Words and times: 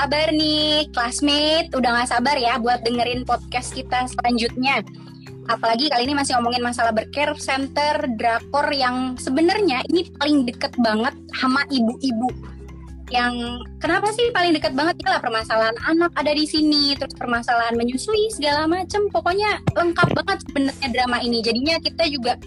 kabar 0.00 0.32
nih, 0.32 0.88
classmate? 0.96 1.68
Udah 1.76 2.00
gak 2.00 2.08
sabar 2.08 2.32
ya 2.40 2.56
buat 2.56 2.80
dengerin 2.80 3.28
podcast 3.28 3.76
kita 3.76 4.08
selanjutnya. 4.08 4.80
Apalagi 5.44 5.92
kali 5.92 6.08
ini 6.08 6.16
masih 6.16 6.40
ngomongin 6.40 6.64
masalah 6.64 6.88
bercare 6.88 7.36
center 7.36 8.08
drakor 8.16 8.64
yang 8.72 9.20
sebenarnya 9.20 9.84
ini 9.92 10.08
paling 10.16 10.48
deket 10.48 10.72
banget 10.80 11.12
sama 11.36 11.68
ibu-ibu. 11.68 12.32
Yang 13.12 13.60
kenapa 13.76 14.08
sih 14.16 14.32
paling 14.32 14.56
deket 14.56 14.72
banget 14.72 14.96
ya 15.04 15.18
lah 15.18 15.20
permasalahan 15.20 15.76
anak 15.84 16.16
ada 16.16 16.32
di 16.32 16.48
sini, 16.48 16.96
terus 16.96 17.12
permasalahan 17.20 17.76
menyusui 17.76 18.32
segala 18.32 18.64
macem. 18.64 19.04
Pokoknya 19.12 19.60
lengkap 19.76 20.16
banget 20.16 20.38
sebenarnya 20.48 20.88
drama 20.96 21.20
ini. 21.20 21.44
Jadinya 21.44 21.76
kita 21.76 22.08
juga 22.08 22.40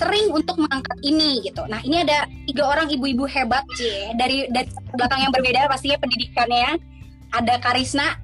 sering 0.00 0.32
untuk 0.32 0.56
mengangkat 0.56 0.96
ini 1.04 1.44
gitu. 1.44 1.60
Nah 1.68 1.84
ini 1.84 2.00
ada 2.08 2.24
tiga 2.48 2.72
orang 2.72 2.88
ibu-ibu 2.88 3.28
hebat 3.28 3.68
sih 3.76 4.16
dari 4.16 4.48
dari 4.48 4.64
belakang 4.94 5.20
yang 5.24 5.32
berbeda 5.32 5.70
pastinya 5.70 5.98
pendidikannya. 6.00 6.78
Ada 7.30 7.62
Karisna 7.62 8.18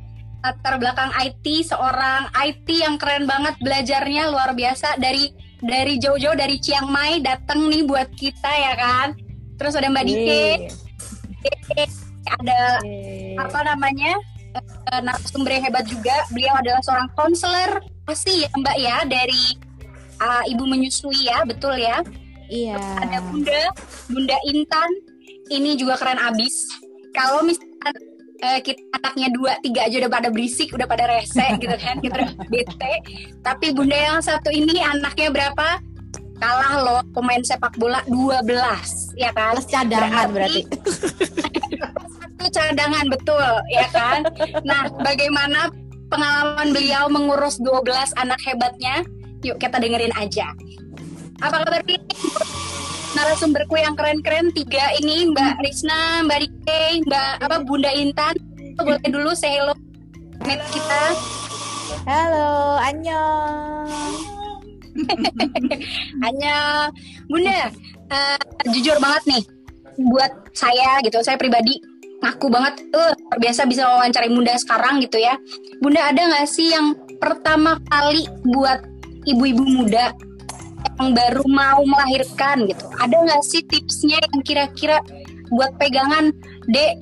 latar 0.47 0.79
belakang 0.79 1.11
IT 1.19 1.47
seorang 1.67 2.31
IT 2.39 2.69
yang 2.71 2.95
keren 3.03 3.27
banget 3.27 3.59
belajarnya 3.59 4.31
luar 4.31 4.55
biasa 4.55 4.95
dari 5.03 5.35
dari 5.59 5.99
jauh-jauh 5.99 6.39
dari 6.39 6.63
Chiang 6.63 6.87
Mai 6.87 7.19
datang 7.19 7.67
nih 7.67 7.83
buat 7.83 8.07
kita 8.15 8.51
ya 8.51 8.73
kan. 8.79 9.09
Terus 9.57 9.75
ada 9.75 9.89
Mbak 9.89 10.05
Dike, 10.05 10.47
ada 12.29 12.61
apa 13.41 13.59
namanya 13.65 14.13
eh, 14.93 15.01
narasumber 15.03 15.57
yang 15.57 15.65
hebat 15.67 15.85
juga. 15.89 16.15
Beliau 16.31 16.55
adalah 16.61 16.83
seorang 16.85 17.09
konselor 17.17 17.71
pasti 18.07 18.47
ya 18.47 18.49
Mbak 18.55 18.77
ya 18.79 18.97
dari 19.09 19.67
uh, 20.21 20.45
ibu 20.47 20.65
menyusui 20.65 21.27
ya, 21.27 21.43
betul 21.43 21.75
ya? 21.77 22.01
Iya. 22.47 22.79
Ada 23.03 23.19
Bunda, 23.27 23.61
Bunda 24.07 24.37
Intan. 24.47 24.91
Ini 25.47 25.79
juga 25.79 25.95
keren 25.99 26.19
abis. 26.19 26.67
Kalau 27.15 27.47
misalkan 27.47 27.95
uh, 28.43 28.61
kita 28.61 28.83
anaknya 28.99 29.29
dua, 29.33 29.53
tiga 29.63 29.87
aja 29.87 29.97
udah 30.05 30.13
pada 30.13 30.29
berisik, 30.29 30.75
udah 30.75 30.87
pada 30.89 31.05
rese 31.09 31.47
gitu 31.63 31.77
kan, 31.79 32.03
kita 32.03 32.17
udah 32.19 32.33
bete. 32.51 32.95
Tapi 33.41 33.67
Bunda 33.73 33.97
yang 33.97 34.21
satu 34.21 34.51
ini 34.51 34.83
anaknya 34.83 35.31
berapa? 35.31 35.81
Kalah 36.37 36.73
loh 36.85 37.01
pemain 37.17 37.41
sepak 37.41 37.81
bola 37.81 38.05
12 38.13 38.45
ya 39.17 39.33
kan? 39.33 39.57
Plus 39.57 39.69
cadangan 39.73 40.29
berarti. 40.29 40.63
satu 42.37 42.47
cadangan 42.53 43.07
betul 43.09 43.49
ya 43.73 43.89
kan? 43.89 44.21
Nah, 44.61 44.93
bagaimana 45.01 45.73
pengalaman 46.13 46.77
beliau 46.77 47.09
mengurus 47.09 47.57
12 47.65 48.13
anak 48.21 48.37
hebatnya? 48.45 49.01
Yuk 49.49 49.57
kita 49.57 49.81
dengerin 49.81 50.13
aja. 50.13 50.53
Apa 51.41 51.65
kabar 51.65 51.81
nih? 51.89 52.01
Narasumberku 53.15 53.77
yang 53.79 53.95
keren-keren 53.95 54.51
tiga 54.51 54.91
ini 54.99 55.31
Mbak 55.31 55.63
Risna, 55.63 56.27
Mbak 56.27 56.39
Rike, 56.43 56.83
Mbak 57.07 57.33
apa 57.47 57.57
Bunda 57.63 57.93
Intan. 57.95 58.35
Boleh 58.81 59.07
dulu 59.07 59.31
say 59.37 59.61
hello 59.61 59.77
met 60.43 60.61
kita. 60.75 61.03
Halo, 62.07 62.81
annyeong. 62.83 64.15
Hanya 66.25 66.57
Bunda, 67.31 67.71
uh, 68.11 68.39
jujur 68.73 68.97
banget 68.99 69.23
nih 69.29 69.45
buat 69.97 70.33
saya 70.53 71.01
gitu, 71.05 71.21
saya 71.25 71.41
pribadi 71.41 71.81
ngaku 72.21 72.49
banget 72.49 72.81
uh, 72.97 73.13
biasa 73.39 73.69
bisa 73.69 73.85
wawancari 73.87 74.33
Bunda 74.33 74.57
sekarang 74.59 74.99
gitu 75.05 75.21
ya. 75.21 75.39
Bunda 75.79 76.11
ada 76.11 76.21
nggak 76.21 76.49
sih 76.49 76.73
yang 76.73 76.97
pertama 77.23 77.79
kali 77.89 78.27
buat 78.45 78.83
ibu-ibu 79.27 79.65
muda 79.67 80.15
yang 80.99 81.11
baru 81.13 81.45
mau 81.49 81.81
melahirkan 81.85 82.67
gitu. 82.71 82.85
Ada 82.99 83.17
nggak 83.17 83.43
sih 83.43 83.63
tipsnya 83.67 84.19
yang 84.21 84.41
kira-kira 84.43 84.99
buat 85.53 85.75
pegangan 85.79 86.35
dek 86.71 86.99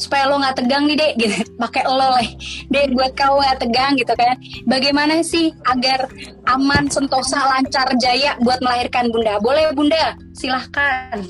supaya 0.00 0.26
lo 0.26 0.42
nggak 0.42 0.58
tegang 0.58 0.84
nih 0.90 0.96
dek? 0.98 1.12
Gitu. 1.20 1.36
Pakai 1.62 1.84
lo 1.86 2.08
leh 2.18 2.30
dek 2.72 2.92
buat 2.96 3.12
kau 3.14 3.38
nggak 3.38 3.58
tegang 3.62 3.92
gitu 3.94 4.12
kan. 4.16 4.36
Bagaimana 4.66 5.22
sih 5.22 5.54
agar 5.68 6.10
aman 6.50 6.90
sentosa 6.90 7.38
lancar 7.38 7.86
jaya 8.02 8.34
buat 8.42 8.58
melahirkan 8.60 9.12
bunda? 9.14 9.38
Boleh 9.38 9.70
bunda? 9.72 10.16
Silahkan. 10.34 11.22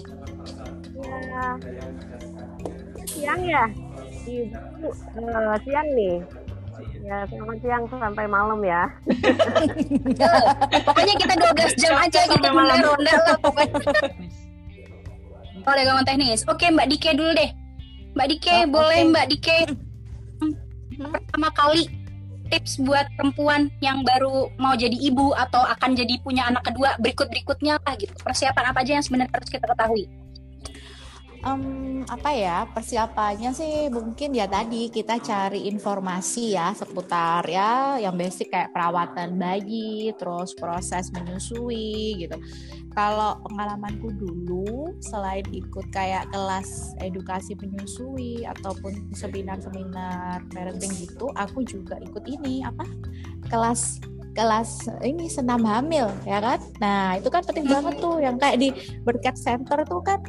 Ya 1.03 1.45
siang 3.07 3.43
ya? 3.47 3.65
Ibu 4.23 4.89
uh, 5.19 5.57
siang 5.67 5.89
nih 5.95 6.42
Ya, 7.03 7.27
selamat 7.27 7.59
siang 7.59 7.85
sampai 7.91 8.31
malam 8.31 8.63
ya. 8.63 8.87
pokoknya 10.87 11.15
kita 11.19 11.35
12 11.35 11.83
jam 11.83 11.95
aja 11.99 12.21
gitu 12.31 12.49
mulai 12.55 12.79
ronda 12.79 13.15
lah 13.27 13.37
pokoknya. 13.43 13.75
Boleh 15.67 15.83
ngomong 15.91 16.07
teknis. 16.07 16.47
Oke, 16.47 16.71
Mbak 16.71 16.87
Dike 16.95 17.11
dulu 17.19 17.35
deh. 17.35 17.51
Mbak 18.15 18.27
Dike, 18.31 18.55
oh, 18.55 18.63
boleh 18.71 19.01
okay. 19.03 19.11
Mbak 19.11 19.27
Dike 19.35 19.59
pertama 21.03 21.49
kali 21.59 21.91
tips 22.53 22.79
buat 22.85 23.09
perempuan 23.19 23.73
yang 23.83 24.05
baru 24.07 24.53
mau 24.61 24.77
jadi 24.79 24.95
ibu 24.95 25.33
atau 25.35 25.65
akan 25.65 25.97
jadi 25.97 26.21
punya 26.23 26.47
anak 26.47 26.69
kedua 26.71 26.95
berikut-berikutnya 27.03 27.83
lah 27.83 27.95
gitu. 27.99 28.15
Persiapan 28.23 28.71
apa 28.71 28.87
aja 28.87 29.01
yang 29.01 29.05
sebenarnya 29.05 29.35
harus 29.35 29.51
kita 29.51 29.67
ketahui? 29.67 30.07
Um, 31.47 32.03
apa 32.07 32.31
ya 32.35 32.67
persiapannya 32.71 33.51
sih 33.55 33.87
mungkin 33.91 34.35
ya 34.35 34.47
tadi 34.51 34.91
kita 34.91 35.23
cari 35.23 35.71
informasi 35.71 36.55
ya 36.55 36.75
seputar 36.75 37.47
ya 37.47 37.99
yang 37.99 38.15
basic 38.19 38.51
kayak 38.51 38.75
perawatan 38.75 39.39
bayi 39.39 40.11
terus 40.19 40.55
proses 40.57 41.11
menyusui 41.15 42.27
gitu. 42.27 42.39
Kalau 42.93 43.41
pengalamanku 43.49 44.13
dulu 44.21 44.93
selain 45.01 45.47
ikut 45.49 45.89
kayak 45.97 46.29
kelas 46.29 46.93
edukasi 47.01 47.57
menyusui 47.57 48.45
ataupun 48.45 48.93
seminar-seminar 49.17 50.45
parenting 50.53 50.93
gitu 51.01 51.33
aku 51.33 51.65
juga 51.65 51.97
ikut 52.05 52.21
ini 52.29 52.61
apa 52.61 52.85
kelas 53.49 54.05
kelas 54.33 54.89
ini 55.05 55.29
senam 55.29 55.65
hamil 55.65 56.09
ya 56.29 56.41
kan? 56.41 56.61
Nah 56.81 57.17
itu 57.17 57.29
kan 57.33 57.45
penting 57.45 57.69
banget 57.69 58.01
tuh 58.01 58.21
yang 58.21 58.37
kayak 58.37 58.61
di 58.61 58.69
berkat 59.05 59.37
center 59.41 59.81
tuh 59.89 60.01
kan 60.05 60.21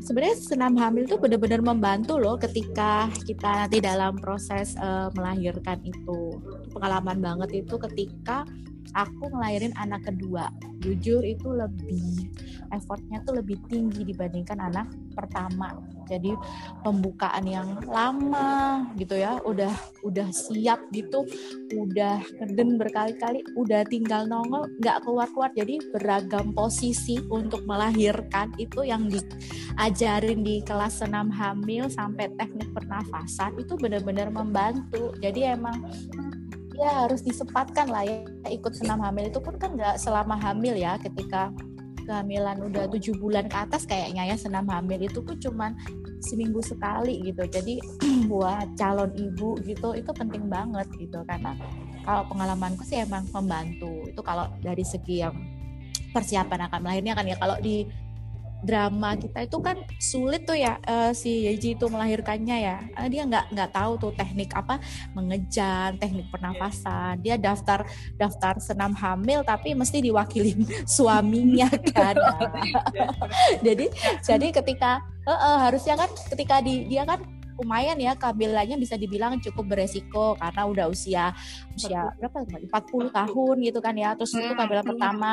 sebenarnya 0.00 0.36
senam 0.38 0.74
hamil 0.78 1.04
itu 1.06 1.16
benar-benar 1.18 1.60
membantu 1.62 2.16
loh 2.18 2.38
ketika 2.38 3.10
kita 3.26 3.66
nanti 3.66 3.78
dalam 3.82 4.18
proses 4.18 4.78
uh, 4.78 5.10
melahirkan 5.14 5.78
itu. 5.84 6.38
Pengalaman 6.74 7.18
banget 7.18 7.66
itu 7.66 7.74
ketika 7.76 8.46
aku 8.94 9.28
ngelahirin 9.32 9.74
anak 9.76 10.06
kedua. 10.08 10.48
Jujur 10.78 11.26
itu 11.26 11.50
lebih 11.50 12.30
effortnya 12.70 13.24
tuh 13.24 13.40
lebih 13.40 13.58
tinggi 13.66 14.04
dibandingkan 14.04 14.60
anak 14.60 14.88
pertama. 15.16 15.74
Jadi 16.08 16.32
pembukaan 16.80 17.44
yang 17.44 17.84
lama 17.84 18.86
gitu 18.96 19.18
ya 19.18 19.36
udah 19.44 19.72
udah 20.00 20.28
siap 20.32 20.80
gitu 20.88 21.26
udah 21.76 22.24
keden 22.24 22.80
berkali-kali 22.80 23.44
udah 23.60 23.84
tinggal 23.84 24.24
nongol 24.24 24.64
nggak 24.80 25.04
keluar-keluar. 25.04 25.52
Jadi 25.52 25.82
beragam 25.92 26.56
posisi 26.56 27.20
untuk 27.28 27.66
melahirkan 27.68 28.54
itu 28.56 28.86
yang 28.86 29.10
diajarin 29.10 30.40
di 30.40 30.64
kelas 30.64 31.04
senam 31.04 31.28
hamil 31.28 31.90
sampai 31.92 32.32
teknik 32.38 32.72
pernafasan 32.72 33.58
itu 33.60 33.76
benar-benar 33.76 34.32
membantu. 34.32 35.12
Jadi 35.20 35.44
emang 35.44 35.76
ya 36.78 37.04
harus 37.04 37.20
disempatkan 37.26 37.90
lah 37.90 38.06
ya. 38.06 38.22
Ikut 38.48 38.72
senam 38.78 39.02
hamil 39.02 39.28
itu 39.28 39.42
pun 39.42 39.58
kan 39.58 39.74
nggak 39.74 39.98
selama 39.98 40.38
hamil 40.38 40.78
ya. 40.78 40.94
Ketika 41.02 41.50
kehamilan 42.06 42.64
udah 42.64 42.88
tujuh 42.88 43.18
bulan 43.20 43.50
ke 43.52 43.56
atas 43.58 43.84
kayaknya 43.84 44.32
ya 44.32 44.36
senam 44.40 44.64
hamil 44.64 44.96
itu 45.04 45.20
pun 45.20 45.36
cuman 45.36 45.76
seminggu 46.22 46.62
sekali 46.62 47.20
gitu. 47.26 47.44
Jadi 47.50 47.82
buat 48.30 48.78
calon 48.78 49.12
ibu 49.18 49.58
gitu 49.66 49.92
itu 49.98 50.10
penting 50.14 50.46
banget 50.46 50.86
gitu. 50.96 51.20
Karena 51.26 51.52
kalau 52.06 52.24
pengalamanku 52.30 52.86
sih 52.86 53.02
emang 53.02 53.26
membantu. 53.34 54.06
Itu 54.08 54.22
kalau 54.22 54.48
dari 54.62 54.86
segi 54.86 55.20
yang 55.26 55.34
persiapan 56.14 56.70
akan 56.70 56.80
melahirnya 56.80 57.12
kan 57.18 57.26
ya. 57.26 57.36
Kalau 57.36 57.58
di 57.60 57.84
drama 58.58 59.14
kita 59.14 59.46
itu 59.46 59.58
kan 59.62 59.78
sulit 60.02 60.42
tuh 60.42 60.58
ya 60.58 60.82
uh, 60.82 61.14
si 61.14 61.46
Yeji 61.46 61.78
itu 61.78 61.86
melahirkannya 61.86 62.56
ya. 62.58 62.76
Uh, 62.98 63.06
dia 63.06 63.22
nggak 63.22 63.54
nggak 63.54 63.70
tahu 63.70 63.92
tuh 63.98 64.12
teknik 64.14 64.50
apa 64.54 64.82
mengejar 65.14 65.94
teknik 65.96 66.26
pernafasan. 66.28 67.22
Dia 67.22 67.38
daftar 67.38 67.86
daftar 68.18 68.58
senam 68.58 68.92
hamil 68.98 69.46
tapi 69.46 69.74
mesti 69.78 70.02
diwakilin 70.02 70.66
suaminya 70.98 71.70
kan. 71.94 72.16
Jadi 73.66 73.86
jadi 74.22 74.46
ketika 74.50 75.02
uh, 75.26 75.32
uh, 75.32 75.56
harusnya 75.68 75.94
kan 75.94 76.10
ketika 76.30 76.58
di 76.62 76.88
dia 76.88 77.04
kan 77.06 77.37
lumayan 77.58 77.98
ya 77.98 78.14
kehamilannya 78.14 78.78
bisa 78.78 78.94
dibilang 78.94 79.42
cukup 79.42 79.74
beresiko 79.74 80.38
karena 80.38 80.62
udah 80.64 80.86
usia 80.86 81.34
usia 81.74 82.06
berapa 82.22 82.46
40 82.46 83.10
tahun 83.10 83.56
gitu 83.66 83.78
kan 83.82 83.94
ya. 83.98 84.14
Terus 84.14 84.38
itu 84.38 84.54
kehamilan 84.54 84.84
hmm. 84.86 84.92
pertama. 84.94 85.32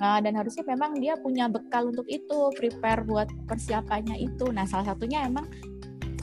Nah, 0.00 0.18
dan 0.24 0.32
harusnya 0.36 0.64
memang 0.64 0.96
dia 0.96 1.14
punya 1.20 1.46
bekal 1.52 1.92
untuk 1.92 2.08
itu 2.08 2.50
prepare 2.56 3.04
buat 3.04 3.28
persiapannya 3.44 4.16
itu. 4.18 4.48
Nah 4.50 4.64
salah 4.64 4.96
satunya 4.96 5.28
emang 5.28 5.44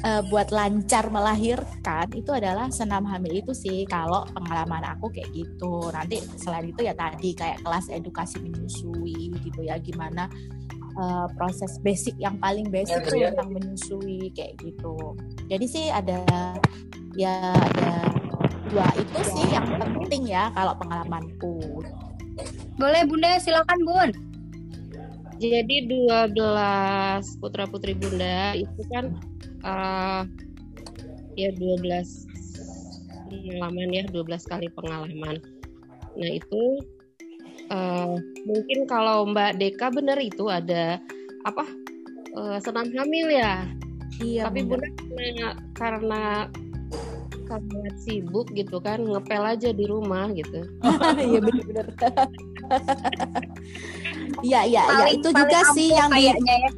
uh, 0.03 0.21
buat 0.27 0.51
lancar 0.51 1.07
melahirkan 1.09 2.11
itu 2.13 2.29
adalah 2.35 2.69
senam 2.69 3.07
hamil 3.07 3.45
itu 3.45 3.53
sih. 3.55 3.87
Kalau 3.87 4.27
pengalaman 4.35 4.83
aku 4.97 5.09
kayak 5.09 5.31
gitu. 5.31 5.89
Nanti 5.89 6.21
selain 6.37 6.69
itu 6.69 6.81
ya 6.85 6.93
tadi 6.93 7.33
kayak 7.33 7.63
kelas 7.63 7.89
edukasi 7.89 8.41
menyusui 8.43 9.31
gitu 9.41 9.59
ya. 9.63 9.79
Gimana 9.79 10.27
uh, 10.97 11.27
proses 11.37 11.77
basic 11.81 12.13
yang 12.21 12.37
paling 12.41 12.67
basic 12.69 13.03
tuh 13.05 13.19
tentang 13.19 13.49
menyusui 13.53 14.31
kayak 14.33 14.57
gitu 14.61 15.15
Jadi 15.49 15.65
sih 15.65 15.85
ada 15.89 16.23
ya 17.13 17.53
ada 17.53 18.09
dua 18.73 18.89
itu 18.97 19.19
sih 19.37 19.47
yang 19.53 19.69
penting 19.77 20.25
ya 20.29 20.49
kalau 20.57 20.73
pengalamanku. 20.77 21.81
Boleh 22.81 23.05
Bunda, 23.05 23.37
silakan 23.37 23.79
Bun. 23.85 24.09
Jadi 25.37 25.89
12 25.89 26.33
putra 27.41 27.65
putri 27.69 27.93
Bunda 27.93 28.57
itu 28.57 28.81
kan 28.89 29.13
uh, 29.65 30.23
ya 31.37 31.49
12 31.53 31.81
pengalaman 33.29 33.89
ya 33.93 34.03
12 34.09 34.49
kali 34.49 34.67
pengalaman. 34.73 35.41
Nah 36.13 36.31
itu 36.33 36.81
uh, 37.71 38.17
mungkin 38.43 38.79
kalau 38.89 39.27
Mbak 39.29 39.61
Deka 39.61 39.87
benar 39.93 40.17
itu 40.19 40.49
ada 40.51 40.99
apa 41.47 41.63
uh, 42.35 42.57
senam 42.59 42.89
hamil 42.95 43.29
ya. 43.29 43.67
Iya. 44.21 44.49
Tapi 44.49 44.59
Bunda 44.67 44.87
karena, 44.87 45.47
karena 45.73 46.23
karena 47.43 47.89
sibuk 47.99 48.47
gitu 48.55 48.79
kan 48.79 49.03
ngepel 49.03 49.43
aja 49.43 49.69
di 49.75 49.85
rumah 49.85 50.31
gitu. 50.33 50.65
Iya 51.19 51.39
benar-benar. 51.41 51.87
Iya 54.43 54.63
iya 54.65 54.83
iya 54.87 55.07
itu 55.19 55.29
juga 55.35 55.59
sih 55.75 55.91
yang 55.91 56.11
kayaknya 56.11 56.55
ya. 56.67 56.71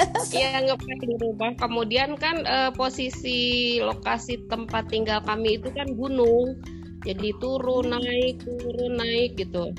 Iya 0.36 0.48
ngepel 0.64 0.96
di 1.04 1.16
rumah. 1.20 1.52
Kemudian 1.60 2.16
kan 2.16 2.42
uh, 2.48 2.70
posisi 2.72 3.78
lokasi 3.82 4.40
tempat 4.48 4.88
tinggal 4.88 5.20
kami 5.24 5.60
itu 5.60 5.68
kan 5.72 5.92
gunung. 5.92 6.56
Jadi 7.04 7.32
turun 7.40 7.92
naik 7.96 8.44
turun 8.44 9.00
naik 9.00 9.36
gitu. 9.40 9.72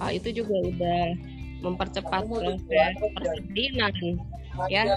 Ah, 0.00 0.10
itu 0.16 0.32
juga 0.32 0.56
udah 0.56 1.02
mempercepat 1.60 2.24
proses 2.24 2.64
persalinan 3.12 3.92
ya. 4.72 4.88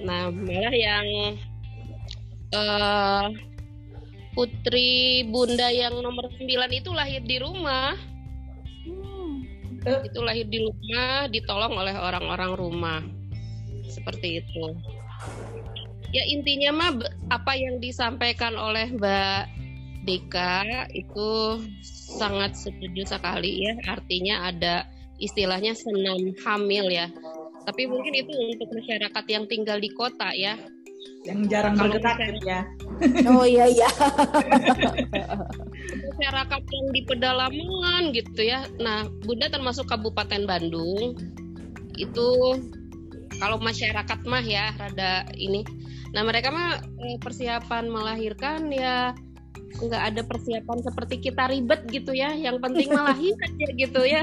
Nah 0.00 0.32
malah 0.32 0.72
yang 0.72 1.06
uh, 2.56 3.28
putri 4.32 5.28
bunda 5.28 5.68
yang 5.68 6.00
nomor 6.00 6.32
9 6.32 6.48
itu 6.72 6.90
lahir 6.96 7.20
di 7.20 7.36
rumah. 7.36 8.00
Hmm. 8.88 9.44
Itu 10.08 10.24
lahir 10.24 10.48
di 10.48 10.64
rumah, 10.64 11.28
ditolong 11.28 11.76
oleh 11.76 11.92
orang-orang 12.00 12.50
rumah. 12.56 13.00
Seperti 13.84 14.40
itu. 14.40 14.64
Ya 16.10 16.26
intinya 16.26 16.74
mah 16.74 16.90
apa 17.30 17.54
yang 17.54 17.78
disampaikan 17.78 18.56
oleh 18.58 18.90
Mbak 18.90 19.59
Deka 20.10 20.90
itu 20.90 21.62
sangat 22.18 22.58
setuju 22.58 23.06
sekali 23.06 23.62
ya. 23.62 23.78
Artinya 23.86 24.50
ada 24.50 24.82
istilahnya 25.22 25.78
senam 25.78 26.34
hamil 26.42 26.90
ya. 26.90 27.06
Tapi 27.62 27.86
mungkin 27.86 28.18
itu 28.18 28.34
untuk 28.34 28.74
masyarakat 28.74 29.24
yang 29.30 29.46
tinggal 29.46 29.78
di 29.78 29.94
kota 29.94 30.34
ya 30.34 30.58
yang 31.28 31.44
jarang 31.52 31.76
Kalau 31.76 31.92
bergerak 31.92 32.16
gitu 32.16 32.48
ya. 32.48 32.60
Oh 33.28 33.44
iya 33.44 33.68
iya. 33.68 33.88
masyarakat 36.08 36.62
yang 36.64 36.86
di 36.92 37.02
pedalaman 37.04 38.02
gitu 38.16 38.40
ya. 38.40 38.64
Nah, 38.80 39.04
Bunda 39.24 39.52
termasuk 39.52 39.88
Kabupaten 39.88 40.48
Bandung 40.48 41.16
itu 42.00 42.28
kalau 43.36 43.60
masyarakat 43.60 44.18
mah 44.24 44.44
ya 44.44 44.72
rada 44.80 45.28
ini. 45.36 45.64
Nah, 46.16 46.24
mereka 46.24 46.48
mah 46.48 46.80
eh, 46.80 47.16
persiapan 47.20 47.88
melahirkan 47.92 48.72
ya 48.72 49.12
nggak 49.78 50.02
ada 50.12 50.22
persiapan 50.26 50.78
seperti 50.82 51.30
kita 51.30 51.46
ribet 51.46 51.86
gitu 51.92 52.10
ya. 52.10 52.34
Yang 52.34 52.58
penting 52.64 52.88
melahir 52.90 53.34
aja 53.46 53.66
gitu 53.76 54.00
ya. 54.02 54.22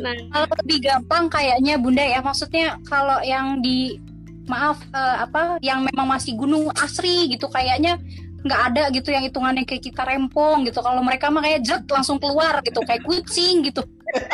Nah, 0.00 0.14
kalau 0.32 0.48
lebih 0.64 0.78
gampang 0.88 1.24
kayaknya 1.28 1.74
Bunda 1.76 2.04
ya. 2.04 2.24
Maksudnya 2.24 2.80
kalau 2.88 3.20
yang 3.20 3.60
di 3.60 4.00
maaf 4.48 4.80
uh, 4.96 5.28
apa 5.28 5.60
yang 5.60 5.84
memang 5.84 6.08
masih 6.08 6.32
gunung 6.32 6.72
asri 6.80 7.36
gitu 7.36 7.52
kayaknya 7.52 8.00
nggak 8.48 8.60
ada 8.72 8.82
gitu 8.96 9.12
yang 9.12 9.28
hitungannya 9.28 9.68
kayak 9.68 9.84
kita 9.84 10.08
rempong 10.08 10.64
gitu 10.64 10.80
kalau 10.80 11.04
mereka 11.04 11.28
mah 11.28 11.44
kayak 11.44 11.60
jet 11.60 11.84
langsung 11.90 12.16
keluar 12.16 12.64
gitu 12.64 12.80
kayak 12.86 13.04
kucing 13.04 13.66
gitu 13.66 13.84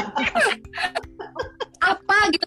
apa 1.92 2.18
gitu 2.30 2.46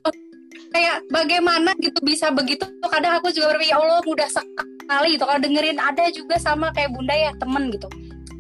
kayak 0.78 1.10
bagaimana 1.10 1.74
gitu 1.82 1.98
bisa 2.06 2.30
begitu. 2.30 2.70
Kadang 2.86 3.18
aku 3.18 3.34
juga 3.34 3.58
berpikir 3.58 3.74
ya 3.74 3.82
Allah 3.82 4.06
mudah 4.06 4.30
sekali 4.30 5.18
gitu. 5.18 5.26
Kalau 5.26 5.42
dengerin 5.42 5.82
ada 5.82 6.06
juga 6.14 6.38
sama 6.38 6.70
kayak 6.78 6.94
bunda 6.94 7.18
ya 7.18 7.34
temen 7.42 7.74
gitu. 7.74 7.90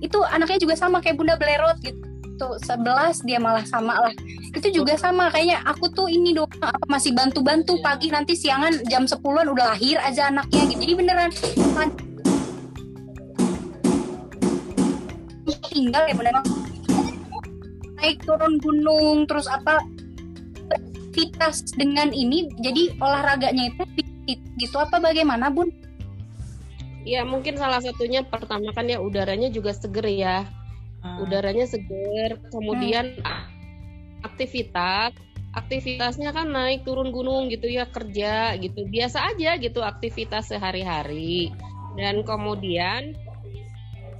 Itu 0.06 0.22
anaknya 0.22 0.62
juga 0.62 0.78
sama 0.78 1.01
kayak 1.01 1.18
bunda 1.18 1.34
belerot 1.34 1.81
gitu. 1.81 1.98
Tuh 2.38 2.54
11 2.62 3.25
dia 3.25 3.42
malah 3.42 3.66
sama 3.66 3.98
lah. 3.98 4.13
Itu 4.54 4.69
juga 4.69 4.94
sama. 5.01 5.34
Kayaknya 5.34 5.66
aku 5.66 5.89
tuh 5.89 6.06
ini 6.06 6.38
dong 6.38 6.45
masih 6.86 7.18
bantu-bantu 7.18 7.81
pagi 7.81 8.13
nanti 8.13 8.38
siangan 8.38 8.86
jam 8.86 9.10
10-an 9.10 9.50
udah 9.50 9.74
lahir 9.74 9.98
aja 10.06 10.30
anaknya 10.30 10.69
gitu. 10.69 10.81
Jadi 10.86 10.94
beneran 10.94 11.34
tinggal 15.74 16.06
ya 16.06 16.13
beneran. 16.13 16.45
Naik 17.98 18.22
turun 18.25 18.62
gunung 18.62 19.25
terus 19.25 19.50
apa 19.50 19.81
aktivitas 21.18 21.74
dengan 21.74 22.14
ini 22.14 22.46
jadi 22.62 22.94
olahraganya 23.02 23.74
itu 23.74 23.81
gitu 24.62 24.78
apa 24.78 25.02
bagaimana 25.02 25.50
bun? 25.50 25.74
Ya 27.02 27.25
mungkin 27.25 27.58
salah 27.58 27.81
satunya 27.81 28.22
pertama 28.22 28.69
kan 28.69 28.86
ya 28.86 29.02
udaranya 29.02 29.50
juga 29.50 29.74
seger 29.74 30.06
ya 30.06 30.46
hmm. 31.02 31.25
udaranya 31.25 31.66
segar 31.66 32.38
kemudian 32.54 33.18
hmm. 33.18 34.30
aktivitas 34.30 35.18
aktivitasnya 35.58 36.30
kan 36.38 36.54
naik 36.54 36.86
turun 36.86 37.10
gunung 37.10 37.50
gitu 37.50 37.66
ya 37.66 37.90
kerja 37.90 38.54
gitu 38.62 38.86
biasa 38.86 39.34
aja 39.34 39.58
gitu 39.58 39.81
aktivitas 39.81 40.54
sehari-hari 40.54 41.50
dan 41.98 42.22
kemudian 42.22 43.18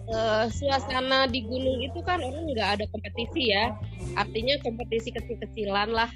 uh, 0.10 0.50
suasana 0.50 1.30
di 1.30 1.46
gunung 1.46 1.78
itu 1.78 2.02
kan 2.02 2.26
orang 2.26 2.50
nggak 2.50 2.82
ada 2.82 2.86
kompetisi 2.90 3.54
ya 3.54 3.70
artinya 4.18 4.58
kompetisi 4.66 5.14
kecil-kecilan 5.14 5.94
lah 5.94 6.10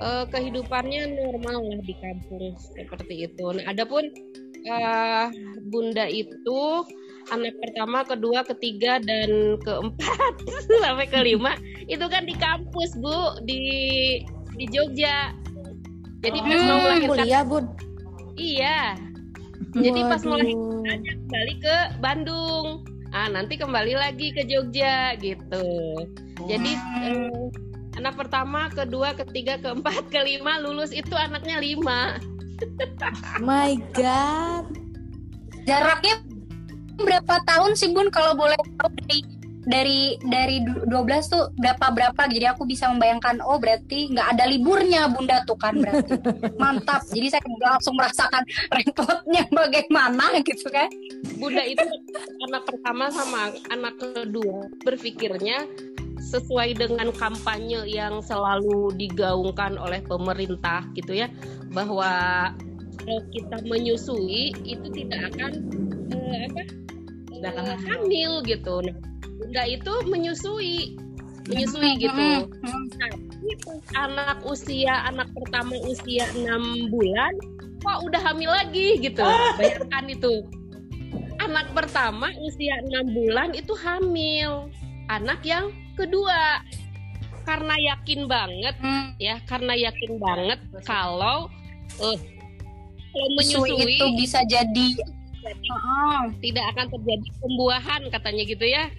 uh, 0.00 0.24
kehidupannya 0.28 1.14
normal 1.14 1.60
lah 1.64 1.80
di 1.84 1.94
kampung 2.00 2.56
seperti 2.56 3.30
itu 3.30 3.46
nah 3.54 3.64
adapun 3.70 4.08
uh, 4.68 5.30
bunda 5.70 6.08
itu 6.10 6.84
anak 7.30 7.54
pertama, 7.62 8.02
kedua, 8.02 8.42
ketiga, 8.42 8.98
dan 8.98 9.60
keempat 9.62 10.34
sampai 10.82 11.06
kelima 11.06 11.54
itu 11.86 12.02
kan 12.10 12.26
di 12.26 12.34
kampus 12.36 12.96
bu 12.98 13.38
di 13.46 13.62
di 14.58 14.64
Jogja. 14.72 15.32
Jadi 16.20 16.38
oh, 16.40 16.44
pas 16.44 16.60
mau 16.68 16.78
melahirkan 16.84 17.08
kuliah 17.08 17.42
bun. 17.46 17.64
Iya. 18.36 18.80
Jadi 19.76 20.00
pas 20.04 20.22
mau 20.26 20.36
melahirkan 20.36 21.00
kembali 21.06 21.54
ke 21.62 21.76
Bandung. 22.02 22.66
Ah 23.10 23.26
nanti 23.26 23.58
kembali 23.58 23.94
lagi 23.96 24.34
ke 24.34 24.44
Jogja 24.46 25.16
gitu. 25.18 25.66
Jadi 26.46 26.72
eh, 27.04 27.48
anak 28.00 28.16
pertama, 28.16 28.72
kedua, 28.72 29.12
ketiga, 29.12 29.60
keempat, 29.60 30.08
kelima 30.08 30.56
lulus 30.56 30.90
itu 30.90 31.12
anaknya 31.12 31.60
lima. 31.60 32.16
My 33.44 33.76
God. 33.92 34.72
Jaraknya 35.68 36.24
berapa 36.96 37.44
tahun 37.44 37.76
sih 37.76 37.92
Bun? 37.92 38.08
Kalau 38.08 38.32
boleh 38.32 38.56
tahu 38.80 38.88
dari 39.04 39.20
dari 39.68 40.16
dari 40.24 40.64
12 40.64 40.88
tuh 41.28 41.52
berapa 41.60 41.92
berapa? 41.92 42.22
Jadi 42.26 42.48
aku 42.48 42.64
bisa 42.64 42.88
membayangkan 42.88 43.44
oh 43.44 43.60
berarti 43.60 44.08
nggak 44.16 44.28
ada 44.36 44.44
liburnya 44.48 45.04
bunda 45.12 45.44
tuh 45.44 45.60
kan 45.60 45.76
berarti. 45.76 46.16
Mantap. 46.56 47.04
Jadi 47.12 47.28
saya 47.28 47.44
langsung 47.44 47.94
merasakan 48.00 48.42
repotnya 48.72 49.44
bagaimana 49.52 50.40
gitu 50.40 50.68
kan? 50.72 50.88
Bunda 51.36 51.60
itu 51.64 51.84
anak 52.48 52.64
pertama 52.64 53.12
sama 53.12 53.52
anak 53.68 53.94
kedua 54.00 54.68
berpikirnya 54.84 55.68
sesuai 56.20 56.76
dengan 56.76 57.08
kampanye 57.16 57.88
yang 57.88 58.20
selalu 58.20 58.92
digaungkan 58.94 59.80
oleh 59.80 60.04
pemerintah 60.04 60.84
gitu 60.92 61.16
ya 61.16 61.32
bahwa 61.72 62.12
kalau 63.00 63.20
kita 63.32 63.56
menyusui 63.64 64.52
itu 64.68 64.86
tidak 64.92 65.32
akan 65.32 65.52
eh, 66.12 66.44
apa 66.46 66.62
sedangkan 67.32 67.64
uh, 67.72 67.78
hamil. 67.88 68.32
gitu. 68.44 68.74
Nah 68.84 68.96
bunda 69.40 69.64
itu 69.64 69.92
menyusui 70.04 71.00
menyusui 71.48 71.96
gitu. 71.96 72.12
tapi 72.12 73.50
anak 73.96 74.38
usia 74.44 75.08
anak 75.08 75.32
pertama 75.32 75.74
usia 75.88 76.28
enam 76.36 76.92
bulan 76.92 77.32
kok 77.80 77.98
udah 78.04 78.20
hamil 78.20 78.52
lagi 78.52 79.00
gitu. 79.00 79.24
Bayangkan 79.58 80.04
itu. 80.12 80.44
Anak 81.40 81.72
pertama 81.72 82.28
usia 82.44 82.76
enam 82.84 83.16
bulan 83.16 83.56
itu 83.56 83.72
hamil. 83.80 84.68
Anak 85.08 85.40
yang 85.42 85.72
kedua. 86.06 86.64
Karena 87.40 87.74
yakin 87.74 88.30
banget 88.30 88.76
hmm. 88.78 89.16
ya 89.16 89.40
karena 89.48 89.72
yakin 89.74 90.20
banget 90.20 90.60
kalau 90.84 91.48
uh, 91.98 92.18
kalau 93.10 93.28
menyusui 93.34 93.74
itu 93.96 94.06
bisa 94.14 94.44
jadi 94.46 94.88
oh. 95.72 96.30
tidak 96.38 96.64
akan 96.76 96.86
terjadi 96.94 97.28
pembuahan 97.42 98.00
katanya 98.12 98.42
gitu 98.44 98.64
ya. 98.68 98.92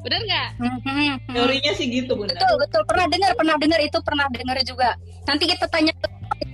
Benar 0.00 0.20
nggak? 0.22 0.48
Hmm, 0.62 1.14
teorinya 1.34 1.72
sih 1.74 1.90
gitu 1.90 2.14
bunda 2.14 2.32
betul 2.38 2.54
betul. 2.62 2.82
Pernah 2.86 3.06
dengar 3.10 3.30
pernah 3.34 3.56
dengar 3.58 3.80
itu 3.82 3.98
pernah 4.00 4.26
dengar 4.30 4.56
juga. 4.64 4.88
Nanti 5.26 5.44
kita 5.50 5.66
tanya 5.68 5.92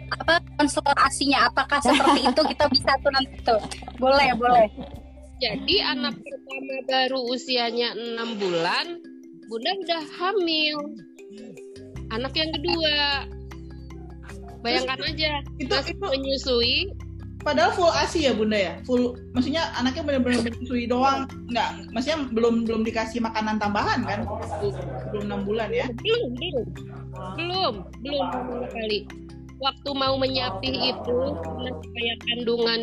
apa 0.08 0.40
konselor 0.56 0.96
asinya 1.04 1.52
apakah 1.52 1.78
seperti 1.84 2.26
itu 2.26 2.40
kita 2.56 2.64
bisa 2.72 2.90
tuh 3.04 3.12
nanti 3.12 3.36
tuh. 3.44 3.60
Boleh 4.00 4.32
boleh. 4.34 4.66
Jadi 5.38 5.76
anak 5.84 6.16
pertama 6.16 6.76
baru 6.88 7.20
usianya 7.28 7.92
enam 7.92 8.40
bulan, 8.40 9.02
bunda 9.54 9.70
udah 9.86 10.02
hamil. 10.18 10.76
Anak 12.10 12.34
yang 12.34 12.50
kedua, 12.58 13.22
bayangkan 14.66 14.98
aja, 15.06 15.46
Itu 15.62 15.70
masih 15.70 15.94
itu 15.94 16.06
menyusui, 16.10 16.76
padahal 17.46 17.70
full 17.70 17.94
ASI 17.94 18.26
ya 18.26 18.32
bunda 18.34 18.58
ya. 18.58 18.74
Full 18.82 19.14
maksudnya 19.30 19.70
anaknya 19.78 20.02
benar-benar 20.02 20.42
menyusui 20.42 20.90
doang. 20.90 21.30
Enggak, 21.46 21.86
maksudnya 21.94 22.26
belum 22.34 22.66
belum 22.66 22.82
dikasih 22.82 23.22
makanan 23.22 23.62
tambahan 23.62 24.02
kan? 24.02 24.26
Belum 25.14 25.30
enam 25.30 25.46
bulan 25.46 25.70
ya. 25.70 25.86
belum, 26.02 26.34
belum, 26.34 26.64
belum, 27.38 27.74
belum 28.02 28.24
sama 28.34 28.66
sekali. 28.74 29.06
Waktu 29.62 29.90
mau 29.94 30.18
menyapih 30.18 30.74
itu, 30.98 31.18
supaya 31.62 32.12
kandungan 32.26 32.80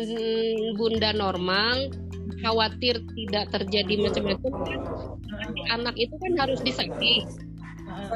bunda 0.80 1.12
normal, 1.12 1.92
khawatir 2.42 2.98
tidak 3.14 3.44
terjadi 3.54 3.94
macam-macam 4.02 4.52
kan. 4.66 4.80
Anak 5.72 5.94
itu 5.96 6.14
kan 6.18 6.32
harus 6.36 6.60
disapih. 6.60 7.24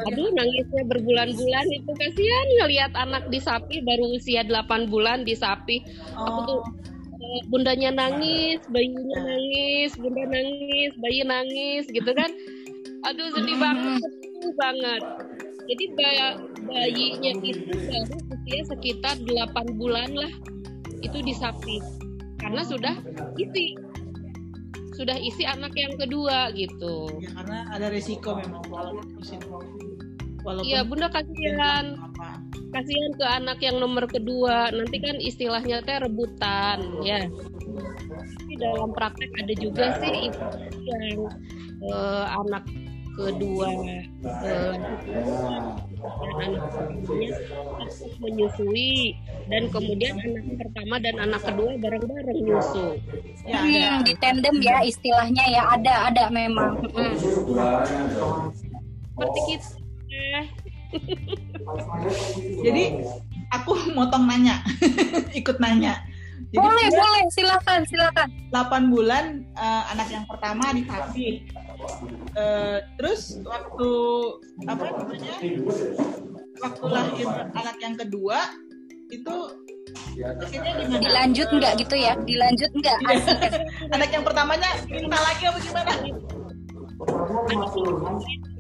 Aduh 0.07 0.29
nangisnya 0.37 0.83
berbulan-bulan 0.87 1.67
itu 1.73 1.91
kasihan 1.97 2.47
ngelihat 2.63 2.93
anak 2.95 3.25
disapi 3.33 3.81
baru 3.83 4.19
usia 4.19 4.45
8 4.45 4.91
bulan 4.93 5.25
disapi. 5.25 5.83
Aku 6.27 6.41
tuh 6.45 6.61
eh, 7.17 7.41
bundanya 7.49 7.91
nangis, 7.91 8.61
bayinya 8.71 9.19
nangis, 9.25 9.91
bunda 9.97 10.25
nangis, 10.31 10.93
bayi 11.01 11.21
nangis 11.25 11.85
gitu 11.91 12.11
kan. 12.13 12.31
Aduh 13.09 13.31
sedih 13.35 13.57
banget, 13.57 14.03
sedih 14.05 14.55
banget. 14.59 15.03
Jadi 15.67 15.85
ba- 15.99 16.39
bayinya 16.71 17.33
itu 17.43 17.73
baru 17.75 18.17
usia 18.31 18.61
sekitar 18.71 19.15
8 19.19 19.75
bulan 19.75 20.11
lah 20.15 20.33
itu 21.03 21.19
disapi 21.23 21.83
karena 22.41 22.63
sudah 22.63 22.95
isi 23.37 23.75
sudah 24.97 25.17
isi 25.21 25.45
anak 25.45 25.77
yang 25.77 25.95
kedua 26.01 26.51
gitu. 26.57 27.13
Ya 27.21 27.31
karena 27.37 27.59
ada 27.71 27.87
resiko 27.93 28.35
memang 28.35 28.65
walaupun 28.73 29.21
walaupun 30.47 30.65
Iya 30.67 30.87
bunda 30.87 31.11
kasihan 31.11 31.99
apa. 31.99 32.39
kasihan 32.71 33.13
ke 33.19 33.27
anak 33.27 33.59
yang 33.59 33.83
nomor 33.83 34.07
kedua 34.07 34.71
nanti 34.71 35.03
kan 35.03 35.19
istilahnya 35.19 35.83
teh 35.83 35.99
rebutan 35.99 36.79
ya 37.03 37.27
tapi 38.47 38.55
dalam 38.63 38.95
praktek 38.95 39.31
ada 39.43 39.55
juga 39.59 39.99
sih 39.99 40.31
yang 40.87 41.27
eh, 41.83 42.27
anak 42.31 42.63
kedua 43.17 43.69
eh, 43.73 44.05
dan 44.45 44.81
anak 44.85 45.81
keduanya 45.81 46.61
aktif 46.69 47.35
menyusui 48.21 49.17
dan 49.49 49.63
kemudian 49.73 50.15
anak 50.21 50.45
pertama 50.61 50.95
dan 51.01 51.17
anak 51.19 51.41
kedua 51.43 51.71
bareng-bareng 51.81 52.41
nyusu 52.45 52.87
Ya 53.47 53.63
Hmm, 53.63 54.03
ada. 54.03 54.03
di 54.03 54.13
tandem 54.19 54.57
ya 54.59 54.83
istilahnya 54.83 55.45
ya 55.49 55.63
ada 55.71 56.11
ada 56.11 56.25
memang 56.29 56.83
Hmm. 56.93 57.15
seperti 59.15 59.41
kita 59.49 59.69
Jadi 62.63 62.85
aku 63.53 63.73
motong 63.95 64.25
nanya, 64.27 64.63
ikut 65.41 65.57
nanya. 65.59 66.01
Jadi 66.51 66.63
boleh 66.63 66.89
boleh 66.89 67.25
silakan 67.35 67.81
silakan 67.85 68.29
8 68.51 68.93
bulan 68.95 69.25
eh, 69.55 69.83
anak 69.93 70.09
yang 70.11 70.25
pertama 70.25 70.73
disapih. 70.73 71.43
Eh, 72.37 72.79
terus 73.01 73.41
waktu 73.43 73.91
apa 74.69 74.85
namanya? 74.93 75.35
Waktu 76.57 76.85
lahir 76.89 77.27
anak 77.53 77.77
yang 77.81 77.95
kedua 77.97 78.39
itu 79.09 79.37
akhirnya 80.19 80.73
gimana? 80.83 80.99
dilanjut 80.99 81.49
nggak 81.49 81.73
gitu 81.79 81.95
ya 81.95 82.13
dilanjut 82.27 82.71
nggak 82.75 82.99
Iya. 83.07 83.17
anak 83.95 84.11
yang 84.11 84.25
pertamanya 84.27 84.71
minta 84.91 85.19
lagi 85.21 85.43
apa 85.47 85.59
gimana? 85.63 85.93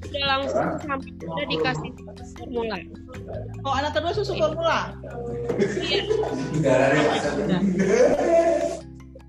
udah 0.06 0.26
langsung 0.28 0.68
sampai 0.86 1.10
udah 1.24 1.46
dikasih 1.50 1.90
formula 2.36 2.78
Oh 3.66 3.74
anak 3.74 3.90
kedua 3.96 4.12
susu 4.14 4.32
formula. 4.38 4.92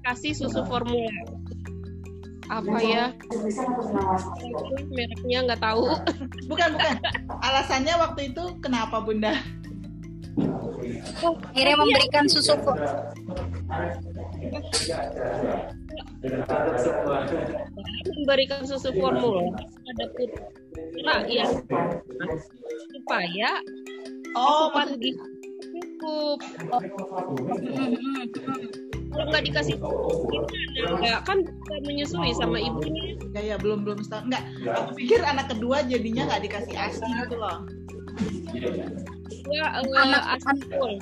kasih 0.06 0.34
susu 0.38 0.62
formula 0.68 1.12
apa 2.48 2.80
ya? 2.80 3.06
Mereknya 4.92 5.39
nggak 5.48 5.62
tahu. 5.62 5.84
Bukan 6.51 6.70
bukan. 6.75 6.96
Alasannya 7.44 7.94
waktu 8.00 8.34
itu 8.34 8.44
kenapa 8.63 9.04
bunda? 9.04 9.36
akhirnya 11.18 11.75
memberikan 11.82 12.25
susu 12.30 12.54
kok. 12.62 12.77
Memberikan 18.22 18.62
susu 18.70 18.94
formula. 18.96 19.50
Pada 19.58 20.06
putra 20.13 21.16
ya 21.25 21.46
supaya 22.94 23.51
Oh 24.36 24.70
gizi 25.00 25.16
cukup 25.74 26.39
kalau 29.12 29.26
nggak 29.32 29.44
dikasih 29.48 29.76
gimana? 29.80 30.98
Nggak 31.02 31.20
kan 31.26 31.38
bisa 31.44 31.76
menyusui 31.84 32.32
sama 32.36 32.58
ibunya. 32.60 33.18
Ya 33.34 33.42
ya 33.54 33.56
belum 33.58 33.84
belum 33.88 34.00
setahun. 34.04 34.30
Enggak 34.30 34.44
aku 34.74 34.92
pikir 34.98 35.20
anak 35.24 35.46
kedua 35.52 35.84
jadinya 35.86 36.24
nggak 36.28 36.42
dikasih 36.48 36.76
asi 36.76 37.06
gitu 37.06 37.36
loh. 37.38 37.58
Ya 39.48 39.64
Anak- 39.80 40.44
aspul 40.44 41.00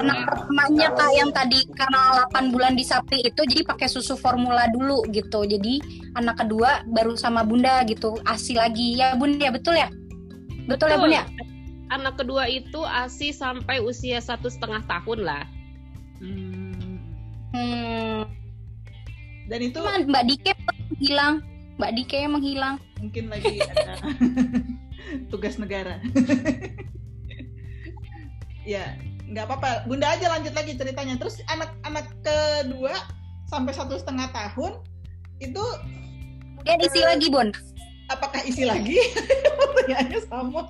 anak 0.00 0.18
pertamanya 0.26 0.88
kak 0.90 1.10
yang 1.14 1.30
tadi 1.30 1.62
karena 1.70 2.26
8 2.34 2.50
bulan 2.50 2.74
di 2.74 2.82
sapi 2.82 3.22
itu 3.22 3.42
jadi 3.46 3.62
pakai 3.62 3.86
susu 3.86 4.18
formula 4.18 4.66
dulu 4.74 5.06
gitu. 5.14 5.46
Jadi 5.46 5.78
anak 6.18 6.42
kedua 6.42 6.82
baru 6.90 7.14
sama 7.14 7.46
bunda 7.46 7.86
gitu 7.86 8.18
asi 8.26 8.58
lagi. 8.58 8.98
Ya 8.98 9.14
bun 9.14 9.38
ya 9.38 9.54
betul 9.54 9.78
ya? 9.78 9.86
Betul, 10.66 10.90
ya 10.90 10.98
bun 10.98 11.14
ya? 11.14 11.24
Anak 11.90 12.18
kedua 12.18 12.46
itu 12.46 12.82
asi 12.86 13.34
sampai 13.34 13.82
usia 13.82 14.22
satu 14.22 14.46
setengah 14.50 14.82
tahun 14.86 15.26
lah 15.26 15.42
Hmm. 16.20 17.00
hmm. 17.56 18.20
dan 19.48 19.60
itu 19.64 19.80
Cuman 19.80 20.04
mbak 20.04 20.24
Dike 20.28 20.52
menghilang. 20.92 21.34
Mbak 21.80 21.92
Dike 21.96 22.18
menghilang. 22.28 22.76
Mungkin 23.00 23.24
lagi 23.32 23.56
ada 23.64 23.96
tugas 25.32 25.56
negara. 25.56 25.98
Ya 28.68 28.94
nggak 29.26 29.50
apa-apa. 29.50 29.88
Bunda 29.88 30.14
aja 30.14 30.30
lanjut 30.30 30.52
lagi 30.52 30.76
ceritanya. 30.76 31.16
Terus 31.16 31.40
anak-anak 31.48 32.06
kedua 32.22 32.92
sampai 33.48 33.72
satu 33.74 33.96
setengah 33.98 34.30
tahun 34.30 34.84
itu 35.40 35.64
dia 36.62 36.76
isi 36.76 37.00
lagi 37.00 37.26
bun. 37.32 37.48
Apakah 38.12 38.44
isi 38.44 38.68
lagi? 38.68 39.00
Pertanyaannya 39.58 40.20
sama. 40.28 40.62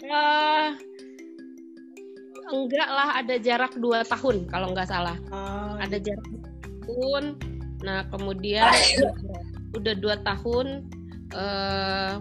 Eh, 0.00 0.68
enggak 2.50 2.88
lah 2.90 3.18
ada 3.18 3.34
jarak 3.38 3.72
dua 3.78 4.02
tahun 4.04 4.50
kalau 4.50 4.74
nggak 4.74 4.90
salah. 4.90 5.16
Ah, 5.30 5.78
ada 5.80 5.96
jarak 5.96 6.26
dua 6.28 6.50
tahun. 6.84 7.24
Nah 7.80 8.04
kemudian 8.12 8.70
udah 9.78 9.94
dua 9.98 10.16
tahun 10.26 10.84
eh 11.30 12.14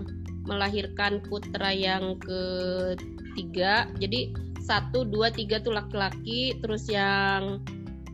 melahirkan 0.46 1.22
putra 1.26 1.70
yang 1.74 2.18
ketiga. 2.22 3.86
Jadi 4.02 4.34
satu 4.64 5.06
dua 5.06 5.34
tiga 5.34 5.62
tuh 5.62 5.74
laki-laki. 5.74 6.58
Terus 6.62 6.90
yang 6.90 7.62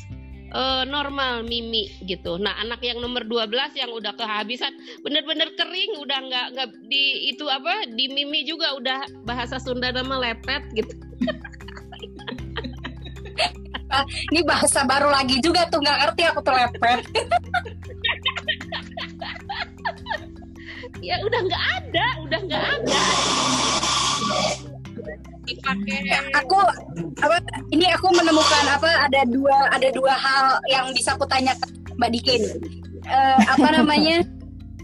uh, 0.53 0.85
normal 0.85 1.45
mimi 1.45 1.89
gitu. 2.05 2.37
Nah, 2.37 2.57
anak 2.61 2.85
yang 2.85 3.01
nomor 3.01 3.25
12 3.25 3.49
yang 3.81 3.91
udah 3.93 4.13
kehabisan 4.13 4.73
bener-bener 5.01 5.49
kering 5.57 5.97
udah 5.97 6.19
nggak 6.29 6.47
nggak 6.53 6.69
di 6.89 7.33
itu 7.33 7.49
apa 7.49 7.89
di 7.93 8.13
mimi 8.13 8.45
juga 8.45 8.77
udah 8.77 9.25
bahasa 9.25 9.57
Sunda 9.57 9.93
nama 9.93 10.21
lepet 10.21 10.63
gitu. 10.77 10.93
Ini 14.33 14.41
bahasa 14.45 14.85
baru 14.85 15.09
lagi 15.09 15.41
juga 15.41 15.65
tuh 15.73 15.81
nggak 15.81 15.99
ngerti 16.05 16.23
aku 16.29 16.41
tuh 16.45 16.55
lepet. 16.55 17.01
ya 21.01 21.17
udah 21.25 21.41
nggak 21.47 21.65
ada, 21.81 22.07
udah 22.29 22.41
nggak 22.45 22.65
ada. 22.79 23.03
Dipakai 25.49 26.05
Ya, 26.05 26.21
aku 26.37 26.61
apa 27.25 27.41
ini 27.73 27.89
aku 27.89 28.13
menemukan 28.13 28.65
apa 28.69 29.09
ada 29.09 29.25
dua 29.25 29.73
ada 29.73 29.89
dua 29.89 30.13
hal 30.13 30.61
yang 30.69 30.93
bisa 30.93 31.17
aku 31.17 31.25
tanyakan 31.25 31.73
Mbak 31.97 32.11
Dikin. 32.13 32.43
Eh, 33.09 33.39
apa 33.49 33.69
namanya? 33.73 34.21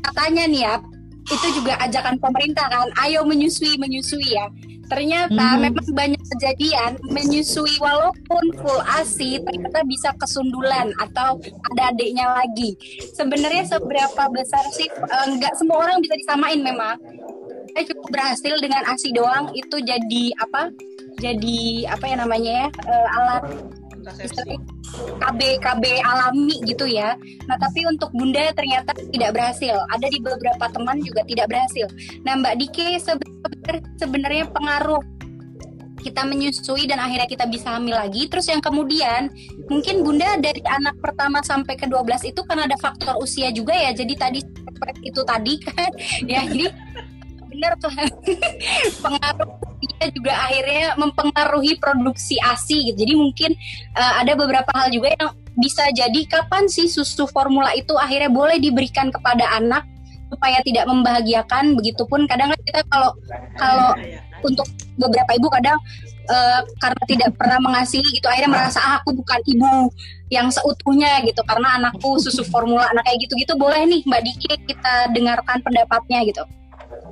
Katanya 0.00 0.44
nih 0.49 0.62
ya, 0.64 0.75
itu 1.25 1.47
juga 1.57 1.81
ajakan 1.81 2.21
pemerintah 2.21 2.69
kan, 2.69 2.88
ayo 3.00 3.25
menyusui 3.25 3.81
menyusui 3.81 4.37
ya. 4.37 4.47
Ternyata 4.85 5.57
Mhm. 5.57 5.61
memang 5.64 5.87
banyak 5.97 6.23
kejadian 6.37 7.00
menyusui 7.09 7.81
walaupun 7.81 8.45
full 8.61 8.81
ASI 8.85 9.40
ternyata 9.40 9.81
bisa 9.88 10.12
kesundulan 10.21 10.93
atau 11.00 11.40
ada 11.73 11.88
adiknya 11.88 12.28
lagi. 12.37 12.76
Sebenarnya 13.16 13.64
seberapa 13.64 14.28
besar 14.28 14.61
sih? 14.76 14.85
eh, 14.87 15.26
Nggak 15.33 15.57
semua 15.57 15.88
orang 15.88 16.04
bisa 16.04 16.14
disamain 16.21 16.61
memang. 16.61 17.00
Saya 17.73 17.90
cukup 17.90 18.07
berhasil 18.12 18.54
dengan 18.61 18.85
ASI 18.87 19.11
doang 19.11 19.50
itu 19.57 19.76
jadi 19.81 20.25
apa? 20.38 20.69
Jadi 21.16 21.88
apa 21.88 22.04
ya 22.04 22.16
namanya 22.21 22.52
ya? 22.52 22.69
eh, 22.69 23.07
alat 23.19 23.43
KB 25.20 25.40
KB 25.62 25.84
alami 26.04 26.60
gitu 26.66 26.84
ya. 26.84 27.16
Nah 27.48 27.56
tapi 27.56 27.86
untuk 27.88 28.10
bunda 28.12 28.50
ternyata 28.52 28.94
tidak 29.10 29.34
berhasil. 29.34 29.76
Ada 29.94 30.06
di 30.10 30.18
beberapa 30.20 30.64
teman 30.70 31.00
juga 31.00 31.22
tidak 31.24 31.50
berhasil. 31.50 31.86
Nah 32.22 32.38
Mbak 32.38 32.54
Dike 32.60 32.88
sebenarnya 33.98 34.50
pengaruh 34.52 35.02
kita 36.04 36.20
menyusui 36.28 36.84
dan 36.84 37.00
akhirnya 37.00 37.24
kita 37.24 37.48
bisa 37.48 37.80
hamil 37.80 37.96
lagi. 37.96 38.28
Terus 38.28 38.44
yang 38.52 38.60
kemudian 38.60 39.32
mungkin 39.72 40.04
bunda 40.04 40.36
dari 40.36 40.60
anak 40.68 41.00
pertama 41.00 41.40
sampai 41.40 41.80
ke 41.80 41.88
12 41.88 42.28
itu 42.28 42.44
kan 42.44 42.60
ada 42.60 42.76
faktor 42.76 43.16
usia 43.24 43.48
juga 43.48 43.72
ya. 43.72 43.96
Jadi 43.96 44.14
tadi 44.14 44.40
itu 45.00 45.20
tadi 45.24 45.54
kan 45.64 45.90
ya 46.32 46.44
jadi 46.44 46.68
benar 47.48 47.72
tuh 47.78 47.92
pengaruh 49.04 49.50
usia 49.94 50.10
juga 50.10 50.32
akhirnya 50.34 50.98
mempengaruhi 50.98 51.78
produksi 51.78 52.36
ASI 52.42 52.90
gitu. 52.92 52.98
Jadi 52.98 53.14
mungkin 53.14 53.50
uh, 53.94 54.14
ada 54.20 54.34
beberapa 54.34 54.70
hal 54.74 54.90
juga 54.90 55.14
yang 55.14 55.30
bisa 55.54 55.86
jadi 55.94 56.20
kapan 56.26 56.66
sih 56.66 56.90
susu 56.90 57.30
formula 57.30 57.70
itu 57.78 57.94
akhirnya 57.94 58.26
boleh 58.26 58.59
diberikan 58.59 59.14
kepada 59.14 59.46
anak 59.54 59.87
supaya 60.26 60.59
tidak 60.66 60.90
membahagiakan 60.90 61.78
begitupun 61.78 62.26
kadang 62.26 62.50
kan 62.50 62.61
kita 62.66 62.83
kalau 62.90 63.14
kalau 63.54 63.94
untuk 64.42 64.66
beberapa 64.98 65.30
ibu 65.38 65.46
kadang 65.46 65.78
uh, 66.26 66.61
karena 66.83 67.02
tidak 67.07 67.30
pernah 67.38 67.62
mengasihi 67.62 68.18
gitu 68.18 68.26
akhirnya 68.26 68.50
merasa 68.50 68.83
ah, 68.83 68.94
aku 68.98 69.14
bukan 69.14 69.38
ibu 69.46 69.94
yang 70.35 70.50
seutuhnya 70.50 71.22
gitu 71.22 71.38
karena 71.46 71.78
anakku 71.78 72.18
susu 72.18 72.42
formula 72.50 72.90
anak 72.90 73.07
kayak 73.07 73.30
gitu-gitu 73.30 73.54
boleh 73.54 73.87
nih 73.87 74.02
Mbak 74.02 74.22
Diki 74.26 74.50
kita 74.66 75.14
dengarkan 75.14 75.62
pendapatnya 75.62 76.26
gitu. 76.26 76.42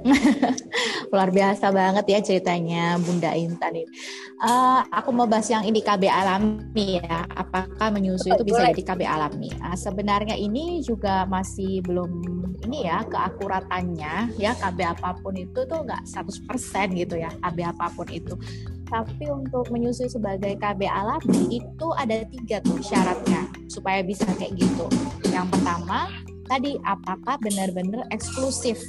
Luar 1.13 1.29
biasa 1.31 1.71
banget 1.71 2.05
ya 2.09 2.19
ceritanya 2.25 2.97
Bunda 2.99 3.33
Intan 3.37 3.77
ini. 3.77 3.87
Eh, 4.43 4.81
aku 4.91 5.15
mau 5.15 5.31
bahas 5.31 5.47
yang 5.47 5.63
ini 5.63 5.79
KB 5.79 6.11
alami 6.11 6.99
ya. 6.99 7.23
Apakah 7.31 7.95
menyusui 7.95 8.35
itu 8.35 8.43
bisa 8.43 8.67
jadi 8.75 8.83
KB 8.83 9.03
alami? 9.07 9.55
Ah, 9.63 9.79
sebenarnya 9.79 10.35
ini 10.35 10.83
juga 10.83 11.23
masih 11.31 11.79
belum 11.87 12.11
ini 12.67 12.91
ya 12.91 13.07
keakuratannya 13.07 14.39
ya 14.39 14.55
KB 14.59 14.79
apa 14.99 15.15
pun 15.23 15.35
itu 15.39 15.63
tuh 15.67 15.87
nggak 15.87 16.03
100% 16.07 16.99
gitu 16.99 17.15
ya 17.23 17.31
KB 17.39 17.59
apa 17.71 17.87
pun 17.95 18.07
itu. 18.11 18.35
Tapi 18.91 19.25
untuk 19.31 19.71
menyusui 19.71 20.11
sebagai 20.11 20.59
KB 20.59 20.91
alami 20.91 21.63
itu 21.63 21.87
ada 21.95 22.27
tiga 22.29 22.59
tuh 22.67 22.83
syaratnya 22.83 23.47
supaya 23.71 24.03
bisa 24.03 24.27
kayak 24.37 24.59
gitu. 24.59 24.91
Yang 25.31 25.55
pertama 25.55 26.11
tadi 26.51 26.77
apakah 26.83 27.39
benar-benar 27.41 28.05
eksklusif 28.11 28.83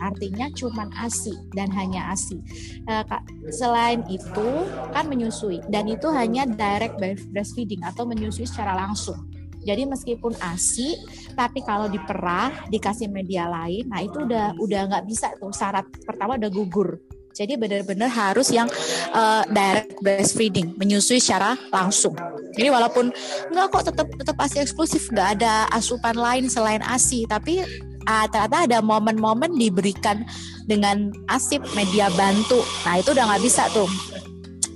artinya 0.00 0.48
cuman 0.50 0.88
ASI 0.96 1.36
dan 1.52 1.68
hanya 1.76 2.10
ASI. 2.10 2.40
Eh, 2.88 3.04
Kak, 3.06 3.22
selain 3.52 4.02
itu 4.08 4.66
kan 4.90 5.06
menyusui 5.06 5.60
dan 5.68 5.86
itu 5.86 6.08
hanya 6.10 6.48
direct 6.48 6.98
breastfeeding 7.30 7.84
atau 7.84 8.08
menyusui 8.08 8.48
secara 8.48 8.74
langsung. 8.74 9.20
Jadi 9.60 9.84
meskipun 9.84 10.32
ASI, 10.40 10.96
tapi 11.36 11.60
kalau 11.60 11.92
diperah 11.92 12.72
dikasih 12.72 13.12
media 13.12 13.44
lain, 13.44 13.92
nah 13.92 14.00
itu 14.00 14.24
udah 14.24 14.56
udah 14.56 14.80
nggak 14.88 15.04
bisa 15.04 15.36
tuh 15.36 15.52
syarat 15.52 15.84
pertama 16.08 16.40
udah 16.40 16.48
gugur. 16.48 16.96
Jadi 17.30 17.54
benar-benar 17.54 18.10
harus 18.10 18.50
yang 18.50 18.66
eh, 19.12 19.44
direct 19.52 20.00
breastfeeding, 20.00 20.74
menyusui 20.80 21.20
secara 21.20 21.54
langsung. 21.68 22.16
Jadi 22.56 22.68
walaupun 22.72 23.12
nggak 23.52 23.66
kok 23.70 23.84
tetap 23.92 24.08
tetap 24.16 24.36
ASI 24.40 24.64
eksklusif, 24.64 25.12
nggak 25.12 25.28
ada 25.40 25.68
asupan 25.76 26.16
lain 26.16 26.48
selain 26.48 26.80
ASI, 26.80 27.28
tapi 27.28 27.60
ah, 28.06 28.24
ternyata 28.30 28.68
ada 28.68 28.78
momen-momen 28.80 29.56
diberikan 29.56 30.24
dengan 30.64 31.10
asip 31.28 31.60
media 31.74 32.08
bantu. 32.14 32.62
Nah 32.86 33.02
itu 33.02 33.10
udah 33.12 33.24
nggak 33.26 33.42
bisa 33.42 33.66
tuh 33.74 33.90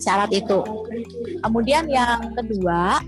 syarat 0.03 0.29
itu. 0.35 0.61
Kemudian 1.41 1.89
yang 1.89 2.35
kedua 2.37 3.01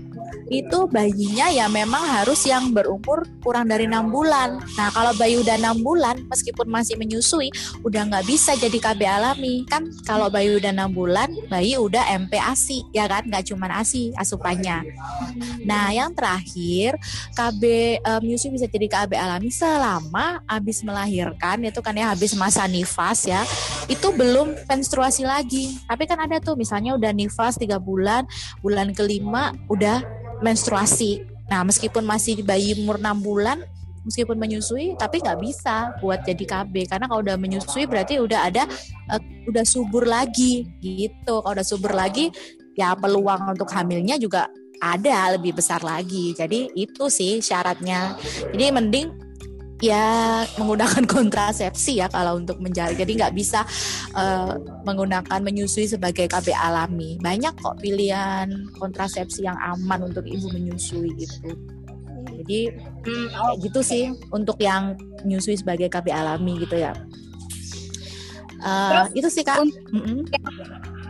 itu 0.47 0.87
bayinya 0.87 1.51
ya 1.51 1.67
memang 1.67 1.99
harus 1.99 2.47
yang 2.47 2.71
berumur 2.71 3.27
kurang 3.43 3.67
dari 3.67 3.83
enam 3.87 4.07
bulan. 4.07 4.59
Nah 4.79 4.89
kalau 4.95 5.11
bayi 5.19 5.39
udah 5.39 5.59
enam 5.59 5.83
bulan 5.83 6.23
meskipun 6.31 6.67
masih 6.71 6.95
menyusui 6.95 7.51
udah 7.83 8.07
nggak 8.07 8.25
bisa 8.27 8.55
jadi 8.55 8.75
KB 8.79 9.01
alami 9.03 9.67
kan 9.67 9.87
kalau 10.07 10.31
bayi 10.31 10.55
udah 10.55 10.71
enam 10.71 10.91
bulan 10.91 11.31
bayi 11.51 11.75
udah 11.75 12.15
MP 12.15 12.39
ASI 12.39 12.87
ya 12.95 13.05
kan 13.11 13.27
nggak 13.27 13.51
cuma 13.51 13.67
ASI 13.67 14.15
asupannya. 14.15 14.87
Nah 15.67 15.91
yang 15.91 16.15
terakhir 16.15 16.95
KB 17.35 17.63
eh, 17.99 18.19
menyusui 18.23 18.55
bisa 18.55 18.71
jadi 18.71 18.87
KB 18.87 19.19
alami 19.19 19.51
selama 19.51 20.39
habis 20.47 20.79
melahirkan 20.81 21.59
itu 21.67 21.79
kan 21.83 21.91
ya 21.91 22.15
habis 22.15 22.31
masa 22.39 22.63
nifas 22.65 23.27
ya 23.27 23.43
itu 23.91 24.07
belum 24.15 24.55
menstruasi 24.67 25.27
lagi. 25.27 25.75
Tapi 25.87 26.03
kan 26.07 26.19
ada 26.23 26.39
tuh 26.39 26.55
misalnya 26.55 26.95
udah 26.95 27.11
nifas 27.11 27.59
tiga 27.59 27.79
bulan, 27.79 28.23
bulan 28.63 28.91
kelima 28.95 29.55
udah 29.67 30.26
menstruasi. 30.43 31.25
Nah 31.47 31.63
meskipun 31.63 32.03
masih 32.03 32.43
bayi 32.43 32.75
umur 32.75 32.99
6 32.99 33.23
bulan, 33.23 33.63
meskipun 34.07 34.39
menyusui, 34.39 34.95
tapi 34.95 35.19
nggak 35.19 35.39
bisa 35.43 35.95
buat 35.99 36.23
jadi 36.23 36.43
KB 36.47 36.87
karena 36.87 37.05
kalau 37.11 37.21
udah 37.23 37.35
menyusui 37.35 37.83
berarti 37.83 38.23
udah 38.23 38.47
ada 38.47 38.63
eh, 39.11 39.21
udah 39.47 39.63
subur 39.67 40.07
lagi 40.07 40.67
gitu. 40.79 41.43
Kalau 41.43 41.53
udah 41.55 41.67
subur 41.67 41.91
lagi, 41.91 42.31
ya 42.75 42.95
peluang 42.95 43.57
untuk 43.57 43.67
hamilnya 43.71 44.15
juga 44.15 44.47
ada 44.79 45.35
lebih 45.35 45.57
besar 45.57 45.81
lagi. 45.81 46.31
Jadi 46.37 46.71
itu 46.77 47.09
sih 47.09 47.41
syaratnya. 47.41 48.15
Jadi 48.53 48.63
mending 48.69 49.26
ya 49.79 50.05
menggunakan 50.57 51.05
kontrasepsi 51.13 52.01
ya 52.01 52.09
kalau 52.09 52.37
untuk 52.37 52.57
mencari 52.57 52.97
jadi 52.97 53.11
nggak 53.13 53.35
bisa 53.37 53.61
eh, 54.13 54.53
menggunakan 54.83 55.39
menyusui 55.39 55.85
sebagai 55.85 56.25
KB 56.25 56.49
alami. 56.51 57.17
Banyak 57.21 57.53
kok 57.57 57.77
pilihan 57.77 58.49
kontrasepsi 58.75 59.45
yang 59.45 59.57
aman 59.57 60.09
untuk 60.09 60.25
ibu 60.25 60.49
menyusui 60.49 61.13
gitu. 61.15 61.53
Jadi 62.37 62.59
Hmm, 63.07 63.31
gitu 63.63 63.79
sih 63.79 64.11
untuk 64.29 64.59
yang 64.59 64.91
menyusui 65.23 65.55
sebagai 65.55 65.87
KB 65.87 66.11
alami 66.11 66.59
gitu 66.59 66.75
ya. 66.75 66.91
Eh, 68.57 68.89
Terus, 68.91 69.07
itu 69.15 69.29
sih 69.31 69.43
kak. 69.47 69.63
un- 69.63 69.71
Mm-mm. 69.95 70.27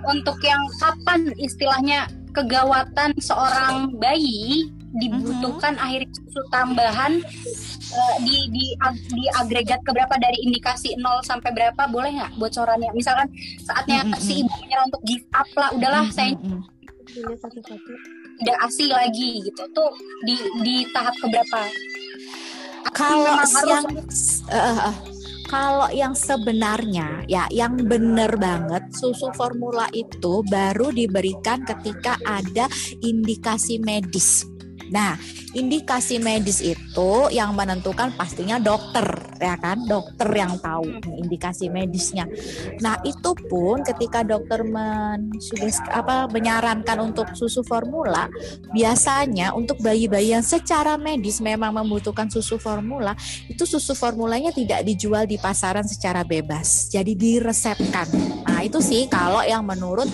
untuk 0.05 0.37
yang 0.39 0.61
kapan 0.77 1.33
istilahnya 1.35 2.05
kegawatan 2.31 3.17
seorang 3.17 3.97
bayi 3.97 4.69
dibutuhkan 4.95 5.75
akhirnya 5.75 6.07
susu 6.15 6.41
tambahan 6.47 7.19
eh, 7.87 8.15
di 8.23 8.37
di 8.49 8.65
ag- 8.79 9.07
di 9.11 9.25
agregat 9.35 9.83
keberapa 9.83 10.15
dari 10.15 10.47
indikasi 10.47 10.95
0 10.95 11.23
sampai 11.23 11.51
berapa 11.51 11.87
boleh 11.87 12.15
nggak 12.15 12.31
bocorannya? 12.39 12.91
Misalkan 12.95 13.27
saatnya 13.61 14.07
Mm, 14.07 14.15
mm, 14.15 14.21
si 14.21 14.33
mm. 14.33 14.41
ibu 14.47 14.53
menyerah 14.63 14.85
untuk 14.87 15.03
give 15.03 15.25
up 15.35 15.49
lah 15.55 15.69
udahlah 15.75 16.03
saya 16.11 16.31
Mm-mm. 16.35 16.63
punya 17.07 17.35
satu-satu. 17.39 17.91
Tidak 18.37 18.57
asli 18.61 18.87
lagi 18.87 19.29
gitu. 19.43 19.61
Tuh 19.73 19.91
di 20.23 20.35
di 20.63 20.75
tahap 20.93 21.15
keberapa? 21.19 21.61
Kalau 22.95 23.35
yang 23.67 23.85
eh, 24.47 24.77
eh, 24.87 24.95
kalau 25.47 25.87
yang 25.95 26.11
sebenarnya 26.11 27.23
ya 27.25 27.47
yang 27.49 27.79
benar 27.87 28.35
banget 28.35 28.83
susu 28.91 29.31
formula 29.31 29.87
itu 29.95 30.43
baru 30.43 30.91
diberikan 30.91 31.63
ketika 31.63 32.19
ada 32.27 32.67
indikasi 32.99 33.79
medis. 33.79 34.43
Nah, 34.89 35.19
indikasi 35.51 36.21
medis 36.21 36.59
itu 36.63 37.11
yang 37.33 37.55
menentukan 37.55 38.13
pastinya 38.15 38.61
dokter, 38.61 39.05
ya 39.39 39.55
kan? 39.59 39.83
Dokter 39.85 40.29
yang 40.31 40.59
tahu 40.59 41.01
indikasi 41.17 41.67
medisnya. 41.67 42.29
Nah, 42.79 42.99
itu 43.03 43.33
pun 43.47 43.83
ketika 43.83 44.21
dokter 44.23 44.63
mensuges 44.63 45.79
apa 45.91 46.29
menyarankan 46.31 46.97
untuk 47.03 47.31
susu 47.33 47.63
formula, 47.63 48.29
biasanya 48.71 49.55
untuk 49.55 49.79
bayi-bayi 49.81 50.35
yang 50.35 50.45
secara 50.45 50.95
medis 50.95 51.39
memang 51.39 51.73
membutuhkan 51.75 52.27
susu 52.31 52.59
formula, 52.59 53.15
itu 53.47 53.63
susu 53.63 53.93
formulanya 53.97 54.51
tidak 54.51 54.83
dijual 54.83 55.23
di 55.25 55.39
pasaran 55.39 55.85
secara 55.85 56.23
bebas. 56.23 56.91
Jadi 56.91 57.13
diresepkan. 57.17 58.07
Nah, 58.47 58.63
itu 58.63 58.79
sih 58.81 59.05
kalau 59.09 59.43
yang 59.43 59.63
menurut 59.63 60.09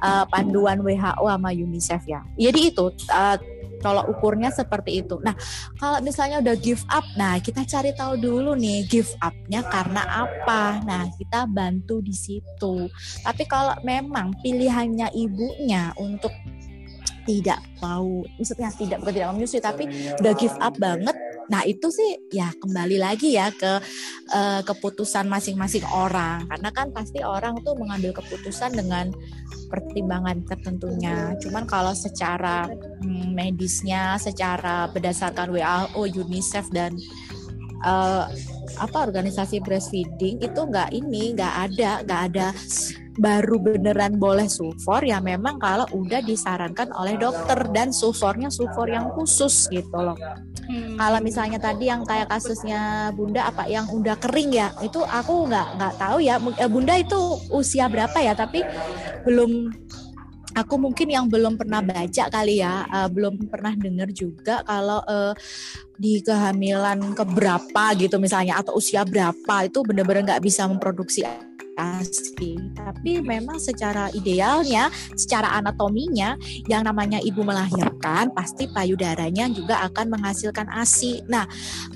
uh, 0.00 0.24
panduan 0.28 0.80
WHO 0.82 1.24
sama 1.26 1.50
UNICEF 1.52 2.02
ya. 2.08 2.20
Jadi 2.36 2.60
itu 2.72 2.92
uh, 3.12 3.36
kalau 3.86 4.02
ukurnya 4.10 4.50
seperti 4.50 5.06
itu. 5.06 5.22
Nah, 5.22 5.38
kalau 5.78 6.02
misalnya 6.02 6.42
udah 6.42 6.58
give 6.58 6.82
up, 6.90 7.06
nah 7.14 7.38
kita 7.38 7.62
cari 7.62 7.94
tahu 7.94 8.18
dulu 8.18 8.58
nih 8.58 8.82
give 8.90 9.14
up-nya 9.22 9.62
karena 9.70 10.26
apa. 10.26 10.82
Nah, 10.82 11.06
kita 11.14 11.46
bantu 11.46 12.02
di 12.02 12.10
situ. 12.10 12.90
Tapi 13.22 13.46
kalau 13.46 13.78
memang 13.86 14.34
pilihannya 14.42 15.14
ibunya 15.14 15.94
untuk 16.02 16.34
tidak 17.26 17.60
mau, 17.82 18.22
maksudnya 18.38 18.70
tidak 18.72 19.02
bukan 19.02 19.12
tidak 19.12 19.26
mau 19.28 19.36
menyusui, 19.36 19.60
tapi 19.60 19.84
udah 20.22 20.32
give 20.38 20.56
up 20.62 20.74
banget. 20.78 21.16
Nah 21.46 21.62
itu 21.62 21.90
sih 21.90 22.26
ya 22.34 22.50
kembali 22.58 22.98
lagi 22.98 23.34
ya 23.38 23.54
ke 23.54 23.78
uh, 24.34 24.60
keputusan 24.66 25.30
masing-masing 25.30 25.86
orang 25.86 26.42
karena 26.50 26.70
kan 26.74 26.90
pasti 26.90 27.22
orang 27.22 27.62
tuh 27.62 27.78
mengambil 27.78 28.10
keputusan 28.14 28.74
dengan 28.74 29.14
pertimbangan 29.70 30.42
tertentunya. 30.46 31.34
Cuman 31.42 31.66
kalau 31.66 31.94
secara 31.94 32.66
hmm, 33.02 33.34
medisnya, 33.34 34.18
secara 34.18 34.90
berdasarkan 34.90 35.50
WHO, 35.54 36.02
UNICEF 36.02 36.70
dan 36.70 36.94
uh, 37.84 38.30
apa 38.76 38.98
organisasi 39.04 39.60
breastfeeding 39.64 40.40
itu 40.40 40.60
nggak 40.60 40.92
ini 40.92 41.32
nggak 41.32 41.54
ada 41.70 41.90
nggak 42.04 42.22
ada 42.32 42.46
baru 43.16 43.56
beneran 43.56 44.20
boleh 44.20 44.44
sufor 44.44 45.00
ya 45.00 45.24
memang 45.24 45.56
kalau 45.56 45.88
udah 45.96 46.20
disarankan 46.20 46.92
oleh 46.92 47.16
dokter 47.16 47.56
dan 47.72 47.88
sufornya 47.88 48.52
sufor 48.52 48.92
yang 48.92 49.08
khusus 49.16 49.72
gitu 49.72 49.96
loh. 49.96 50.16
Hmm. 50.68 51.00
Kalau 51.00 51.20
misalnya 51.24 51.56
tadi 51.56 51.88
yang 51.88 52.04
kayak 52.04 52.28
kasusnya 52.28 53.10
Bunda 53.16 53.48
apa 53.48 53.64
yang 53.70 53.88
udah 53.88 54.20
kering 54.20 54.52
ya 54.52 54.68
itu 54.84 55.00
aku 55.00 55.48
nggak 55.48 55.80
nggak 55.80 55.94
tahu 55.96 56.18
ya 56.20 56.36
Bunda 56.68 56.94
itu 57.00 57.40
usia 57.54 57.88
berapa 57.88 58.18
ya 58.20 58.36
tapi 58.36 58.60
belum 59.24 59.72
aku 60.56 60.80
mungkin 60.80 61.12
yang 61.12 61.28
belum 61.28 61.60
pernah 61.60 61.84
baca 61.84 62.24
kali 62.32 62.64
ya, 62.64 62.88
uh, 62.88 63.08
belum 63.12 63.52
pernah 63.52 63.76
dengar 63.76 64.08
juga 64.08 64.64
kalau 64.64 65.04
uh, 65.04 65.36
di 66.00 66.24
kehamilan 66.24 67.12
keberapa 67.12 67.92
gitu 68.00 68.16
misalnya 68.16 68.60
atau 68.60 68.76
usia 68.80 69.04
berapa 69.04 69.68
itu 69.68 69.84
benar-benar 69.84 70.24
nggak 70.24 70.44
bisa 70.44 70.64
memproduksi 70.64 71.24
ASI. 71.76 72.56
Tapi 72.72 73.20
memang 73.20 73.60
secara 73.60 74.08
idealnya, 74.16 74.88
secara 75.12 75.60
anatominya, 75.60 76.34
yang 76.66 76.88
namanya 76.88 77.20
ibu 77.20 77.44
melahirkan 77.44 78.32
pasti 78.32 78.66
payudaranya 78.72 79.52
juga 79.52 79.84
akan 79.84 80.16
menghasilkan 80.16 80.72
ASI. 80.72 81.22
Nah, 81.28 81.44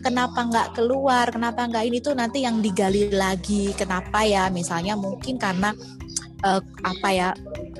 kenapa 0.04 0.46
nggak 0.46 0.68
keluar? 0.76 1.32
Kenapa 1.32 1.64
nggak 1.64 1.84
ini 1.88 1.98
tuh 2.04 2.12
nanti 2.12 2.44
yang 2.44 2.60
digali 2.60 3.08
lagi? 3.10 3.72
Kenapa 3.72 4.22
ya? 4.22 4.52
Misalnya 4.52 4.94
mungkin 5.00 5.40
karena 5.40 5.72
uh, 6.42 6.60
apa 6.84 7.08
ya 7.10 7.28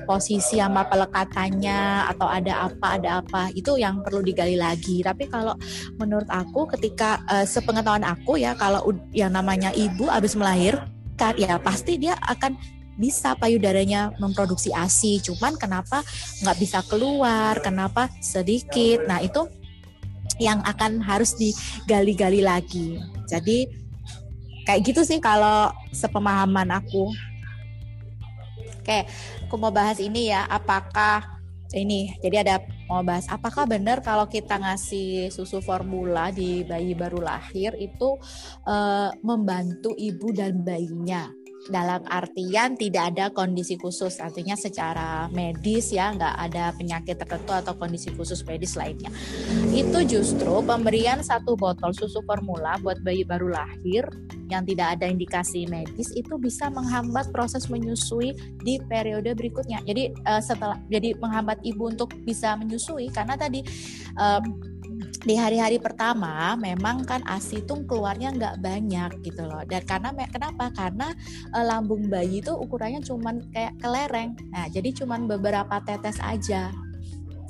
posisi 0.05 0.57
sama 0.57 0.85
pelekatannya 0.87 2.09
atau 2.15 2.27
ada 2.27 2.67
apa 2.69 2.87
ada 2.97 3.09
apa 3.21 3.53
itu 3.53 3.77
yang 3.77 4.01
perlu 4.01 4.25
digali 4.25 4.57
lagi 4.57 5.05
tapi 5.05 5.29
kalau 5.29 5.53
menurut 6.01 6.27
aku 6.27 6.67
ketika 6.77 7.21
uh, 7.29 7.45
sepengetahuan 7.45 8.03
aku 8.03 8.41
ya 8.41 8.57
kalau 8.57 8.81
yang 9.13 9.33
namanya 9.33 9.69
ibu 9.77 10.09
habis 10.09 10.33
melahir 10.33 10.81
meningkat 11.21 11.37
ya 11.37 11.61
pasti 11.61 12.01
dia 12.01 12.17
akan 12.17 12.57
bisa 12.97 13.37
payudaranya 13.37 14.09
memproduksi 14.17 14.73
ASI. 14.73 15.21
Cuman 15.21 15.53
kenapa 15.57 16.01
nggak 16.41 16.57
bisa 16.57 16.81
keluar? 16.89 17.61
Kenapa 17.61 18.09
sedikit? 18.21 19.05
Nah 19.05 19.21
itu 19.21 19.45
yang 20.41 20.65
akan 20.65 20.97
harus 21.01 21.37
digali-gali 21.37 22.41
lagi. 22.41 22.97
Jadi 23.29 23.69
kayak 24.65 24.81
gitu 24.81 25.01
sih 25.05 25.21
kalau 25.21 25.69
sepemahaman 25.93 26.73
aku. 26.73 27.13
Oke, 28.81 29.05
aku 29.45 29.55
mau 29.61 29.69
bahas 29.69 30.01
ini 30.01 30.33
ya. 30.33 30.49
Apakah 30.49 31.41
ini 31.71 32.11
jadi 32.19 32.43
ada 32.43 32.55
mau 32.91 32.99
bahas 32.99 33.23
apakah 33.31 33.63
benar 33.63 34.03
kalau 34.03 34.27
kita 34.27 34.59
ngasih 34.59 35.31
susu 35.31 35.63
formula 35.63 36.27
di 36.31 36.67
bayi 36.67 36.91
baru 36.91 37.23
lahir 37.23 37.71
itu 37.79 38.19
uh, 38.67 39.09
membantu 39.23 39.95
ibu 39.95 40.35
dan 40.35 40.59
bayinya 40.67 41.31
dalam 41.69 42.01
artian 42.09 42.73
tidak 42.73 43.13
ada 43.13 43.29
kondisi 43.29 43.77
khusus 43.77 44.17
artinya 44.17 44.57
secara 44.57 45.29
medis 45.29 45.93
ya 45.93 46.09
nggak 46.09 46.35
ada 46.49 46.73
penyakit 46.73 47.21
tertentu 47.21 47.53
atau 47.53 47.77
kondisi 47.77 48.09
khusus 48.17 48.41
medis 48.47 48.73
lainnya. 48.73 49.13
Itu 49.69 50.01
justru 50.07 50.65
pemberian 50.65 51.21
satu 51.21 51.53
botol 51.53 51.93
susu 51.93 52.25
formula 52.25 52.81
buat 52.81 52.97
bayi 53.05 53.21
baru 53.21 53.53
lahir 53.53 54.09
yang 54.49 54.65
tidak 54.67 54.99
ada 54.99 55.05
indikasi 55.07 55.69
medis 55.69 56.11
itu 56.17 56.35
bisa 56.35 56.67
menghambat 56.67 57.29
proses 57.29 57.69
menyusui 57.69 58.33
di 58.65 58.81
periode 58.89 59.31
berikutnya. 59.37 59.79
Jadi 59.85 60.11
uh, 60.25 60.41
setelah 60.41 60.81
jadi 60.89 61.13
menghambat 61.21 61.61
ibu 61.61 61.93
untuk 61.93 62.11
bisa 62.25 62.57
menyusui 62.57 63.13
karena 63.13 63.37
tadi 63.37 63.61
di 65.21 65.35
hari-hari 65.37 65.77
pertama 65.77 66.55
memang 66.57 67.05
kan 67.05 67.21
ASI 67.27 67.61
itu 67.61 67.73
keluarnya 67.85 68.33
nggak 68.33 68.55
banyak 68.63 69.11
gitu 69.21 69.43
loh. 69.45 69.61
Dan 69.67 69.83
karena 69.85 70.09
kenapa? 70.31 70.71
Karena 70.73 71.13
e, 71.51 71.59
lambung 71.61 72.09
bayi 72.09 72.41
itu 72.41 72.55
ukurannya 72.55 73.03
cuman 73.03 73.51
kayak 73.53 73.77
kelereng. 73.77 74.33
Nah 74.49 74.65
jadi 74.71 74.89
cuman 74.95 75.29
beberapa 75.29 75.77
tetes 75.83 76.17
aja. 76.23 76.73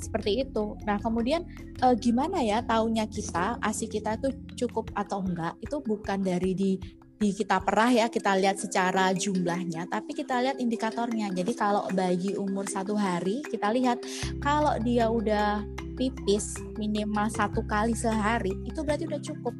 Seperti 0.02 0.42
itu. 0.42 0.76
Nah 0.84 0.98
kemudian 1.00 1.46
e, 1.80 1.86
gimana 1.96 2.42
ya 2.44 2.60
taunya 2.60 3.08
kita? 3.08 3.56
ASI 3.62 3.88
kita 3.88 4.20
itu 4.20 4.34
cukup 4.66 4.92
atau 4.92 5.22
enggak? 5.24 5.56
Itu 5.64 5.80
bukan 5.80 6.20
dari 6.20 6.52
di 6.52 6.76
di 7.22 7.30
kita 7.30 7.62
perah 7.62 7.86
ya 7.86 8.10
kita 8.10 8.34
lihat 8.34 8.58
secara 8.58 9.14
jumlahnya 9.14 9.86
tapi 9.86 10.10
kita 10.10 10.42
lihat 10.42 10.58
indikatornya. 10.58 11.30
Jadi 11.30 11.54
kalau 11.54 11.86
bayi 11.94 12.34
umur 12.34 12.66
satu 12.66 12.98
hari 12.98 13.46
kita 13.46 13.70
lihat 13.70 14.02
kalau 14.42 14.74
dia 14.82 15.06
udah 15.06 15.62
pipis 15.94 16.58
minimal 16.74 17.30
satu 17.30 17.62
kali 17.62 17.94
sehari 17.94 18.50
itu 18.66 18.82
berarti 18.82 19.06
udah 19.06 19.22
cukup 19.22 19.54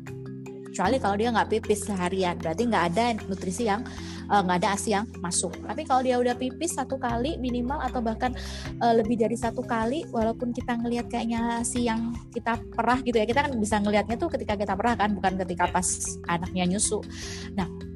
kecuali 0.73 0.97
kalau 0.97 1.21
dia 1.21 1.29
nggak 1.29 1.53
pipis 1.53 1.85
seharian. 1.85 2.41
Berarti 2.41 2.65
nggak 2.65 2.85
ada 2.97 3.05
nutrisi 3.29 3.69
yang 3.69 3.85
eh, 4.33 4.41
nggak 4.41 4.57
uh, 4.57 4.61
ada 4.65 4.69
asi 4.73 4.97
yang 4.97 5.05
masuk. 5.21 5.53
Tapi 5.61 5.85
kalau 5.85 6.01
dia 6.01 6.17
udah 6.17 6.33
pipis 6.33 6.81
satu 6.81 6.97
kali 6.97 7.37
minimal 7.37 7.77
atau 7.85 8.01
bahkan 8.01 8.33
uh, 8.81 8.97
lebih 8.97 9.21
dari 9.21 9.37
satu 9.37 9.61
kali 9.61 10.09
walaupun 10.09 10.57
kita 10.57 10.81
ngelihat 10.81 11.13
kayaknya 11.13 11.61
asi 11.61 11.85
yang 11.85 12.17
kita 12.33 12.57
perah 12.73 13.05
gitu 13.05 13.21
ya 13.21 13.29
kita 13.29 13.45
kan 13.45 13.53
bisa 13.61 13.77
ngelihatnya 13.85 14.17
tuh 14.17 14.33
ketika 14.33 14.57
kita 14.57 14.73
perah 14.73 14.97
kan 14.97 15.13
bukan 15.13 15.37
ketika 15.45 15.69
pas 15.69 16.17
anaknya 16.25 16.65
nyusu. 16.65 17.05
Nah 17.53 17.92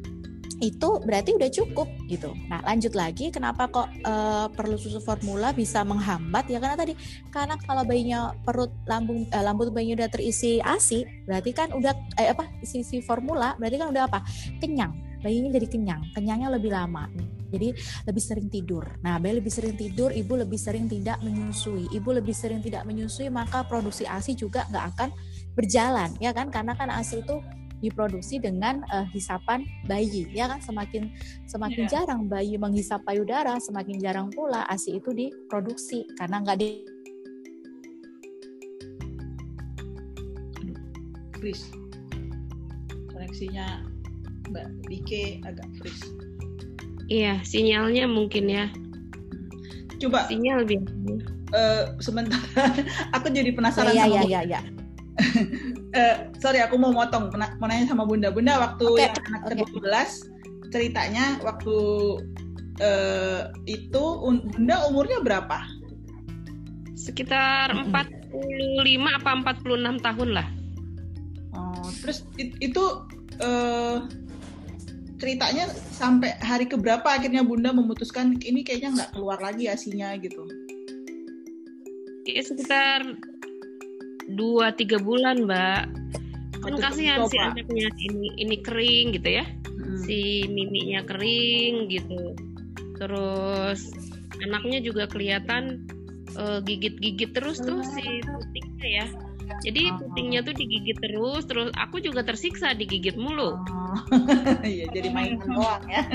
itu 0.57 0.89
berarti 1.05 1.37
udah 1.37 1.51
cukup 1.53 1.89
gitu. 2.09 2.33
Nah 2.49 2.65
lanjut 2.65 2.97
lagi, 2.97 3.29
kenapa 3.29 3.69
kok 3.69 3.89
uh, 4.09 4.49
perlu 4.49 4.81
susu 4.81 5.05
formula 5.05 5.53
bisa 5.53 5.85
menghambat? 5.85 6.49
Ya 6.49 6.57
karena 6.57 6.77
tadi, 6.81 6.97
karena 7.29 7.61
kalau 7.61 7.85
bayinya 7.85 8.33
perut 8.41 8.73
lambung 8.89 9.29
uh, 9.29 9.45
lambung 9.45 9.69
bayinya 9.77 10.05
udah 10.05 10.11
terisi 10.11 10.57
asi, 10.65 11.05
berarti 11.29 11.51
kan 11.53 11.69
udah 11.77 11.93
eh, 12.17 12.33
apa 12.33 12.49
isi, 12.65 12.81
isi 12.81 13.05
formula, 13.05 13.53
berarti 13.61 13.77
kan 13.77 13.89
udah 13.93 14.03
apa? 14.09 14.25
Kenyang. 14.57 14.97
Bayinya 15.21 15.51
jadi 15.59 15.67
kenyang, 15.67 16.03
kenyangnya 16.15 16.49
lebih 16.55 16.71
lama. 16.71 17.09
Jadi 17.51 17.73
lebih 18.07 18.23
sering 18.23 18.47
tidur. 18.53 18.85
Nah, 19.03 19.19
bayi 19.19 19.39
lebih 19.43 19.51
sering 19.51 19.75
tidur, 19.75 20.13
ibu 20.13 20.39
lebih 20.39 20.61
sering 20.61 20.87
tidak 20.87 21.19
menyusui. 21.25 21.89
Ibu 21.91 22.21
lebih 22.21 22.35
sering 22.37 22.61
tidak 22.63 22.85
menyusui, 22.85 23.27
maka 23.33 23.65
produksi 23.67 24.07
ASI 24.07 24.39
juga 24.39 24.67
nggak 24.71 24.85
akan 24.95 25.09
berjalan, 25.57 26.11
ya 26.21 26.31
kan? 26.37 26.53
Karena 26.53 26.77
kan 26.77 26.93
ASI 26.93 27.25
itu 27.25 27.43
diproduksi 27.87 28.43
dengan 28.43 28.83
uh, 28.91 29.07
hisapan 29.15 29.63
bayi 29.87 30.27
ya 30.35 30.51
kan? 30.51 30.59
Semakin 30.59 31.09
semakin 31.47 31.87
yeah. 31.87 31.93
jarang 32.03 32.27
bayi 32.27 32.59
menghisap 32.59 33.03
payudara 33.07 33.57
semakin 33.63 33.97
jarang 34.03 34.29
pula 34.35 34.67
ASI 34.67 34.99
itu 34.99 35.15
diproduksi 35.15 36.05
karena 36.19 36.43
nggak 36.43 36.59
di 36.59 36.69
freeze. 41.39 41.71
Koneksinya 43.15 43.87
Mbak 44.51 44.67
Dike 44.91 45.25
agak 45.47 45.69
freeze. 45.79 46.03
Iya 47.07 47.39
sinyalnya 47.47 48.11
mungkin 48.11 48.51
ya. 48.51 48.67
Coba. 50.03 50.27
Sinyal 50.27 50.67
lebih 50.67 50.83
eh, 51.55 51.85
sementara 52.03 52.75
aku 53.17 53.31
jadi 53.31 53.51
penasaran 53.55 53.95
Iya, 53.95 54.05
sama 54.05 54.15
iya, 54.15 54.23
iya, 54.27 54.41
iya. 54.43 54.61
Eh, 55.97 56.15
sorry 56.37 56.61
aku 56.61 56.77
mau 56.77 56.93
motong 56.93 57.33
mau 57.33 57.67
nanya 57.67 57.89
sama 57.89 58.05
Bunda 58.05 58.29
Bunda 58.29 58.61
waktu 58.61 58.85
Oke, 58.85 59.01
yang 59.01 59.17
anak 59.33 59.41
oke. 59.49 59.65
ke-12 59.81 59.97
ceritanya 60.69 61.41
waktu 61.41 61.77
eh, 62.77 63.49
itu 63.65 64.05
un- 64.21 64.45
Bunda 64.53 64.85
umurnya 64.93 65.25
berapa? 65.25 65.65
Sekitar 66.93 67.73
Mm-mm. 67.73 67.97
45 67.97 69.17
apa 69.17 69.31
46 69.57 70.05
tahun 70.05 70.29
lah. 70.37 70.49
Oh, 71.57 71.89
terus 72.05 72.29
it- 72.37 72.61
itu 72.61 72.85
eh, 73.41 73.97
ceritanya 75.17 75.65
sampai 75.97 76.37
hari 76.45 76.69
keberapa 76.69 77.09
akhirnya 77.09 77.41
Bunda 77.41 77.73
memutuskan 77.73 78.37
ini 78.45 78.61
kayaknya 78.61 79.01
nggak 79.01 79.11
keluar 79.17 79.41
lagi 79.41 79.65
asinya 79.65 80.13
gitu. 80.21 80.45
Ya, 82.29 82.43
sekitar 82.45 83.17
2-3 84.33 84.99
bulan, 84.99 85.47
Mbak. 85.47 85.83
Kan 86.67 86.75
kasihan 86.83 87.23
si 87.31 87.39
anaknya 87.39 87.87
ini 87.95 88.29
ini 88.43 88.57
kering 88.59 89.15
gitu 89.15 89.39
ya. 89.39 89.45
Hmm. 89.47 89.99
Si 90.03 90.43
miminya 90.51 91.07
kering 91.07 91.87
gitu. 91.87 92.35
Terus 92.99 93.87
anaknya 94.43 94.83
juga 94.83 95.07
kelihatan 95.07 95.87
eh, 96.37 96.59
gigit-gigit 96.67 97.33
terus 97.33 97.63
tuh 97.63 97.81
si 97.87 98.03
putingnya 98.27 98.89
ya. 99.05 99.07
Jadi 99.63 99.89
Oh. 99.89 99.99
putingnya 100.03 100.43
tuh 100.43 100.53
digigit 100.53 100.99
terus, 101.01 101.47
terus 101.47 101.71
aku 101.79 102.03
juga 102.03 102.27
tersiksa 102.27 102.75
digigit 102.75 103.15
mulu. 103.15 103.55
Oh, 103.57 103.99
iya 104.67 104.85
jadi 104.91 105.09
mainan 105.15 105.41
doang 105.47 105.87
ya. 105.87 106.03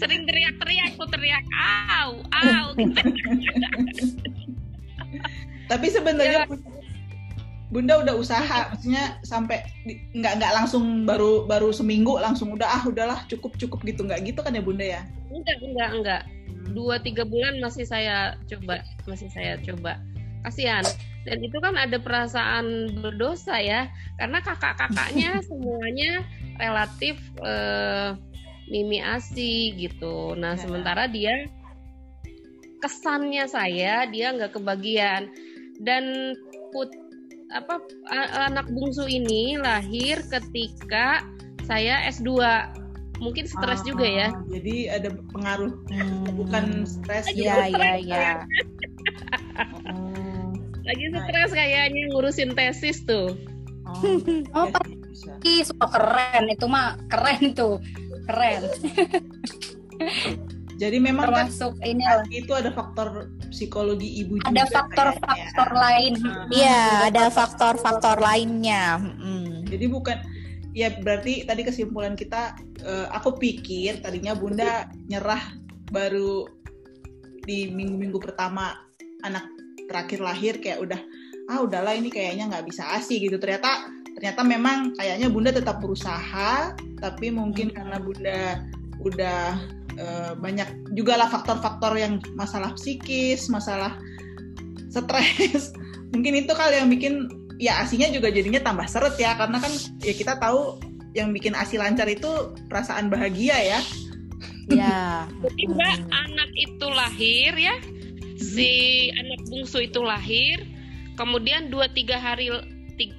Sering 0.00 0.26
teriak-teriak, 0.26 0.98
aku 0.98 1.04
teriak, 1.08 1.44
au, 1.54 2.18
au. 2.20 2.66
gitu. 2.74 3.00
Tapi 5.68 5.86
sebenarnya 5.88 6.44
Bunda 7.72 7.98
udah 8.06 8.14
usaha, 8.14 8.70
maksudnya 8.70 9.18
sampai 9.26 9.66
nggak 10.14 10.38
nggak 10.38 10.52
langsung 10.54 11.02
baru 11.08 11.42
baru 11.48 11.74
seminggu 11.74 12.20
langsung 12.22 12.54
udah 12.54 12.68
ah 12.70 12.82
udahlah 12.86 13.26
cukup 13.26 13.56
cukup 13.58 13.82
gitu 13.82 14.06
nggak 14.06 14.22
gitu 14.30 14.46
kan 14.46 14.54
ya 14.54 14.62
Bunda 14.62 14.84
ya? 14.84 15.02
Enggak, 15.32 15.58
enggak, 15.58 15.90
enggak. 15.90 16.22
Dua 16.70 17.02
tiga 17.02 17.26
bulan 17.26 17.58
masih 17.58 17.82
saya 17.82 18.38
coba, 18.46 18.84
masih 19.10 19.26
saya 19.34 19.58
coba. 19.64 19.98
Kasihan. 20.46 20.84
Dan 21.24 21.40
itu 21.40 21.56
kan 21.56 21.72
ada 21.74 21.96
perasaan 21.96 23.00
berdosa 23.00 23.56
ya, 23.58 23.88
karena 24.20 24.44
kakak-kakaknya 24.44 25.40
semuanya 25.48 26.20
relatif 26.60 27.16
eh, 27.42 28.12
mimi 28.68 29.00
asi 29.00 29.74
gitu. 29.74 30.36
Nah 30.36 30.54
Ya. 30.54 30.68
sementara 30.68 31.08
dia 31.08 31.48
kesannya 32.84 33.48
saya 33.48 34.04
dia 34.12 34.36
nggak 34.36 34.60
kebagian 34.60 35.32
dan 35.80 36.34
put 36.70 36.90
apa 37.50 37.78
anak 38.34 38.66
bungsu 38.68 39.06
ini 39.06 39.56
lahir 39.56 40.18
ketika 40.26 41.22
saya 41.64 42.02
S2 42.06 42.34
mungkin 43.18 43.46
stres 43.46 43.80
Ah, 43.80 43.86
juga 43.86 44.06
ya 44.06 44.28
Jadi 44.50 44.90
ada 44.90 45.14
pengaruh 45.30 45.70
Hmm. 45.86 46.34
bukan 46.34 46.64
stres 46.82 47.30
Iya, 47.30 47.70
juga. 47.70 47.78
iya, 47.78 47.92
iya. 47.96 48.28
Oh, 49.86 50.50
lagi 50.82 51.04
Nah. 51.08 51.22
stres 51.22 51.50
kayaknya 51.54 52.10
ngurusin 52.10 52.52
tesis 52.52 53.06
tuh 53.06 53.38
Oh, 53.84 54.18
Oh, 54.56 54.66
bisa. 55.06 55.36
Ih, 55.44 55.62
so 55.62 55.76
keren 55.78 56.50
itu 56.50 56.66
mah 56.66 56.98
keren 57.06 57.54
tuh 57.54 57.78
keren 58.26 58.64
Jadi 60.74 60.96
memang 60.98 61.30
kan 61.30 61.46
termasuk 61.46 61.78
ini 61.86 62.02
lah. 62.02 62.26
itu 62.34 62.52
ada 62.52 62.70
faktor 62.74 63.30
psikologi 63.54 64.26
ibu 64.26 64.42
juga. 64.42 64.50
ada 64.50 64.66
kayaknya. 64.66 64.74
faktor-faktor 64.74 65.68
lain 65.70 66.12
Iya, 66.50 66.82
ada 67.10 67.24
faktor-faktor 67.30 68.16
lainnya. 68.18 68.98
Mm. 68.98 69.70
Jadi 69.70 69.86
bukan 69.86 70.18
ya 70.74 70.90
berarti 70.98 71.46
tadi 71.46 71.62
kesimpulan 71.62 72.18
kita 72.18 72.58
eh, 72.82 73.06
aku 73.14 73.38
pikir 73.38 74.02
tadinya 74.02 74.34
Bunda 74.34 74.90
nyerah 75.06 75.54
baru 75.94 76.50
di 77.46 77.70
minggu-minggu 77.70 78.18
pertama 78.18 78.74
anak 79.22 79.46
terakhir 79.86 80.18
lahir 80.18 80.58
kayak 80.58 80.82
udah 80.82 81.00
ah 81.52 81.60
udahlah 81.62 81.94
ini 81.94 82.08
kayaknya 82.08 82.50
nggak 82.50 82.66
bisa 82.66 82.82
asi 82.96 83.20
gitu 83.20 83.36
ternyata 83.36 83.86
ternyata 84.16 84.40
memang 84.42 84.96
kayaknya 84.96 85.28
Bunda 85.30 85.50
tetap 85.54 85.78
berusaha 85.78 86.74
tapi 86.98 87.30
mungkin 87.30 87.70
karena 87.70 88.00
Bunda 88.00 88.64
udah 89.04 89.60
eh, 89.96 90.32
banyak 90.36 90.94
juga 90.94 91.18
lah 91.18 91.28
faktor-faktor 91.30 91.94
yang 91.98 92.18
masalah 92.34 92.74
psikis 92.74 93.46
masalah 93.48 93.96
stres 94.90 95.74
mungkin 96.12 96.38
itu 96.38 96.52
kali 96.54 96.78
yang 96.78 96.90
bikin 96.90 97.26
ya 97.58 97.82
asinya 97.82 98.10
juga 98.10 98.30
jadinya 98.30 98.62
tambah 98.62 98.86
seret 98.86 99.14
ya 99.18 99.34
karena 99.38 99.58
kan 99.62 99.72
ya 100.02 100.14
kita 100.14 100.38
tahu 100.38 100.78
yang 101.14 101.30
bikin 101.30 101.54
asi 101.54 101.78
lancar 101.78 102.10
itu 102.10 102.54
perasaan 102.66 103.10
bahagia 103.10 103.54
ya 103.58 103.80
Ya. 104.64 105.28
jadi 105.44 105.62
mbak 105.76 105.96
Hmm. 106.00 106.24
anak 106.24 106.50
itu 106.56 106.86
lahir 106.88 107.52
ya 107.52 107.76
si 108.40 108.72
anak 109.12 109.44
bungsu 109.52 109.84
itu 109.84 110.00
lahir 110.00 110.64
kemudian 111.20 111.68
dua 111.68 111.84
tiga 111.92 112.16
hari 112.16 112.48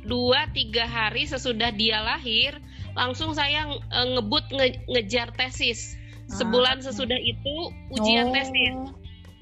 dua 0.09 0.49
tiga 0.57 0.89
hari 0.89 1.29
sesudah 1.29 1.69
dia 1.69 2.01
lahir 2.01 2.57
langsung 2.97 3.37
saya 3.37 3.69
eh, 3.69 4.07
ngebut 4.17 4.41
nge- 4.49 4.81
ngejar 4.89 5.29
tesis 5.37 5.93
sebulan 6.29 6.81
sesudah 6.81 7.19
itu 7.19 7.55
ujian 7.93 8.29
Oh. 8.29 8.35
tesis 8.35 8.77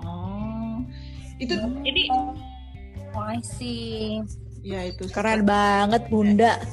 oh 0.03 0.75
itu 1.39 1.55
jadi 1.83 2.03
oh, 2.11 3.23
I 3.23 3.39
see. 3.43 4.21
ya 4.63 4.87
itu 4.87 5.07
Keren 5.11 5.43
banget 5.43 6.07
Bunda. 6.07 6.55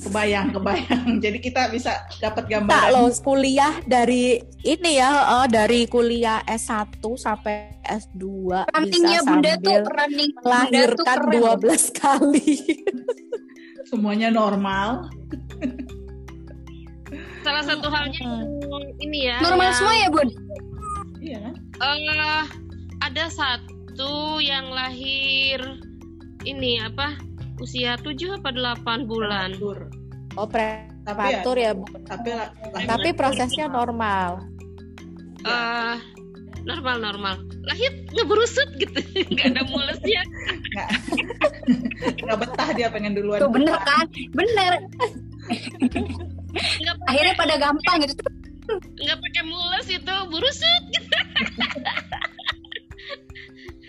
kebayang 0.00 0.54
kebayang 0.54 1.18
jadi 1.18 1.38
kita 1.42 1.62
bisa 1.72 2.06
dapat 2.22 2.46
Tak 2.46 2.50
gambaran 2.62 2.90
loh 2.94 3.10
kuliah 3.20 3.74
dari 3.84 4.38
ini 4.62 5.00
ya, 5.02 5.42
oh, 5.42 5.46
dari 5.50 5.84
kuliah 5.90 6.40
S1 6.46 7.02
sampai 7.18 7.82
S2 7.82 8.22
Runtingnya 8.70 9.20
bisa 9.20 9.28
bunda 9.28 9.52
tuh 9.58 9.78
sambil 9.82 9.96
running 9.98 10.30
bunda 10.30 10.38
tuh 10.38 10.44
melahirkan 10.46 11.18
keren. 11.18 11.58
12 11.58 12.00
kali. 12.00 12.50
semuanya 13.90 14.28
normal 14.30 15.10
salah 17.50 17.64
satu 17.66 17.86
halnya 17.90 18.20
Hmm. 18.20 18.62
yang 18.62 18.86
ini 19.00 19.18
ya 19.26 19.36
Normal 19.40 19.66
yang- 19.66 19.74
semua 19.74 19.94
ya 19.96 20.08
bun? 20.08 20.28
iya 21.20 21.38
kan 21.42 21.54
Eh, 21.80 22.44
ada 23.00 23.24
satu 23.26 24.12
yang 24.38 24.70
lahir 24.70 25.58
ini 26.42 26.78
apa 26.78 27.16
usia 27.58 27.96
7 27.96 28.36
apa 28.36 28.52
8 28.52 29.04
bulan. 29.04 29.52
Prematur. 29.52 29.88
Oh, 30.34 30.46
prematur 30.46 31.56
ya, 31.56 31.72
Bu. 31.72 31.84
tapi 32.06 32.30
Tapi 32.86 33.08
prosesnya 33.12 33.66
normal. 33.66 34.44
Eh 35.42 35.96
normal 36.62 37.00
normal. 37.02 37.34
Lahir 37.62 37.92
ngeberusut 38.10 38.68
gitu, 38.76 39.00
nggak 39.32 39.46
ada 39.50 39.62
mulesnya. 39.66 40.22
nggak 42.22 42.36
betah 42.38 42.68
dia 42.72 42.88
pengen 42.88 43.12
duluan 43.12 43.40
Tuh 43.40 43.48
bener 43.48 43.76
kan? 43.76 44.04
Bener. 44.32 44.72
Nggak 46.52 46.94
Akhirnya 47.06 47.34
pada 47.34 47.54
gampang 47.56 47.96
gitu. 48.02 48.14
nggak 48.70 49.18
pakai 49.18 49.42
mules 49.44 49.86
itu 49.88 50.14
berusut. 50.30 50.82
Gitu. 50.86 51.08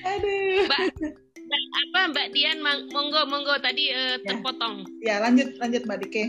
aduh 0.02 0.66
Mbak, 0.66 0.80
Mbak 1.38 1.62
apa 1.78 2.00
Mbak 2.10 2.28
Dian 2.34 2.58
monggo 2.90 3.22
monggo 3.26 3.54
tadi 3.62 3.94
Ya. 3.94 4.18
terpotong. 4.24 4.82
ya 5.00 5.22
lanjut 5.22 5.54
lanjut 5.58 5.82
mbak 5.86 6.02
Dike 6.02 6.24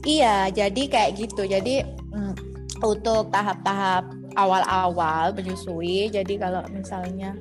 Iya, 0.00 0.48
jadi 0.48 0.82
kayak 0.88 1.12
gitu. 1.12 1.44
Jadi 1.44 1.84
mm, 1.84 2.32
untuk 2.80 3.28
tahap-tahap 3.28 4.08
awal-awal 4.32 5.36
menyusui, 5.36 6.08
jadi 6.08 6.40
kalau 6.40 6.64
misalnya 6.72 7.36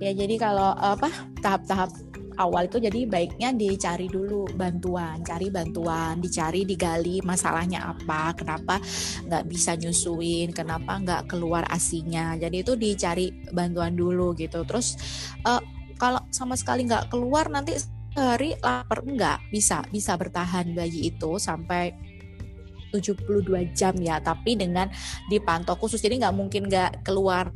ya 0.00 0.12
jadi 0.16 0.34
kalau 0.40 0.72
apa 0.74 1.12
tahap-tahap 1.44 1.92
awal 2.40 2.64
itu 2.64 2.80
jadi 2.80 3.04
baiknya 3.04 3.52
dicari 3.52 4.08
dulu 4.08 4.48
bantuan, 4.56 5.20
cari 5.20 5.52
bantuan, 5.52 6.24
dicari 6.24 6.64
digali 6.64 7.20
masalahnya 7.20 7.84
apa, 7.84 8.32
kenapa 8.32 8.80
nggak 9.28 9.44
bisa 9.44 9.76
nyusuin, 9.76 10.56
kenapa 10.56 10.96
nggak 10.96 11.28
keluar 11.28 11.68
asinya. 11.68 12.32
Jadi 12.40 12.64
itu 12.64 12.72
dicari 12.80 13.28
bantuan 13.52 13.92
dulu 13.92 14.32
gitu. 14.40 14.64
Terus 14.64 14.96
eh, 15.44 15.62
kalau 16.00 16.24
sama 16.32 16.56
sekali 16.56 16.88
nggak 16.88 17.12
keluar 17.12 17.52
nanti 17.52 17.76
sehari 18.10 18.56
lapar 18.58 19.06
enggak 19.06 19.38
bisa 19.52 19.84
bisa 19.92 20.16
bertahan 20.18 20.72
bayi 20.74 21.14
itu 21.14 21.38
sampai 21.38 21.94
72 22.90 23.46
jam 23.70 23.94
ya 24.02 24.18
tapi 24.18 24.58
dengan 24.58 24.90
dipantau 25.30 25.78
khusus 25.78 26.02
jadi 26.02 26.26
nggak 26.26 26.34
mungkin 26.34 26.66
nggak 26.66 27.06
keluar 27.06 27.54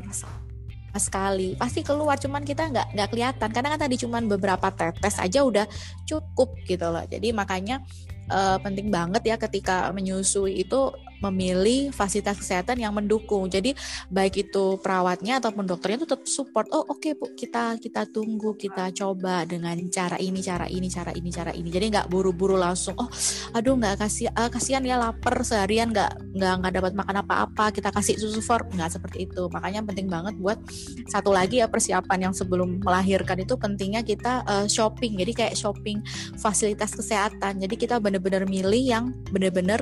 sekali. 1.01 1.59
Pasti 1.59 1.81
keluar 1.83 2.17
cuman 2.19 2.43
kita 2.43 2.71
nggak 2.71 2.87
nggak 2.95 3.09
kelihatan. 3.11 3.49
Karena 3.51 3.69
kan 3.75 3.81
tadi 3.87 3.97
cuman 3.99 4.27
beberapa 4.27 4.69
tetes 4.71 5.19
aja 5.19 5.43
udah 5.43 5.67
cukup 6.07 6.55
gitu 6.67 6.87
loh. 6.91 7.05
Jadi 7.07 7.35
makanya 7.35 7.83
uh, 8.31 8.57
penting 8.61 8.89
banget 8.93 9.23
ya 9.25 9.37
ketika 9.37 9.91
menyusui 9.93 10.65
itu 10.65 10.93
memilih 11.25 11.89
fasilitas 11.95 12.37
kesehatan 12.37 12.77
yang 12.77 12.93
mendukung. 12.93 13.49
Jadi 13.49 13.73
baik 14.13 14.49
itu 14.49 14.77
perawatnya 14.85 15.41
ataupun 15.41 15.65
dokternya 15.65 16.05
itu 16.05 16.09
tetap 16.09 16.29
support. 16.29 16.69
Oh 16.69 16.85
oke 16.85 17.01
okay, 17.01 17.13
bu, 17.17 17.33
kita 17.33 17.81
kita 17.81 18.05
tunggu, 18.13 18.53
kita 18.61 18.93
coba 18.93 19.49
dengan 19.49 19.77
cara 19.89 20.21
ini, 20.21 20.45
cara 20.45 20.69
ini, 20.69 20.89
cara 20.93 21.13
ini, 21.17 21.29
cara 21.33 21.53
ini. 21.57 21.69
Jadi 21.73 21.87
nggak 21.97 22.07
buru-buru 22.13 22.61
langsung. 22.61 22.93
Oh, 23.01 23.09
aduh 23.57 23.79
nggak 23.81 24.05
kasih 24.05 24.29
uh, 24.37 24.53
kasihan 24.53 24.85
ya 24.85 25.01
lapar 25.01 25.41
seharian 25.41 25.89
nggak 25.89 26.13
nggak 26.37 26.55
nggak 26.61 26.73
dapat 26.77 26.93
makan 26.93 27.17
apa-apa. 27.25 27.65
Kita 27.73 27.89
kasih 27.89 28.21
susu 28.21 28.45
for 28.45 28.69
nggak 28.69 28.93
seperti 28.93 29.25
itu. 29.25 29.49
Makanya 29.49 29.81
penting 29.87 30.13
banget 30.13 30.37
buat 30.37 30.61
satu 31.09 31.33
lagi 31.33 31.65
ya 31.65 31.71
persiapan 31.71 32.31
yang 32.31 32.35
sebelum 32.37 32.85
melahirkan 32.85 33.41
itu 33.41 33.57
pentingnya 33.57 34.05
kita 34.05 34.45
uh, 34.45 34.67
shopping. 34.69 35.17
Jadi 35.17 35.33
kayak 35.33 35.55
shopping 35.57 36.05
fasilitas 36.37 36.93
kesehatan. 36.93 37.65
Jadi 37.65 37.75
kita 37.81 37.97
benar-benar 38.23 38.47
milih 38.47 38.85
yang 38.85 39.05
benar-benar 39.35 39.81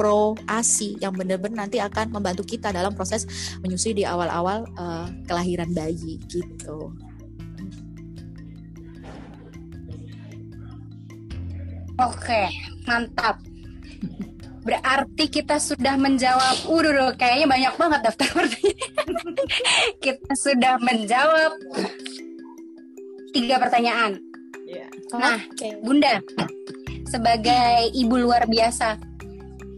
pro 0.00 0.32
ASI 0.48 0.96
yang 0.96 1.12
benar-benar 1.12 1.68
nanti 1.68 1.76
akan 1.76 2.08
membantu 2.08 2.40
kita 2.40 2.72
dalam 2.72 2.96
proses 2.96 3.28
menyusui 3.60 3.92
di 3.92 4.08
awal-awal 4.08 4.64
uh, 4.80 5.04
kelahiran 5.28 5.68
bayi 5.76 6.16
gitu. 6.24 6.96
Oke, 12.00 12.48
mantap. 12.88 13.44
Berarti 14.64 15.24
kita 15.28 15.60
sudah 15.60 16.00
menjawab, 16.00 16.64
udah 16.64 17.12
kayaknya 17.20 17.44
banyak 17.48 17.74
banget 17.76 18.00
daftar 18.08 18.28
pertanyaan. 18.40 18.72
kita 20.04 20.32
sudah 20.32 20.80
menjawab 20.80 21.52
tiga 23.36 23.60
pertanyaan. 23.60 24.16
Yeah. 24.64 24.88
Nah, 25.12 25.44
okay. 25.44 25.76
Bunda, 25.84 26.24
sebagai 27.10 27.90
ibu 27.90 28.14
luar 28.14 28.46
biasa, 28.46 28.94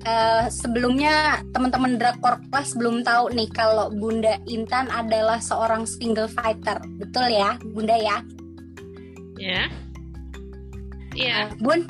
uh, 0.04 0.44
sebelumnya 0.52 1.40
teman-teman 1.56 1.96
drakor 1.96 2.38
kelas 2.52 2.76
belum 2.76 3.00
tahu 3.00 3.32
nih 3.32 3.48
kalau 3.56 3.88
Bunda 3.88 4.36
Intan 4.44 4.92
adalah 4.92 5.40
seorang 5.40 5.88
single 5.88 6.28
fighter, 6.28 6.76
betul 7.00 7.26
ya, 7.32 7.56
Bunda 7.72 7.96
ya? 7.96 8.20
Ya. 9.40 9.62
Iya. 11.16 11.48
Uh, 11.48 11.64
Bun, 11.64 11.80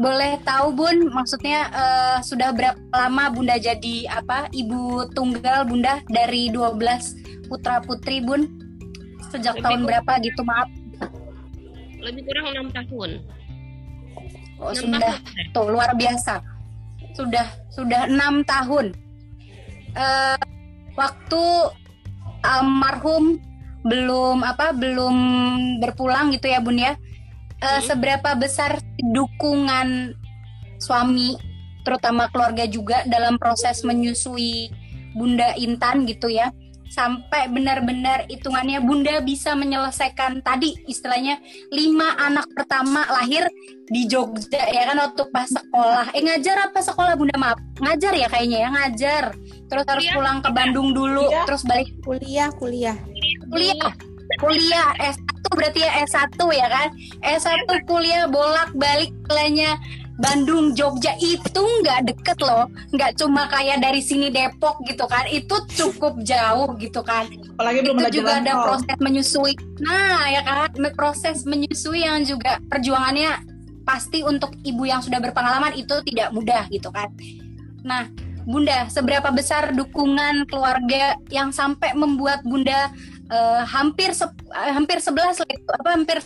boleh 0.00 0.40
tahu 0.48 0.72
Bun, 0.72 1.12
maksudnya 1.12 1.68
uh, 1.72 2.18
sudah 2.24 2.56
berapa 2.56 2.80
lama 2.96 3.28
Bunda 3.28 3.60
jadi 3.60 4.08
apa 4.08 4.48
ibu 4.56 5.04
tunggal 5.12 5.68
Bunda 5.68 6.00
dari 6.08 6.48
12 6.48 7.48
putra 7.52 7.84
putri 7.84 8.24
Bun? 8.24 8.48
Sejak 9.28 9.60
Lebih 9.60 9.64
tahun 9.64 9.80
kurang, 9.84 9.88
berapa 9.92 10.12
gitu 10.24 10.40
maaf? 10.40 10.68
Lebih 12.00 12.22
kurang 12.24 12.46
enam 12.56 12.66
tahun. 12.72 13.20
Oh, 14.58 14.74
6 14.74 14.82
sudah. 14.82 14.98
tahun. 15.22 15.54
tuh 15.54 15.66
luar 15.70 15.90
biasa. 15.94 16.42
Sudah 17.14 17.46
sudah 17.70 18.10
enam 18.10 18.42
tahun. 18.42 18.94
Uh, 19.94 20.38
waktu 20.98 21.42
almarhum 22.42 23.38
belum 23.86 24.42
apa 24.42 24.74
belum 24.74 25.16
berpulang 25.82 26.34
gitu 26.34 26.50
ya 26.50 26.58
bun 26.58 26.78
ya. 26.78 26.98
Uh, 27.58 27.78
hmm. 27.78 27.90
seberapa 27.90 28.38
besar 28.38 28.78
dukungan 29.02 30.14
suami 30.78 31.34
terutama 31.82 32.30
keluarga 32.30 32.68
juga 32.70 33.02
dalam 33.10 33.34
proses 33.40 33.82
menyusui 33.82 34.70
bunda 35.18 35.56
Intan 35.58 36.06
gitu 36.06 36.30
ya 36.30 36.54
sampai 36.88 37.48
benar-benar 37.52 38.24
hitungannya 38.26 38.80
bunda 38.82 39.20
bisa 39.20 39.52
menyelesaikan 39.54 40.40
tadi 40.42 40.74
istilahnya 40.88 41.38
lima 41.72 42.16
anak 42.18 42.48
pertama 42.56 43.04
lahir 43.08 43.46
di 43.88 44.04
Jogja 44.04 44.68
ya 44.68 44.88
kan 44.88 45.00
waktu 45.00 45.22
pas 45.32 45.48
sekolah. 45.48 46.12
Eh 46.12 46.22
ngajar 46.24 46.68
apa 46.68 46.80
sekolah 46.80 47.16
bunda? 47.16 47.36
Maaf 47.40 47.58
ngajar 47.80 48.12
ya 48.16 48.28
kayaknya 48.28 48.58
ya 48.64 48.68
ngajar. 48.72 49.24
Terus 49.68 49.84
harus 49.88 50.04
kuliah. 50.04 50.16
pulang 50.16 50.38
ke 50.44 50.50
Bandung 50.52 50.88
dulu 50.92 51.24
kuliah. 51.28 51.44
terus 51.48 51.62
balik. 51.64 51.88
Kuliah 52.04 52.48
kuliah. 52.56 52.96
Kuliah. 53.48 53.92
Kuliah 54.38 54.88
S1 55.00 55.40
berarti 55.56 55.80
ya 55.80 55.92
S1 56.04 56.36
ya 56.52 56.66
kan? 56.68 56.88
S1 57.24 57.64
kuliah 57.88 58.28
bolak-balik 58.28 59.08
kuliahnya 59.24 59.80
Bandung 60.18 60.74
Jogja 60.74 61.14
itu 61.22 61.62
nggak 61.62 62.10
deket 62.10 62.38
loh. 62.42 62.66
Nggak 62.90 63.22
cuma 63.22 63.46
kayak 63.46 63.78
dari 63.78 64.02
sini 64.02 64.34
Depok 64.34 64.82
gitu 64.84 65.06
kan. 65.06 65.30
Itu 65.30 65.62
cukup 65.70 66.18
jauh 66.26 66.74
gitu 66.82 67.00
kan. 67.06 67.30
Apalagi 67.54 67.86
belum 67.86 68.02
itu 68.02 68.22
juga 68.22 68.42
ada 68.42 68.52
proses 68.66 68.96
menyusui. 68.98 69.54
Nah 69.78 70.26
ya 70.34 70.42
kan? 70.42 70.74
Proses 70.98 71.46
menyusui 71.46 72.02
yang 72.02 72.26
juga 72.26 72.58
perjuangannya 72.66 73.46
pasti 73.86 74.20
untuk 74.20 74.52
ibu 74.66 74.84
yang 74.84 75.00
sudah 75.00 75.22
berpengalaman 75.22 75.72
itu 75.78 75.94
tidak 76.10 76.34
mudah 76.34 76.66
gitu 76.68 76.90
kan. 76.90 77.08
Nah 77.86 78.10
Bunda 78.48 78.88
seberapa 78.88 79.28
besar 79.28 79.76
dukungan 79.76 80.48
keluarga 80.48 81.20
yang 81.28 81.52
sampai 81.52 81.92
membuat 81.92 82.40
Bunda 82.42 82.88
uh, 83.28 83.62
hampir 83.68 84.16
se 84.16 84.24
uh, 84.24 84.72
hampir 84.72 85.04
11 85.04 85.44
apa 85.44 85.88
hampir 85.92 86.18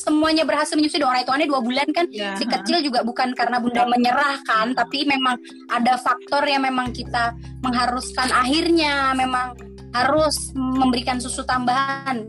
semuanya 0.00 0.48
berhasil 0.48 0.72
menyusui 0.72 1.04
orang 1.04 1.20
hitungannya 1.20 1.48
dua 1.52 1.60
bulan 1.60 1.88
kan. 1.92 2.08
Ya, 2.08 2.32
si 2.40 2.48
kecil 2.48 2.80
juga 2.80 3.04
bukan 3.04 3.36
karena 3.36 3.60
bunda 3.60 3.84
menyerah 3.84 4.40
kan 4.48 4.72
tapi 4.72 5.04
memang 5.04 5.36
ada 5.68 6.00
faktor 6.00 6.48
yang 6.48 6.64
memang 6.64 6.96
kita 6.96 7.36
mengharuskan 7.60 8.32
akhirnya 8.32 9.12
memang 9.12 9.52
harus 9.92 10.56
memberikan 10.56 11.20
susu 11.20 11.44
tambahan. 11.44 12.24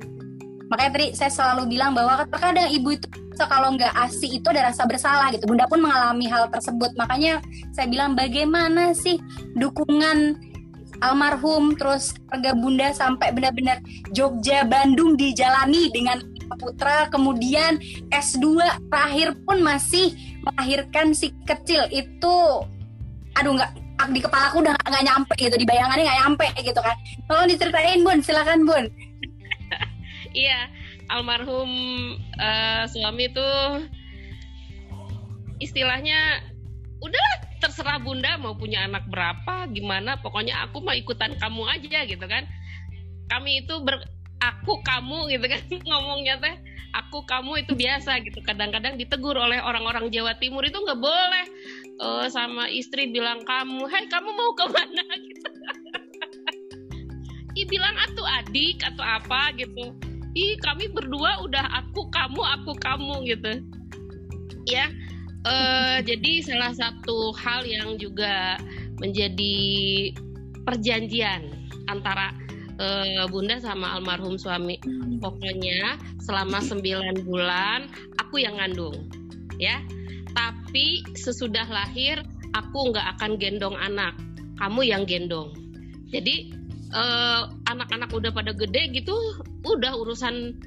Makanya 0.67 0.91
tadi 0.91 1.07
saya 1.15 1.31
selalu 1.31 1.75
bilang 1.77 1.95
bahwa 1.95 2.23
terkadang 2.27 2.71
ibu 2.71 2.95
itu 2.95 3.07
kalau 3.41 3.73
nggak 3.73 3.89
asi 3.97 4.37
itu 4.37 4.47
ada 4.53 4.69
rasa 4.69 4.85
bersalah 4.85 5.33
gitu. 5.33 5.49
Bunda 5.49 5.65
pun 5.65 5.81
mengalami 5.81 6.29
hal 6.29 6.47
tersebut. 6.53 6.93
Makanya 6.95 7.41
saya 7.73 7.89
bilang 7.89 8.13
bagaimana 8.13 8.93
sih 8.93 9.17
dukungan 9.57 10.37
almarhum 11.01 11.73
terus 11.75 12.13
keluarga 12.29 12.51
bunda 12.53 12.87
sampai 12.93 13.33
benar-benar 13.33 13.81
Jogja 14.13 14.63
Bandung 14.63 15.17
dijalani 15.17 15.89
dengan 15.89 16.21
putra 16.57 17.07
kemudian 17.11 17.79
S2 18.09 18.59
terakhir 18.89 19.35
pun 19.43 19.59
masih 19.63 20.13
melahirkan 20.43 21.15
si 21.15 21.31
kecil. 21.47 21.87
Itu 21.91 22.65
aduh 23.37 23.55
nggak 23.55 23.71
di 24.11 24.19
kepala 24.19 24.49
aku 24.49 24.65
udah 24.65 24.73
nggak 24.73 25.05
nyampe 25.05 25.33
gitu 25.37 25.55
di 25.55 25.65
bayangannya 25.67 26.03
nggak 26.07 26.19
nyampe 26.25 26.47
gitu 26.63 26.79
kan. 26.81 26.95
Tolong 27.29 27.47
diceritain 27.47 28.01
bun 28.01 28.19
silakan 28.23 28.65
bun. 28.65 28.85
Iya 30.31 30.71
almarhum 31.11 31.67
uh, 32.39 32.87
suami 32.87 33.27
itu 33.27 33.49
istilahnya 35.59 36.39
udah 37.03 37.27
terserah 37.59 37.99
bunda 38.01 38.39
mau 38.39 38.55
punya 38.57 38.87
anak 38.87 39.05
berapa 39.11 39.69
gimana 39.69 40.17
pokoknya 40.23 40.65
aku 40.65 40.81
mau 40.81 40.95
ikutan 40.95 41.35
kamu 41.37 41.67
aja 41.67 41.99
gitu 42.07 42.25
kan. 42.25 42.47
Kami 43.27 43.63
itu 43.63 43.79
ber, 43.83 44.01
aku 44.41 44.81
kamu 44.81 45.31
gitu 45.37 45.45
kan. 45.45 45.61
Ngomongnya 45.89 46.41
teh 46.41 46.55
aku 46.97 47.23
kamu 47.23 47.63
itu 47.63 47.73
biasa 47.77 48.19
gitu. 48.25 48.41
Kadang-kadang 48.43 48.97
ditegur 48.97 49.37
oleh 49.37 49.61
orang-orang 49.61 50.09
Jawa 50.09 50.35
Timur 50.41 50.65
itu 50.65 50.75
nggak 50.75 50.99
boleh 50.99 51.45
uh, 52.01 52.27
sama 52.27 52.67
istri 52.67 53.13
bilang 53.13 53.45
kamu 53.45 53.87
hai 53.87 54.09
kamu 54.09 54.29
mau 54.33 54.51
ke 54.57 54.65
mana? 54.67 55.05
Gitu. 55.21 55.49
Ih 57.51 57.67
bilang 57.67 57.91
atuh 57.99 58.23
adik 58.23 58.79
atau 58.79 59.03
apa 59.03 59.51
gitu. 59.59 59.91
Ih 60.31 60.55
kami 60.63 60.87
berdua 60.87 61.43
udah 61.43 61.83
aku 61.83 62.07
kamu 62.07 62.39
aku 62.39 62.71
kamu 62.79 63.27
gitu. 63.27 63.59
Ya 64.71 64.87
uh, 65.45 65.99
jadi 65.99 66.41
salah 66.45 66.73
satu 66.73 67.35
hal 67.35 67.67
yang 67.67 67.97
juga 67.99 68.55
menjadi 69.03 69.57
perjanjian 70.63 71.49
antara 71.89 72.31
uh, 72.81 73.25
bunda 73.29 73.61
sama 73.61 73.93
almarhum 73.97 74.35
suami. 74.41 74.81
Pokoknya 75.21 76.01
selama 76.25 76.57
9 76.59 77.29
bulan 77.29 77.85
aku 78.17 78.41
yang 78.41 78.57
ngandung 78.57 79.05
ya. 79.61 79.77
Tapi 80.33 81.05
sesudah 81.13 81.69
lahir 81.69 82.25
aku 82.57 82.89
nggak 82.89 83.17
akan 83.17 83.37
gendong 83.37 83.77
anak. 83.77 84.17
Kamu 84.57 84.81
yang 84.81 85.05
gendong. 85.05 85.53
Jadi 86.09 86.57
anak 86.91 87.55
anak-anak 87.71 88.11
udah 88.11 88.31
pada 88.35 88.51
gede 88.51 88.91
gitu 88.91 89.15
udah 89.63 89.95
urusan 89.95 90.57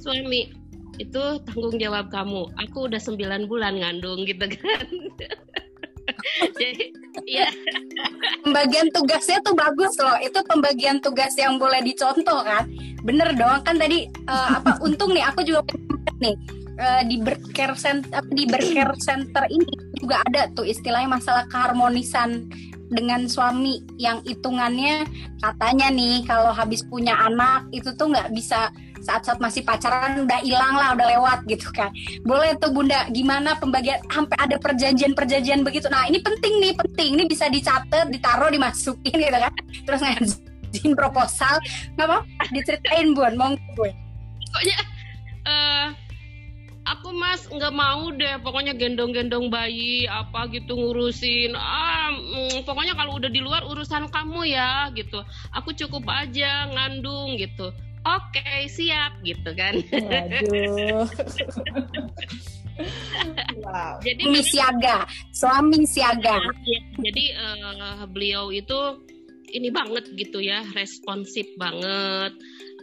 suami. 0.00 0.48
Itu 0.96 1.42
tanggung 1.44 1.76
jawab 1.76 2.08
kamu. 2.08 2.54
Aku 2.70 2.86
udah 2.86 3.02
9 3.02 3.50
bulan 3.50 3.82
ngandung 3.82 4.22
gitu 4.24 4.46
kan 4.46 4.86
Jadi 6.60 6.92
ya 7.24 7.48
pembagian 8.44 8.92
tugasnya 8.92 9.40
tuh 9.40 9.56
bagus 9.56 9.96
loh. 10.00 10.16
Itu 10.20 10.44
pembagian 10.44 11.00
tugas 11.00 11.32
yang 11.40 11.56
boleh 11.56 11.80
dicontoh 11.80 12.44
kan. 12.44 12.68
Bener 13.04 13.32
dong 13.36 13.64
kan 13.64 13.76
tadi 13.76 14.08
uh, 14.28 14.60
apa 14.60 14.78
untung 14.86 15.12
nih 15.12 15.24
aku 15.24 15.44
juga 15.44 15.64
nih 16.20 16.36
uh, 16.78 17.02
di 17.06 17.16
bercare 17.20 17.76
center 17.76 18.22
di 18.30 18.44
bercare 18.46 18.94
center 18.98 19.44
ini 19.50 19.66
juga 19.98 20.22
ada 20.30 20.50
tuh 20.54 20.66
istilahnya 20.66 21.18
masalah 21.18 21.44
keharmonisan 21.50 22.48
dengan 22.92 23.26
suami 23.26 23.80
yang 23.96 24.20
hitungannya 24.22 25.08
katanya 25.40 25.88
nih 25.90 26.22
kalau 26.28 26.52
habis 26.52 26.84
punya 26.86 27.16
anak 27.16 27.66
itu 27.72 27.90
tuh 27.96 28.12
nggak 28.12 28.30
bisa 28.36 28.70
saat-saat 29.04 29.38
masih 29.38 29.60
pacaran 29.60 30.24
udah 30.24 30.40
hilang 30.40 30.74
lah 30.74 30.96
udah 30.96 31.06
lewat 31.12 31.38
gitu 31.44 31.68
kan. 31.76 31.92
Boleh 32.24 32.56
tuh 32.56 32.72
bunda 32.72 33.04
gimana 33.12 33.54
pembagian 33.60 34.00
sampai 34.08 34.36
ada 34.40 34.56
perjanjian-perjanjian 34.56 35.60
begitu. 35.60 35.92
Nah 35.92 36.08
ini 36.08 36.24
penting 36.24 36.58
nih 36.64 36.72
penting. 36.72 37.20
Ini 37.20 37.24
bisa 37.28 37.52
dicatat 37.52 38.08
ditaruh 38.08 38.48
dimasukin 38.48 39.14
gitu 39.14 39.38
kan. 39.38 39.52
Terus 39.84 40.00
ngajuin 40.00 40.92
proposal. 40.96 41.60
Nggak 42.00 42.08
apa 42.08 42.18
diceritain 42.50 43.12
bun. 43.12 43.36
Mau 43.36 43.52
gue 43.76 43.92
pokoknya 44.54 44.78
uh, 45.50 45.86
aku 46.88 47.08
mas 47.12 47.44
nggak 47.52 47.74
mau 47.76 48.08
deh. 48.08 48.40
Pokoknya 48.40 48.72
gendong-gendong 48.72 49.52
bayi 49.52 50.08
apa 50.08 50.48
gitu 50.48 50.80
ngurusin. 50.80 51.52
Ah 51.52 52.08
mm, 52.08 52.64
pokoknya 52.64 52.96
kalau 52.96 53.20
udah 53.20 53.28
di 53.28 53.44
luar 53.44 53.68
urusan 53.68 54.08
kamu 54.08 54.48
ya 54.48 54.88
gitu. 54.96 55.20
Aku 55.52 55.76
cukup 55.76 56.08
aja 56.08 56.72
ngandung 56.72 57.36
gitu 57.36 57.68
oke 58.04 58.30
okay, 58.32 58.68
siap 58.68 59.12
gitu 59.24 59.50
kan. 59.56 59.80
Wow. 63.62 64.02
jadi 64.02 64.22
suami 64.26 64.42
siaga 64.42 64.96
suami 65.30 65.78
siaga. 65.86 66.42
Ya, 66.66 66.80
jadi 66.98 67.24
uh, 67.38 68.02
beliau 68.10 68.50
itu 68.50 68.98
ini 69.54 69.70
banget 69.70 70.10
gitu 70.18 70.42
ya 70.42 70.66
responsif 70.74 71.46
banget. 71.54 72.34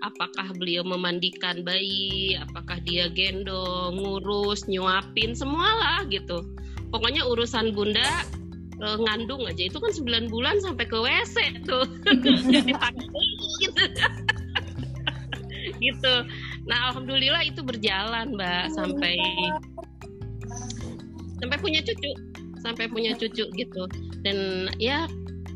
Apakah 0.02 0.56
beliau 0.56 0.82
memandikan 0.88 1.62
bayi 1.62 2.40
apakah 2.40 2.80
dia 2.88 3.12
gendong 3.12 4.00
ngurus 4.00 4.66
nyuapin 4.72 5.36
semualah 5.36 6.08
gitu. 6.08 6.40
Pokoknya 6.90 7.28
urusan 7.28 7.76
bunda 7.76 8.24
uh, 8.80 8.98
ngandung 8.98 9.44
aja. 9.44 9.68
Itu 9.68 9.84
kan 9.84 9.92
9 9.92 10.32
bulan 10.32 10.58
sampai 10.64 10.88
ke 10.88 10.98
WC 10.98 11.36
tuh. 11.68 11.86
Gitu 13.62 13.84
gitu. 15.82 16.14
Nah 16.70 16.94
alhamdulillah 16.94 17.44
itu 17.44 17.66
berjalan 17.66 18.38
mbak 18.38 18.70
sampai 18.72 19.18
sampai 21.42 21.58
punya 21.58 21.82
cucu 21.82 22.12
sampai 22.62 22.86
punya 22.88 23.18
cucu 23.18 23.50
gitu. 23.50 23.84
Dan 24.22 24.70
ya 24.78 25.10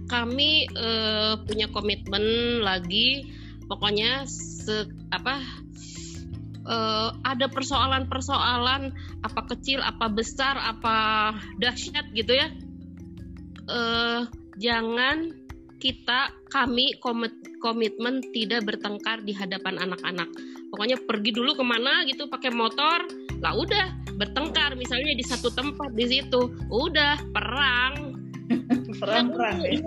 kami 0.09 0.65
uh, 0.73 1.38
punya 1.45 1.69
komitmen 1.69 2.26
lagi. 2.65 3.30
Pokoknya 3.65 4.30
se 4.30 4.86
apa 5.09 5.41
uh, 6.69 7.09
ada 7.26 7.49
persoalan-persoalan 7.49 8.93
apa 9.26 9.41
kecil 9.53 9.82
apa 9.82 10.05
besar 10.09 10.57
apa 10.57 10.97
dahsyat 11.61 12.09
gitu 12.13 12.34
ya. 12.34 12.49
Uh, 13.65 14.30
jangan 14.61 15.44
kita 15.80 16.32
kami 16.49 16.95
komit, 17.03 17.36
komitmen 17.59 18.23
tidak 18.32 18.63
bertengkar 18.63 19.21
di 19.23 19.36
hadapan 19.36 19.80
anak-anak. 19.80 20.30
Pokoknya 20.71 20.99
pergi 21.03 21.32
dulu 21.36 21.55
ke 21.55 21.63
mana 21.63 22.03
gitu 22.07 22.28
pakai 22.32 22.51
motor, 22.51 23.05
lah 23.43 23.53
udah 23.55 24.15
bertengkar 24.15 24.80
misalnya 24.80 25.11
di 25.15 25.23
satu 25.23 25.51
tempat 25.51 25.91
di 25.93 26.05
situ, 26.07 26.51
udah 26.71 27.19
perang. 27.36 28.15
perang 29.01 29.34
perang 29.34 29.57
ya. 29.65 29.82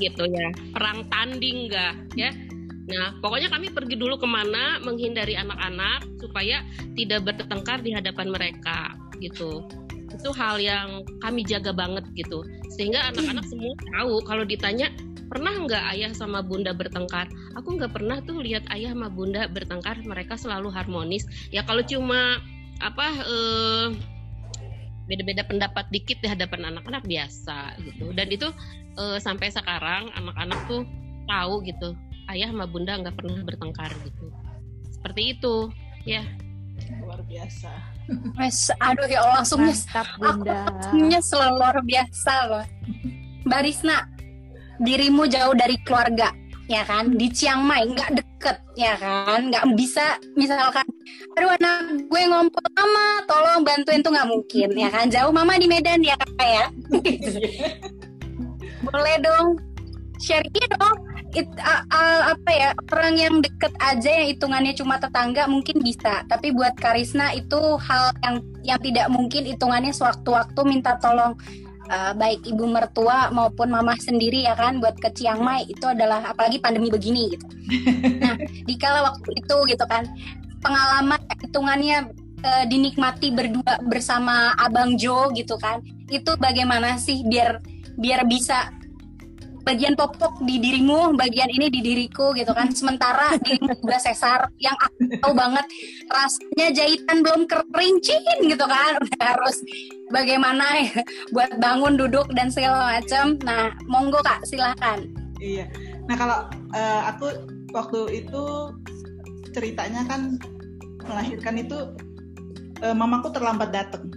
gitu 0.00 0.24
ya, 0.24 0.48
perang 0.72 1.04
tanding 1.12 1.68
enggak 1.68 1.94
ya. 2.16 2.32
Nah, 2.82 3.14
pokoknya 3.22 3.46
kami 3.46 3.70
pergi 3.70 3.94
dulu 3.94 4.18
ke 4.18 4.26
mana 4.26 4.82
menghindari 4.82 5.38
anak-anak 5.38 6.02
supaya 6.18 6.66
tidak 6.98 7.22
bertengkar 7.22 7.78
di 7.78 7.94
hadapan 7.94 8.34
mereka 8.34 8.98
gitu. 9.22 9.62
Itu 10.10 10.34
hal 10.34 10.58
yang 10.58 11.06
kami 11.22 11.46
jaga 11.46 11.70
banget 11.70 12.02
gitu. 12.18 12.42
Sehingga 12.74 13.14
anak-anak 13.14 13.46
semua 13.46 13.72
tahu 13.96 14.18
kalau 14.26 14.42
ditanya 14.42 14.90
pernah 15.32 15.64
nggak 15.64 15.84
ayah 15.96 16.12
sama 16.12 16.44
bunda 16.44 16.76
bertengkar? 16.76 17.24
Aku 17.56 17.80
nggak 17.80 17.96
pernah 17.96 18.20
tuh 18.20 18.44
lihat 18.44 18.68
ayah 18.68 18.92
sama 18.92 19.08
bunda 19.08 19.48
bertengkar. 19.48 20.04
Mereka 20.04 20.36
selalu 20.36 20.68
harmonis. 20.68 21.24
Ya 21.48 21.64
kalau 21.64 21.80
cuma 21.80 22.36
apa 22.84 23.06
eh, 23.24 23.86
beda-beda 25.08 25.48
pendapat 25.48 25.88
dikit 25.88 26.20
di 26.20 26.28
hadapan 26.28 26.76
anak-anak 26.76 27.08
biasa 27.08 27.80
gitu. 27.80 28.12
Dan 28.12 28.28
itu 28.28 28.52
eh, 29.00 29.16
sampai 29.16 29.48
sekarang 29.48 30.12
anak-anak 30.12 30.60
tuh 30.68 30.84
tahu 31.24 31.64
gitu. 31.64 31.96
Ayah 32.28 32.52
sama 32.52 32.68
bunda 32.68 33.00
nggak 33.00 33.16
pernah 33.16 33.40
bertengkar 33.40 33.88
gitu. 34.04 34.28
Seperti 34.92 35.40
itu. 35.40 35.72
Ya. 36.04 36.28
Luar 37.00 37.24
biasa. 37.24 37.72
Mas, 38.36 38.68
aduh 38.82 39.06
ya 39.06 39.22
Allah 39.24 39.40
langsungnya 39.46 39.72
bunda. 40.18 40.66
langsungnya 40.68 41.20
selalu 41.24 41.54
luar 41.56 41.78
biasa 41.80 42.34
loh. 42.50 42.66
Mbak 43.46 43.60
Risna 43.62 43.96
dirimu 44.82 45.30
jauh 45.30 45.54
dari 45.54 45.78
keluarga 45.86 46.34
ya 46.70 46.82
kan? 46.86 47.14
Di 47.14 47.28
Chiang 47.30 47.62
Mai 47.66 47.86
nggak 47.86 48.18
deket 48.18 48.56
ya 48.78 48.94
kan? 48.98 49.50
Nggak 49.50 49.64
bisa 49.78 50.18
misalkan 50.34 50.86
aduh 51.38 51.52
anak 51.56 52.06
gue 52.06 52.22
ngompol 52.28 52.66
lama 52.76 53.06
tolong 53.24 53.60
bantuin 53.64 54.04
tuh 54.04 54.12
nggak 54.12 54.28
mungkin 54.28 54.68
ya 54.74 54.88
kan? 54.90 55.06
Jauh 55.08 55.32
mama 55.34 55.58
di 55.58 55.66
Medan 55.68 56.02
ya 56.02 56.16
kakak 56.18 56.48
ya. 56.48 56.66
Boleh 58.86 59.16
dong 59.22 59.72
share 60.22 60.46
dong. 60.78 60.98
It, 61.32 61.48
uh, 61.64 61.80
uh, 61.88 62.36
apa 62.36 62.50
ya 62.52 62.68
orang 62.92 63.16
yang 63.16 63.34
deket 63.40 63.72
aja 63.80 64.20
yang 64.20 64.36
hitungannya 64.36 64.76
cuma 64.76 65.00
tetangga 65.00 65.48
mungkin 65.48 65.80
bisa. 65.80 66.28
Tapi 66.28 66.52
buat 66.52 66.76
Karisna 66.76 67.32
itu 67.32 67.56
hal 67.80 68.12
yang 68.20 68.36
yang 68.60 68.80
tidak 68.84 69.08
mungkin 69.08 69.48
hitungannya 69.48 69.96
sewaktu-waktu 69.96 70.60
minta 70.68 71.00
tolong 71.00 71.32
uh, 71.88 72.12
baik 72.14 72.46
ibu 72.46 72.68
mertua 72.68 73.32
maupun 73.34 73.72
mama 73.72 73.96
sendiri 73.98 74.46
ya 74.46 74.54
kan 74.54 74.78
buat 74.78 74.98
ke 75.00 75.10
Chiang 75.16 75.42
Mai 75.42 75.66
itu 75.66 75.82
adalah 75.88 76.22
apalagi 76.22 76.62
pandemi 76.62 76.92
begini 76.92 77.32
gitu. 77.32 77.46
Nah, 78.22 78.38
dikala 78.68 79.02
waktu 79.10 79.30
itu 79.38 79.56
gitu 79.66 79.84
kan 79.90 80.06
pengalaman 80.62 81.18
hitungannya 81.42 82.14
uh, 82.44 82.64
dinikmati 82.70 83.34
berdua 83.34 83.82
bersama 83.86 84.54
Abang 84.58 84.94
Jo 85.00 85.32
gitu 85.34 85.58
kan. 85.58 85.82
Itu 86.06 86.38
bagaimana 86.38 87.00
sih 87.00 87.24
biar 87.26 87.58
biar 87.98 88.24
bisa 88.28 88.70
bagian 89.62 89.94
popok 89.94 90.42
di 90.42 90.58
dirimu, 90.58 91.14
bagian 91.14 91.48
ini 91.50 91.70
di 91.70 91.80
diriku 91.80 92.34
gitu 92.34 92.50
kan. 92.52 92.70
Sementara 92.74 93.38
dirimu 93.38 93.78
udah 93.82 94.00
sesar 94.02 94.50
yang 94.58 94.74
aku 94.78 95.18
tahu 95.22 95.32
banget 95.34 95.66
rasanya 96.10 96.68
jahitan 96.74 97.22
belum 97.22 97.46
kerincin 97.48 98.36
gitu 98.46 98.66
kan. 98.66 98.98
Udah 98.98 99.22
harus 99.34 99.56
bagaimana 100.10 100.66
ya 100.82 101.02
buat 101.30 101.56
bangun 101.62 101.94
duduk 101.96 102.28
dan 102.34 102.50
segala 102.50 102.98
macam. 102.98 103.38
Nah, 103.46 103.72
monggo 103.86 104.20
Kak, 104.20 104.44
silahkan. 104.46 105.06
Iya. 105.38 105.66
Nah, 106.06 106.16
kalau 106.18 106.38
uh, 106.74 107.02
aku 107.10 107.26
waktu 107.72 108.26
itu 108.26 108.42
ceritanya 109.54 110.06
kan 110.06 110.38
melahirkan 111.02 111.58
itu 111.58 111.78
uh, 112.82 112.94
mamaku 112.94 113.30
terlambat 113.34 113.70
datang. 113.70 114.10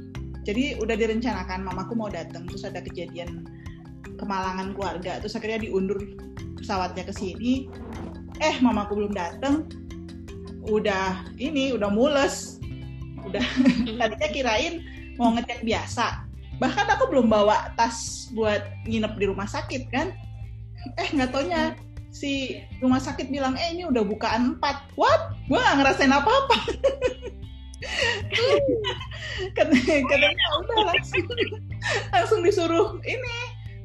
Jadi 0.46 0.78
udah 0.78 0.94
direncanakan 0.94 1.66
mamaku 1.66 1.98
mau 1.98 2.06
datang, 2.06 2.46
terus 2.46 2.62
ada 2.70 2.78
kejadian 2.78 3.50
kemalangan 4.18 4.74
keluarga. 4.76 5.20
Terus 5.22 5.36
akhirnya 5.38 5.64
diundur 5.64 6.00
pesawatnya 6.60 7.04
ke 7.08 7.14
sini. 7.16 7.70
Eh 8.44 8.56
mamaku 8.60 9.00
belum 9.00 9.14
datang 9.16 9.68
udah 10.68 11.24
ini 11.38 11.76
udah 11.76 11.90
mules. 11.92 12.60
Udah 13.26 13.44
tadinya 14.00 14.30
kirain 14.32 14.84
mau 15.16 15.32
ngecek 15.36 15.64
biasa. 15.64 16.26
Bahkan 16.60 16.88
aku 16.96 17.12
belum 17.12 17.28
bawa 17.28 17.76
tas 17.76 18.28
buat 18.32 18.64
nginep 18.88 19.14
di 19.20 19.26
rumah 19.28 19.48
sakit 19.48 19.92
kan? 19.92 20.16
Eh 21.00 21.08
nggak 21.12 21.32
taunya 21.36 21.76
si 22.16 22.64
rumah 22.80 23.04
sakit 23.04 23.28
bilang 23.28 23.60
eh 23.60 23.76
ini 23.76 23.84
udah 23.88 24.04
bukaan 24.04 24.56
empat. 24.56 24.88
What? 24.96 25.36
Gue 25.52 25.60
nggak 25.60 25.76
ngerasain 25.84 26.14
apa 26.16 26.32
apa 26.32 26.58
katanya, 29.58 29.96
katanya 30.10 30.48
udah 30.64 30.80
langsung 30.90 31.26
langsung 32.10 32.40
disuruh 32.42 32.98
ini 33.06 33.36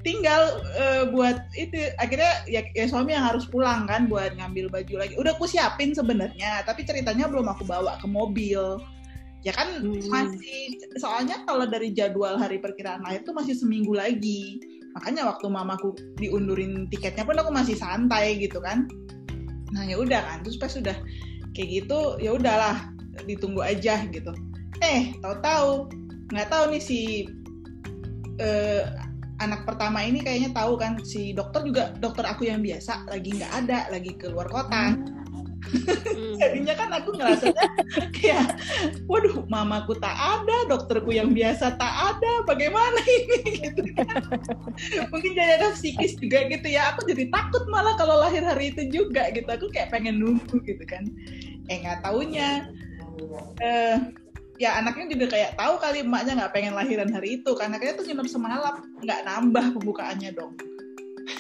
tinggal 0.01 0.65
uh, 0.81 1.05
buat 1.13 1.45
itu 1.53 1.93
akhirnya 2.01 2.45
ya, 2.49 2.65
ya 2.73 2.89
suami 2.89 3.13
yang 3.13 3.25
harus 3.29 3.45
pulang 3.45 3.85
kan 3.85 4.09
buat 4.09 4.33
ngambil 4.37 4.73
baju 4.73 4.95
lagi. 5.05 5.15
Udah 5.21 5.37
aku 5.37 5.45
siapin 5.45 5.93
sebenarnya 5.93 6.65
tapi 6.65 6.85
ceritanya 6.85 7.29
belum 7.29 7.49
aku 7.49 7.69
bawa 7.69 8.01
ke 8.01 8.09
mobil. 8.09 8.81
Ya 9.41 9.57
kan 9.57 9.81
hmm. 9.81 10.09
masih 10.13 10.77
soalnya 11.01 11.45
kalau 11.49 11.65
dari 11.65 11.97
jadwal 11.97 12.37
hari 12.37 12.61
perkiraan 12.61 13.01
lahir 13.05 13.25
itu 13.25 13.33
masih 13.33 13.55
seminggu 13.57 13.97
lagi. 13.97 14.61
Makanya 14.97 15.29
waktu 15.31 15.47
mamaku 15.47 15.95
diundurin 16.19 16.91
tiketnya 16.91 17.25
pun 17.25 17.39
aku 17.39 17.53
masih 17.53 17.77
santai 17.77 18.41
gitu 18.41 18.61
kan. 18.61 18.89
Nah 19.73 19.85
ya 19.87 20.01
udah 20.01 20.21
kan 20.21 20.45
terus 20.45 20.61
pas 20.61 20.73
sudah 20.73 20.97
kayak 21.53 21.85
gitu 21.85 22.17
ya 22.21 22.37
udahlah 22.37 22.89
ditunggu 23.29 23.61
aja 23.61 24.05
gitu. 24.09 24.33
Eh 24.81 25.13
tahu-tahu 25.21 25.93
nggak 26.33 26.49
tahu 26.49 26.65
nih 26.73 26.83
si 26.83 27.01
uh, 28.41 29.10
anak 29.41 29.65
pertama 29.65 30.05
ini 30.05 30.21
kayaknya 30.21 30.53
tahu 30.53 30.77
kan 30.77 31.01
si 31.01 31.33
dokter 31.33 31.65
juga 31.65 31.97
dokter 31.97 32.29
aku 32.29 32.47
yang 32.47 32.61
biasa 32.61 33.09
lagi 33.09 33.33
nggak 33.35 33.53
ada 33.67 33.89
lagi 33.89 34.13
keluar 34.21 34.47
kota. 34.47 34.95
Hmm. 34.95 36.37
jadinya 36.41 36.73
kan 36.73 36.89
aku 36.97 37.15
ngerasanya 37.15 37.67
kayak 38.17 38.57
waduh 39.05 39.45
mamaku 39.47 39.93
tak 40.01 40.17
ada 40.17 40.67
dokterku 40.73 41.13
yang 41.13 41.37
biasa 41.37 41.77
tak 41.77 41.95
ada 42.17 42.33
bagaimana 42.49 43.01
ini? 43.05 43.41
Gitu 43.65 43.83
kan. 43.97 44.25
Mungkin 45.13 45.37
jadi 45.37 45.61
ada 45.61 45.69
psikis 45.77 46.17
juga 46.17 46.49
gitu 46.49 46.65
ya. 46.69 46.97
Aku 46.97 47.05
jadi 47.05 47.29
takut 47.29 47.69
malah 47.69 47.95
kalau 48.01 48.17
lahir 48.21 48.41
hari 48.41 48.73
itu 48.73 48.89
juga 48.89 49.29
gitu. 49.37 49.47
Aku 49.47 49.69
kayak 49.69 49.93
pengen 49.93 50.21
nunggu 50.21 50.65
gitu 50.65 50.85
kan. 50.89 51.05
Eh 51.69 51.77
nggak 51.85 52.03
taunya. 52.03 52.73
Eh 53.61 54.20
ya 54.61 54.77
anaknya 54.77 55.17
juga 55.17 55.27
kayak 55.33 55.57
tahu 55.57 55.75
kali 55.81 56.05
emaknya 56.05 56.45
nggak 56.45 56.53
pengen 56.53 56.77
lahiran 56.77 57.09
hari 57.09 57.41
itu 57.41 57.51
karena 57.57 57.81
kayaknya 57.81 57.97
tuh 57.97 58.07
nginep 58.13 58.29
semalam 58.29 58.75
nggak 59.01 59.21
nambah 59.25 59.65
pembukaannya 59.81 60.31
dong. 60.37 60.53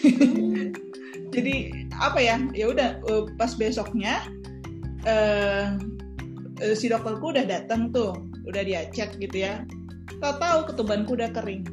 Jadi 1.37 1.55
apa 2.01 2.16
ya? 2.16 2.41
Ya 2.57 2.73
udah 2.73 2.97
eh, 2.97 3.25
pas 3.37 3.53
besoknya 3.53 4.25
eh 5.05 5.77
eh, 6.64 6.75
si 6.75 6.89
dokterku 6.89 7.37
udah 7.37 7.45
datang 7.45 7.93
tuh 7.93 8.16
udah 8.49 8.64
dia 8.64 8.89
cek 8.89 9.21
gitu 9.21 9.45
ya. 9.45 9.68
Tahu 10.25 10.35
tahu 10.41 10.59
ketubanku 10.73 11.12
udah 11.12 11.29
kering. 11.37 11.68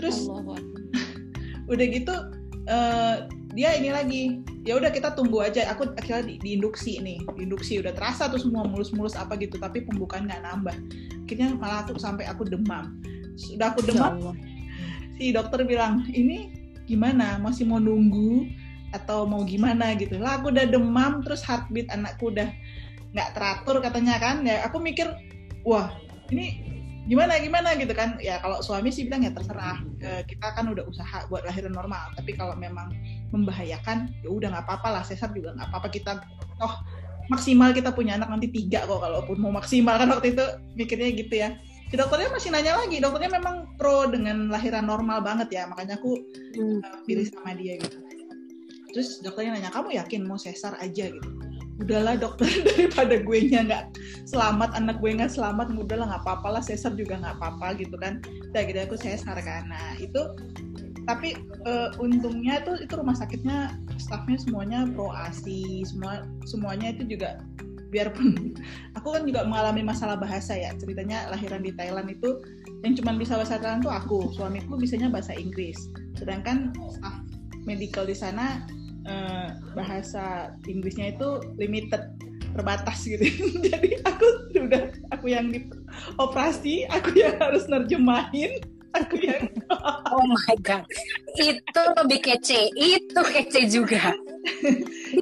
Terus 0.00 0.24
udah 1.72 1.84
gitu 1.84 2.14
eh, 2.64 3.16
dia 3.56 3.72
ini 3.72 3.88
lagi. 3.88 4.22
Ya 4.68 4.76
udah 4.76 4.92
kita 4.92 5.16
tunggu 5.16 5.40
aja. 5.40 5.64
Aku 5.72 5.88
akhirnya 5.96 6.28
di, 6.28 6.36
diinduksi 6.36 7.00
nih. 7.00 7.24
Diinduksi 7.24 7.80
udah 7.80 7.96
terasa 7.96 8.28
tuh 8.28 8.36
semua 8.36 8.68
mulus-mulus 8.68 9.16
apa 9.16 9.32
gitu 9.40 9.56
tapi 9.56 9.80
pembukaan 9.88 10.28
nggak 10.28 10.44
nambah. 10.44 10.76
Akhirnya 11.24 11.56
malah 11.56 11.88
aku 11.88 11.96
sampai 11.96 12.28
aku 12.28 12.44
demam. 12.44 13.00
Sudah 13.40 13.72
aku 13.72 13.80
demam 13.88 14.36
si 15.16 15.32
dokter 15.32 15.64
bilang 15.64 16.04
ini 16.12 16.52
gimana? 16.84 17.40
Masih 17.40 17.64
mau 17.64 17.80
nunggu 17.80 18.44
atau 18.92 19.24
mau 19.24 19.42
gimana 19.48 19.96
gitu? 19.96 20.20
Lah 20.20 20.38
aku 20.38 20.52
udah 20.52 20.68
demam 20.68 21.24
terus 21.24 21.40
heartbeat 21.40 21.88
anakku 21.88 22.28
udah 22.28 22.52
nggak 23.16 23.32
teratur 23.32 23.80
katanya 23.80 24.20
kan. 24.20 24.44
Ya 24.44 24.60
aku 24.68 24.76
mikir 24.84 25.08
wah 25.64 25.96
ini 26.28 26.75
gimana 27.06 27.38
gimana 27.38 27.72
gitu 27.78 27.94
kan. 27.94 28.18
Ya 28.18 28.42
kalau 28.42 28.60
suami 28.60 28.90
sih 28.90 29.06
bilang 29.06 29.22
ya 29.22 29.32
terserah. 29.32 29.82
Eh, 30.02 30.22
kita 30.26 30.52
kan 30.52 30.66
udah 30.66 30.84
usaha 30.86 31.26
buat 31.30 31.46
lahiran 31.46 31.72
normal. 31.72 32.12
Tapi 32.18 32.34
kalau 32.34 32.58
memang 32.58 32.92
membahayakan 33.30 34.10
ya 34.22 34.28
udah 34.30 34.52
nggak 34.52 34.66
apa-apa 34.66 34.88
lah. 35.00 35.02
Sesar 35.06 35.30
juga 35.32 35.54
nggak 35.54 35.70
apa-apa. 35.70 35.88
Kita 35.90 36.12
toh 36.58 36.74
maksimal 37.30 37.74
kita 37.74 37.90
punya 37.90 38.18
anak 38.18 38.30
nanti 38.30 38.50
tiga 38.50 38.86
kok 38.86 39.02
kalaupun 39.02 39.38
mau 39.42 39.50
maksimal 39.50 39.98
kan 39.98 40.10
waktu 40.10 40.34
itu 40.34 40.44
mikirnya 40.74 41.10
gitu 41.14 41.34
ya. 41.34 41.48
Si 41.86 41.94
dokternya 41.94 42.34
masih 42.34 42.50
nanya 42.50 42.74
lagi. 42.76 42.98
Dokternya 42.98 43.30
memang 43.38 43.78
pro 43.78 44.10
dengan 44.10 44.50
lahiran 44.50 44.90
normal 44.90 45.22
banget 45.22 45.48
ya. 45.54 45.62
Makanya 45.70 46.02
aku 46.02 46.18
Hmm. 46.56 46.80
uh, 46.82 47.00
pilih 47.06 47.26
sama 47.30 47.54
dia 47.54 47.78
gitu. 47.78 48.02
Terus 48.90 49.22
dokternya 49.22 49.60
nanya 49.60 49.70
kamu 49.70 49.94
yakin 49.94 50.26
mau 50.26 50.40
sesar 50.40 50.74
aja 50.82 51.06
gitu 51.06 51.45
udahlah 51.82 52.16
dokter 52.16 52.48
daripada 52.72 53.20
gue 53.20 53.38
nya 53.52 53.60
nggak 53.66 53.84
selamat 54.28 54.72
anak 54.76 54.96
gue 55.00 55.12
nggak 55.12 55.32
selamat 55.32 55.72
udahlah 55.76 56.06
nggak 56.08 56.22
apa-apa 56.24 56.48
lah 56.58 56.62
sesar 56.64 56.96
juga 56.96 57.20
nggak 57.20 57.36
apa-apa 57.40 57.76
gitu 57.80 57.96
kan. 58.00 58.20
Udah 58.52 58.62
gitu 58.64 58.78
aku 58.80 58.96
sesar 58.96 59.36
nah 59.68 59.94
itu 60.00 60.22
tapi 61.06 61.38
uh, 61.62 61.94
untungnya 62.02 62.66
tuh 62.66 62.82
itu 62.82 62.98
rumah 62.98 63.14
sakitnya 63.14 63.78
staffnya 63.94 64.42
semuanya 64.42 64.90
pro 64.90 65.14
asi 65.14 65.86
semua 65.86 66.26
semuanya 66.50 66.90
itu 66.90 67.14
juga 67.14 67.38
biarpun 67.94 68.58
aku 68.98 69.14
kan 69.14 69.22
juga 69.22 69.46
mengalami 69.46 69.86
masalah 69.86 70.18
bahasa 70.18 70.58
ya 70.58 70.74
ceritanya 70.74 71.30
lahiran 71.30 71.62
di 71.62 71.70
Thailand 71.78 72.10
itu 72.10 72.42
yang 72.82 72.98
cuma 72.98 73.14
bisa 73.16 73.38
bahasa 73.38 73.56
Thailand 73.56 73.86
tuh 73.86 73.94
aku 73.94 74.30
suamiku 74.36 74.76
bisanya 74.76 75.08
bahasa 75.08 75.32
Inggris. 75.32 75.88
Sedangkan 76.18 76.70
staff 76.92 77.16
medical 77.64 78.04
di 78.04 78.14
sana 78.14 78.62
eh, 79.06 79.48
bahasa 79.72 80.52
Inggrisnya 80.66 81.14
itu 81.14 81.40
limited 81.56 82.02
terbatas 82.56 83.04
gitu 83.04 83.22
jadi 83.68 84.00
aku 84.08 84.26
udah 84.56 84.82
aku 85.12 85.26
yang 85.28 85.52
di 85.52 85.68
operasi 86.16 86.88
aku 86.88 87.12
yang 87.14 87.36
harus 87.38 87.68
nerjemahin 87.68 88.58
aku 88.96 89.20
yang 89.20 89.44
Oh 90.16 90.24
my 90.24 90.56
god, 90.64 90.86
itu 91.36 91.82
lebih 92.00 92.20
kece, 92.22 92.72
itu 92.72 93.20
kece 93.20 93.68
juga. 93.68 94.14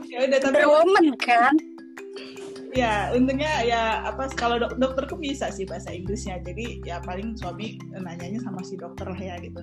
ya 0.07 0.19
udah 0.29 0.39
tapi 0.39 0.63
Woman 0.63 1.17
kan? 1.19 1.57
Ya 2.75 3.15
untungnya 3.15 3.63
ya 3.63 4.03
apa 4.03 4.27
kalau 4.35 4.59
dok 4.59 4.77
dokterku 4.77 5.15
bisa 5.15 5.49
sih 5.55 5.65
bahasa 5.65 5.95
Inggrisnya. 5.95 6.43
Jadi 6.43 6.83
ya 6.83 6.99
paling 7.01 7.39
suami 7.39 7.79
nanyanya 7.95 8.43
sama 8.43 8.61
si 8.67 8.75
dokter 8.75 9.07
lah 9.07 9.19
ya 9.19 9.39
gitu. 9.41 9.63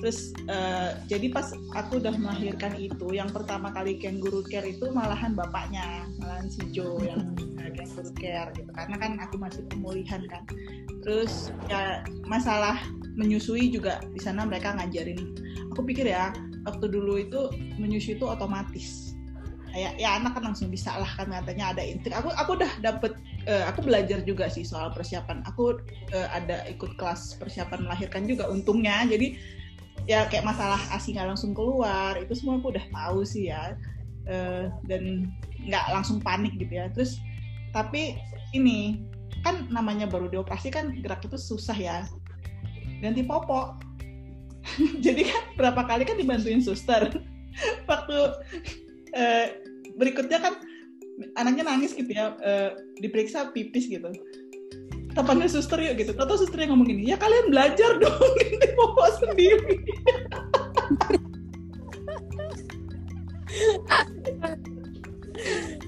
Terus 0.00 0.32
eh, 0.48 0.96
jadi 1.06 1.28
pas 1.32 1.52
aku 1.76 2.00
udah 2.00 2.16
melahirkan 2.16 2.72
itu 2.80 3.12
yang 3.12 3.28
pertama 3.28 3.68
kali 3.72 4.00
kangaroo 4.00 4.44
care 4.48 4.66
itu 4.66 4.88
malahan 4.90 5.36
bapaknya 5.36 6.08
malahan 6.20 6.48
si 6.48 6.64
Joe 6.72 6.96
yang 7.04 7.36
eh, 7.60 7.70
kangaroo 7.76 8.12
care 8.16 8.50
gitu. 8.56 8.70
Karena 8.72 8.96
kan 8.96 9.12
aku 9.20 9.36
masih 9.36 9.62
pemulihan 9.68 10.24
kan. 10.26 10.42
Terus 11.04 11.52
ya 11.68 12.02
masalah 12.24 12.80
menyusui 13.14 13.68
juga 13.68 14.00
di 14.16 14.20
sana 14.20 14.48
mereka 14.48 14.72
ngajarin. 14.74 15.20
Aku 15.76 15.84
pikir 15.84 16.08
ya 16.08 16.32
waktu 16.64 16.88
dulu 16.88 17.20
itu 17.20 17.52
menyusui 17.76 18.16
itu 18.16 18.24
otomatis 18.26 19.05
kayak 19.76 20.00
ya 20.00 20.16
anak 20.16 20.32
kan 20.32 20.48
langsung 20.48 20.72
bisa 20.72 20.96
lah 20.96 21.12
kan 21.20 21.28
katanya 21.28 21.76
ada 21.76 21.84
intrik. 21.84 22.16
Aku 22.16 22.32
aku 22.32 22.56
udah 22.56 22.72
dapet 22.80 23.12
eh, 23.44 23.60
aku 23.68 23.84
belajar 23.84 24.24
juga 24.24 24.48
sih 24.48 24.64
soal 24.64 24.88
persiapan. 24.96 25.44
Aku 25.52 25.76
eh, 26.16 26.28
ada 26.32 26.64
ikut 26.72 26.96
kelas 26.96 27.36
persiapan 27.36 27.84
melahirkan 27.84 28.24
juga 28.24 28.48
untungnya. 28.48 29.04
Jadi 29.04 29.36
ya 30.08 30.24
kayak 30.32 30.48
masalah 30.48 30.80
asi 30.96 31.12
nggak 31.12 31.36
langsung 31.36 31.52
keluar 31.52 32.16
itu 32.16 32.32
semua 32.32 32.56
aku 32.56 32.72
udah 32.72 32.88
tahu 32.88 33.20
sih 33.28 33.52
ya. 33.52 33.76
Eh, 34.24 34.72
dan 34.88 35.28
nggak 35.60 35.84
langsung 35.92 36.24
panik 36.24 36.56
gitu 36.56 36.72
ya. 36.72 36.88
Terus 36.96 37.20
tapi 37.76 38.16
ini 38.56 39.04
kan 39.44 39.68
namanya 39.68 40.08
baru 40.08 40.32
dioperasi 40.32 40.72
kan 40.72 41.04
gerak 41.04 41.20
itu 41.20 41.36
susah 41.36 41.76
ya. 41.76 42.08
Ganti 43.04 43.20
popok. 43.28 43.76
Jadi 45.04 45.28
kan 45.28 45.52
berapa 45.52 45.84
kali 45.84 46.08
kan 46.08 46.16
dibantuin 46.16 46.64
suster? 46.64 47.12
Waktu 47.92 48.16
eh, 49.16 49.46
berikutnya 49.96 50.38
kan 50.38 50.54
anaknya 51.40 51.64
nangis 51.64 51.96
gitu 51.96 52.12
ya 52.12 52.36
eh, 52.44 52.70
diperiksa 53.00 53.50
pipis 53.56 53.88
gitu. 53.88 54.12
Tapannya 55.16 55.48
suster 55.48 55.80
yuk 55.80 55.96
gitu. 55.96 56.12
Tahu 56.12 56.36
susternya 56.36 56.76
ngomong 56.76 56.86
gini 56.92 57.08
ya 57.08 57.16
kalian 57.16 57.48
belajar 57.48 57.96
dong 58.02 58.30
ganti 58.36 58.68
popok 58.76 59.08
sendiri. 59.16 59.74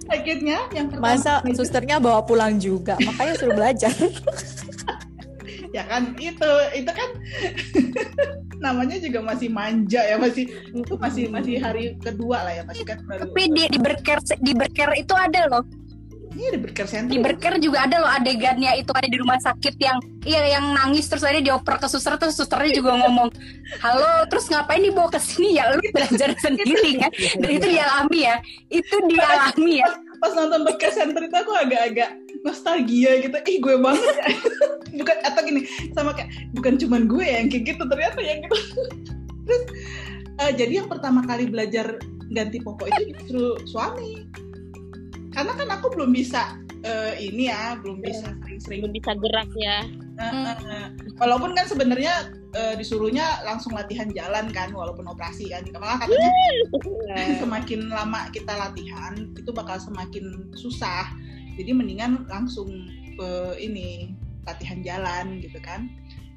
Akhirnya 0.08 0.64
yang 0.72 0.88
pertama 0.88 1.12
Masa 1.12 1.44
susternya 1.52 2.00
bawa 2.00 2.24
pulang 2.24 2.56
juga, 2.56 2.96
makanya 3.04 3.34
suruh 3.36 3.52
belajar. 3.52 3.92
ya 5.72 5.84
kan 5.84 6.16
itu 6.16 6.50
itu 6.72 6.90
kan 6.90 7.10
namanya 8.64 8.96
juga 8.98 9.20
masih 9.22 9.48
manja 9.52 10.00
ya 10.02 10.16
masih 10.18 10.50
itu 10.50 10.94
masih 10.98 11.24
masih 11.30 11.54
hari 11.60 11.94
kedua 12.00 12.42
lah 12.42 12.52
ya 12.52 12.62
masih 12.66 12.84
kan 12.84 12.98
baru 13.06 13.28
Tapi 13.30 13.42
di, 13.54 13.64
di 13.70 13.78
berker 13.78 14.18
di 14.40 14.52
berker 14.56 14.90
itu 14.98 15.14
ada 15.14 15.42
loh. 15.46 15.64
ini 16.38 16.54
di 16.54 16.60
Berker 16.60 16.86
Center 16.86 17.10
Di 17.10 17.18
berker 17.18 17.58
juga 17.58 17.88
ada 17.88 17.98
loh 17.98 18.10
adegannya 18.14 18.78
itu 18.78 18.92
ada 18.94 19.08
di 19.10 19.16
rumah 19.18 19.42
sakit 19.42 19.74
yang 19.80 19.98
iya 20.22 20.54
yang 20.54 20.70
nangis 20.70 21.10
terus 21.10 21.26
ada 21.26 21.40
dioper 21.42 21.82
ke 21.82 21.88
suster 21.90 22.14
terus 22.14 22.38
susternya 22.38 22.78
juga 22.78 22.94
ngomong 22.94 23.32
halo 23.82 24.22
terus 24.30 24.46
ngapain 24.46 24.78
dibawa 24.78 25.10
ke 25.10 25.18
sini? 25.18 25.58
Ya 25.58 25.72
lu 25.74 25.82
belajar 25.90 26.30
sendiri 26.44 27.00
kan? 27.00 27.10
Dan 27.42 27.50
itu 27.58 27.66
dialami 27.66 28.18
ya 28.22 28.36
itu 28.70 28.96
dialami 29.10 29.82
ya. 29.82 29.88
pas 30.22 30.30
nonton 30.34 30.62
Berker 30.62 30.90
Center 30.94 31.22
itu 31.26 31.36
aku 31.42 31.52
agak-agak 31.58 32.10
nostalgia 32.42 33.22
gitu. 33.22 33.36
Ih 33.46 33.58
gue 33.58 33.76
banget 33.78 34.14
ya. 34.24 34.28
Bukan 34.98 35.16
atau 35.22 35.40
gini 35.44 35.62
sama 35.94 36.16
kayak 36.16 36.32
bukan 36.56 36.74
cuman 36.80 37.06
gue 37.06 37.22
yang 37.22 37.46
kayak 37.52 37.76
gitu 37.76 37.82
ternyata 37.86 38.18
yang 38.18 38.40
gitu. 38.42 38.56
Terus 39.46 39.62
eh, 40.42 40.52
jadi 40.56 40.72
yang 40.82 40.88
pertama 40.90 41.22
kali 41.22 41.46
belajar 41.46 42.00
ganti 42.32 42.58
popok 42.60 42.88
itu 42.96 43.14
justru 43.14 43.44
suami. 43.68 44.26
Karena 45.32 45.52
kan 45.54 45.68
aku 45.70 45.92
belum 45.94 46.10
bisa 46.10 46.56
eh, 46.82 47.14
ini 47.20 47.52
ya 47.52 47.78
belum 47.78 48.02
bisa 48.02 48.32
sering-sering 48.42 48.80
belum 48.86 48.94
bisa 48.96 49.12
gerak 49.18 49.50
ya. 49.54 49.78
Eh, 50.18 50.86
walaupun 51.22 51.54
kan 51.54 51.66
sebenarnya 51.70 52.32
eh, 52.56 52.74
disuruhnya 52.74 53.44
langsung 53.46 53.76
latihan 53.76 54.10
jalan 54.10 54.50
kan 54.50 54.74
walaupun 54.74 55.06
operasi 55.06 55.52
kan. 55.52 55.62
Malah 55.68 56.02
katanya 56.02 56.32
semakin 57.42 57.92
lama 57.92 58.26
kita 58.34 58.50
latihan 58.50 59.14
itu 59.36 59.50
bakal 59.54 59.78
semakin 59.78 60.50
susah 60.58 61.06
jadi 61.58 61.74
mendingan 61.74 62.24
langsung 62.30 62.70
ke 63.18 63.58
ini 63.58 64.14
latihan 64.46 64.78
jalan 64.86 65.42
gitu 65.42 65.58
kan. 65.58 65.90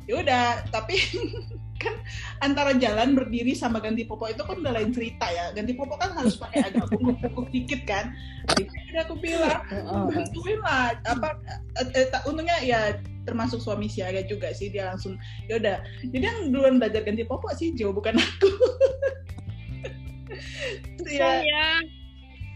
Ya 0.10 0.18
udah 0.20 0.46
tapi 0.74 0.98
kan 1.82 1.98
antara 2.42 2.78
jalan 2.78 3.14
berdiri 3.18 3.54
sama 3.54 3.82
ganti 3.82 4.06
popok 4.06 4.34
itu 4.34 4.42
kan 4.42 4.58
udah 4.60 4.74
lain 4.74 4.90
cerita 4.90 5.30
ya. 5.30 5.54
Ganti 5.54 5.78
popok 5.78 6.02
kan 6.02 6.12
harus 6.18 6.36
pakai 6.42 6.74
agak 6.74 6.90
bungkuk-bungkuk 6.90 7.48
dikit 7.54 7.82
kan. 7.86 8.10
Jadi 8.58 8.66
udah 8.66 9.02
aku 9.06 9.16
bilang 9.22 9.62
bantuin 10.10 10.60
lah. 10.66 10.98
Apa 11.06 11.38
eh, 11.78 11.88
eh, 12.02 12.06
tak- 12.10 12.26
untungnya 12.26 12.58
ya 12.66 12.98
termasuk 13.30 13.62
suami 13.62 13.86
siaga 13.86 14.26
juga 14.26 14.50
sih 14.50 14.74
dia 14.74 14.90
langsung 14.90 15.16
ya 15.46 15.62
udah. 15.62 15.78
Jadi 16.10 16.26
yang 16.26 16.50
duluan 16.50 16.82
belajar 16.82 17.06
ganti 17.06 17.22
popok 17.24 17.54
sih 17.54 17.72
Jo 17.78 17.94
bukan 17.94 18.18
aku. 18.18 18.50
Ya. 21.12 21.44
Ya 21.44 21.68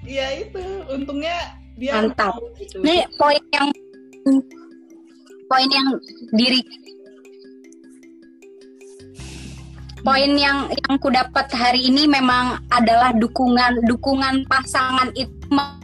Iya 0.06 0.28
itu, 0.48 0.64
untungnya 0.86 1.58
dia 1.76 1.92
Mantap. 2.00 2.40
mau 2.40 2.48
gitu. 2.56 2.80
Nih 2.82 3.04
poin 3.20 3.44
yang 3.52 3.68
poin 5.46 5.70
yang 5.70 5.88
diri 6.34 6.62
poin 10.06 10.32
yang 10.38 10.70
yang 10.70 10.94
ku 11.02 11.10
dapat 11.10 11.50
hari 11.50 11.90
ini 11.90 12.06
memang 12.06 12.62
adalah 12.70 13.12
dukungan 13.14 13.86
dukungan 13.90 14.46
pasangan 14.46 15.10
itu 15.18 15.34
mem- 15.50 15.82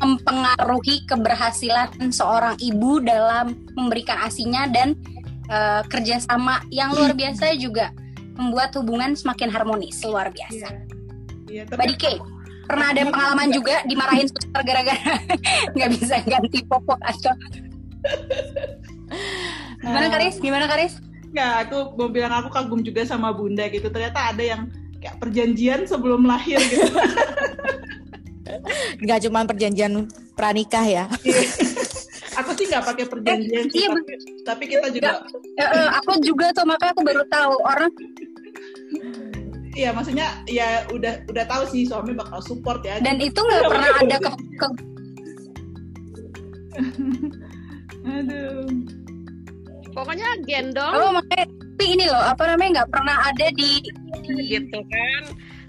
mempengaruhi 0.00 1.06
keberhasilan 1.06 2.10
seorang 2.10 2.58
ibu 2.58 2.98
dalam 3.00 3.54
memberikan 3.78 4.20
asinya 4.26 4.66
dan 4.68 4.96
eh, 5.48 5.82
kerjasama 5.86 6.64
yang 6.72 6.92
luar 6.92 7.14
biasa 7.14 7.54
juga 7.56 7.94
membuat 8.34 8.74
hubungan 8.74 9.14
semakin 9.14 9.46
harmonis 9.46 10.02
luar 10.02 10.34
biasa. 10.34 10.74
Iya, 11.46 11.70
Mbak 11.70 11.76
tapi 11.78 11.86
Dike, 11.94 12.12
pernah 12.64 12.92
ada 12.92 13.02
pengalaman 13.06 13.48
juga 13.52 13.84
dimarahin 13.84 14.28
suster 14.28 14.62
gara-gara 14.64 15.20
nggak 15.76 15.90
bisa 15.94 16.14
ganti 16.24 16.58
popok 16.64 17.00
atau 17.00 17.32
gimana 19.80 20.06
Karis? 20.12 20.36
Gimana 20.40 20.66
Karis? 20.68 21.00
nggak, 21.34 21.66
aku 21.66 21.98
mau 21.98 22.08
bilang 22.14 22.30
aku 22.30 22.48
kagum 22.54 22.78
juga 22.86 23.02
sama 23.02 23.34
bunda 23.34 23.66
gitu. 23.66 23.90
Ternyata 23.90 24.30
ada 24.30 24.38
yang 24.38 24.70
kayak 25.02 25.18
perjanjian 25.18 25.82
sebelum 25.84 26.22
lahir 26.22 26.62
gitu. 26.62 26.94
Nggak 29.02 29.18
cuma 29.26 29.42
perjanjian 29.42 30.06
pranikah 30.38 30.86
ya. 30.86 31.04
aku 32.34 32.50
sih 32.54 32.66
nggak 32.66 32.82
pakai 32.82 33.06
perjanjian 33.06 33.70
sih, 33.70 33.86
iya, 33.86 33.94
tapi, 33.94 34.12
tapi 34.42 34.64
kita 34.66 34.90
juga, 34.90 35.22
Eh, 35.54 35.62
eh, 35.62 35.88
aku 36.02 36.18
juga 36.18 36.50
tuh 36.50 36.66
makanya 36.66 36.90
aku 36.98 37.02
baru 37.06 37.22
tahu 37.30 37.54
orang 37.62 37.94
iya 39.74 39.90
maksudnya 39.90 40.42
ya 40.46 40.86
udah 40.94 41.26
udah 41.26 41.44
tahu 41.50 41.62
sih 41.68 41.86
suami 41.86 42.14
bakal 42.14 42.40
support 42.40 42.80
ya. 42.86 42.98
dan 43.02 43.18
itu 43.18 43.38
nggak 43.38 43.64
pernah 43.66 43.90
ada 44.00 44.16
ke, 44.18 44.30
ke- 44.58 44.84
Aduh. 48.04 48.66
Pokoknya 49.94 50.26
gendong 50.42 50.94
oh 50.94 51.10
makanya 51.14 51.46
tapi 51.74 51.84
ini 51.90 52.06
loh 52.06 52.22
apa 52.22 52.54
namanya 52.54 52.82
nggak 52.82 52.90
pernah 52.94 53.16
ada 53.30 53.46
di 53.54 53.82
gitu 54.46 54.78
kan. 54.78 55.22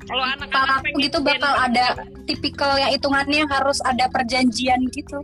Kalau 0.05 0.21
anak-anak 0.21 0.85
gitu 1.01 1.17
bakal 1.17 1.49
gendong, 1.49 1.65
ada 1.65 1.85
tipikal 2.29 2.77
yang 2.77 2.93
hitungannya 2.93 3.41
harus 3.49 3.81
ada 3.81 4.05
perjanjian 4.13 4.85
gitu. 4.93 5.17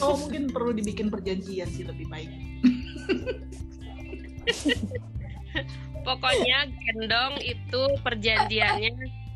Oh 0.00 0.16
mungkin 0.16 0.48
perlu 0.48 0.72
dibikin 0.72 1.12
perjanjian 1.12 1.68
sih 1.68 1.84
lebih 1.84 2.08
baik. 2.08 2.32
pokoknya 6.02 6.70
gendong 6.86 7.38
itu 7.42 7.82
perjanjiannya 8.02 8.90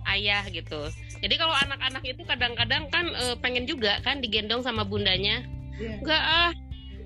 ayah 0.07 0.45
gitu. 0.51 0.87
Jadi 1.19 1.35
kalau 1.35 1.55
anak-anak 1.67 2.05
itu 2.07 2.23
kadang-kadang 2.23 2.87
kan 2.93 3.11
eh, 3.11 3.37
pengen 3.43 3.67
juga 3.67 3.99
kan 4.07 4.23
digendong 4.23 4.62
sama 4.62 4.87
bundanya. 4.87 5.43
Iya. 5.77 5.99
Enggak 6.03 6.23
ah, 6.23 6.51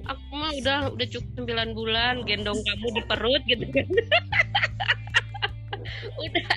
aku 0.09 0.23
mah 0.37 0.53
udah 0.61 0.81
udah 0.95 1.07
cukup 1.09 1.49
9 1.49 1.79
bulan 1.79 2.15
gendong 2.29 2.61
kamu 2.61 2.87
di 2.99 3.03
perut 3.09 3.43
gitu 3.49 3.67
kan. 3.73 3.89
udah 6.25 6.53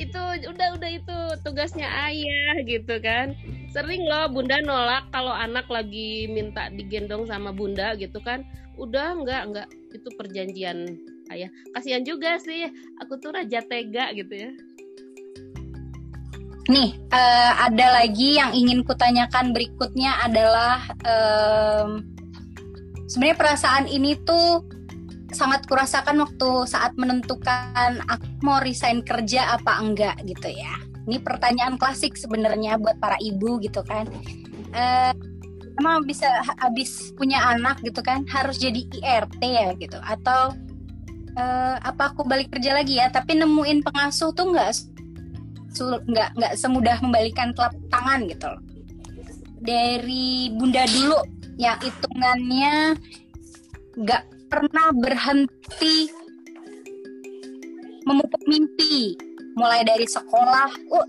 itu 0.00 0.22
udah 0.48 0.68
udah 0.80 0.90
itu 0.90 1.18
tugasnya 1.44 1.88
ayah 2.08 2.56
gitu 2.64 2.96
kan. 3.04 3.36
Sering 3.72 4.04
loh 4.08 4.32
bunda 4.32 4.60
nolak 4.64 5.12
kalau 5.12 5.32
anak 5.32 5.68
lagi 5.68 6.28
minta 6.28 6.72
digendong 6.72 7.28
sama 7.28 7.52
bunda 7.52 7.92
gitu 8.00 8.16
kan. 8.24 8.44
Udah 8.80 9.12
enggak 9.12 9.42
enggak 9.48 9.68
itu 9.92 10.08
perjanjian 10.16 10.96
ayah. 11.32 11.50
Kasihan 11.72 12.04
juga 12.04 12.36
sih 12.38 12.68
aku 13.00 13.18
tuh 13.18 13.34
raja 13.34 13.60
tega 13.64 14.12
gitu 14.12 14.32
ya. 14.32 14.50
Nih, 16.70 16.94
eh, 16.94 17.52
ada 17.58 18.00
lagi 18.00 18.38
yang 18.38 18.54
ingin 18.54 18.86
kutanyakan 18.86 19.50
berikutnya 19.50 20.14
adalah 20.22 20.86
em, 21.02 22.06
sebenarnya 23.10 23.38
perasaan 23.38 23.90
ini 23.90 24.14
tuh 24.22 24.62
sangat 25.34 25.66
kurasakan 25.66 26.22
waktu 26.22 26.50
saat 26.70 26.94
menentukan 26.94 28.04
aku 28.06 28.26
mau 28.46 28.62
resign 28.62 29.02
kerja 29.02 29.58
apa 29.58 29.80
enggak 29.82 30.16
gitu 30.22 30.54
ya. 30.54 30.76
Ini 31.10 31.18
pertanyaan 31.18 31.80
klasik 31.82 32.14
sebenarnya 32.14 32.78
buat 32.78 32.94
para 33.02 33.18
ibu 33.18 33.58
gitu 33.58 33.82
kan. 33.82 34.06
Eh, 34.70 35.12
emang 35.80 36.04
bisa 36.04 36.28
ha- 36.28 36.58
habis 36.62 37.10
punya 37.16 37.40
anak 37.42 37.80
gitu 37.82 38.04
kan 38.04 38.22
harus 38.28 38.60
jadi 38.60 38.86
IRT 39.02 39.42
ya 39.42 39.68
gitu 39.80 39.98
atau 39.98 40.52
eh, 41.36 41.76
apa 41.80 42.12
aku 42.12 42.24
balik 42.24 42.52
kerja 42.52 42.76
lagi 42.76 43.00
ya? 43.00 43.08
Tapi 43.08 43.38
nemuin 43.40 43.84
pengasuh 43.84 44.32
tuh 44.32 44.52
nggak 44.52 44.70
nggak 46.08 46.28
nggak 46.36 46.52
semudah 46.60 47.00
membalikan 47.00 47.56
telapak 47.56 47.80
tangan 47.88 48.20
gitu 48.28 48.46
loh. 48.48 48.62
Dari 49.62 50.52
bunda 50.52 50.84
dulu 50.90 51.18
yang 51.56 51.78
hitungannya 51.80 52.98
nggak 53.96 54.22
pernah 54.50 54.86
berhenti 54.92 56.10
memupuk 58.04 58.42
mimpi. 58.44 59.16
Mulai 59.52 59.84
dari 59.84 60.08
sekolah 60.08 60.68
oh, 60.96 61.06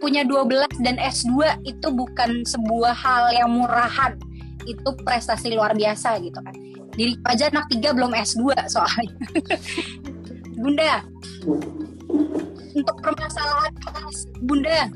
punya 0.00 0.24
12 0.24 0.80
dan 0.80 0.96
S2 0.96 1.60
itu 1.68 1.88
bukan 1.92 2.44
sebuah 2.44 2.96
hal 2.96 3.32
yang 3.36 3.52
murahan. 3.52 4.16
Itu 4.64 4.96
prestasi 5.04 5.52
luar 5.52 5.76
biasa 5.76 6.20
gitu 6.20 6.40
kan 6.40 6.56
diri 6.92 7.16
aja 7.28 7.48
anak 7.48 7.68
tiga 7.72 7.92
belum 7.96 8.12
S2 8.12 8.52
soalnya. 8.68 9.16
Bunda. 10.62 11.02
Untuk 12.72 12.96
permasalahan 13.04 13.74
kelas 13.84 14.18
bunda. 14.40 14.88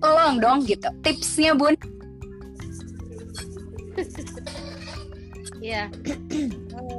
Tolong 0.00 0.40
dong 0.40 0.64
gitu 0.64 0.88
tipsnya 1.04 1.52
bun. 1.52 1.76
Ya, 5.62 5.86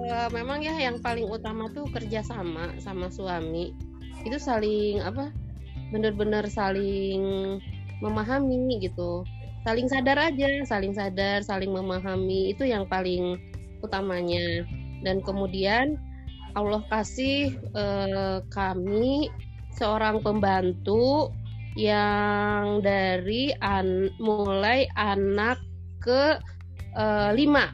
Eh, 0.04 0.28
memang 0.30 0.60
ya 0.60 0.76
yang 0.78 1.00
paling 1.00 1.26
utama 1.26 1.72
tuh 1.72 1.88
kerja 1.90 2.22
sama 2.22 2.76
sama 2.84 3.08
suami. 3.08 3.72
Itu 4.28 4.38
saling 4.38 5.00
apa? 5.02 5.32
Bener-bener 5.90 6.46
saling 6.52 7.22
memahami 8.04 8.84
gitu, 8.84 9.24
saling 9.64 9.88
sadar 9.88 10.20
aja, 10.20 10.64
saling 10.68 10.94
sadar, 10.94 11.44
saling 11.44 11.72
memahami 11.72 12.52
itu 12.52 12.68
yang 12.68 12.88
paling 12.88 13.40
utamanya. 13.84 14.68
Dan 15.04 15.20
kemudian 15.24 16.00
Allah 16.56 16.84
kasih 16.88 17.56
eh, 17.56 18.40
kami 18.54 19.32
seorang 19.74 20.22
pembantu 20.22 21.34
yang 21.74 22.86
dari 22.86 23.50
an- 23.60 24.14
mulai 24.22 24.86
anak 24.94 25.58
ke 26.04 26.38
eh, 26.94 27.32
lima 27.34 27.74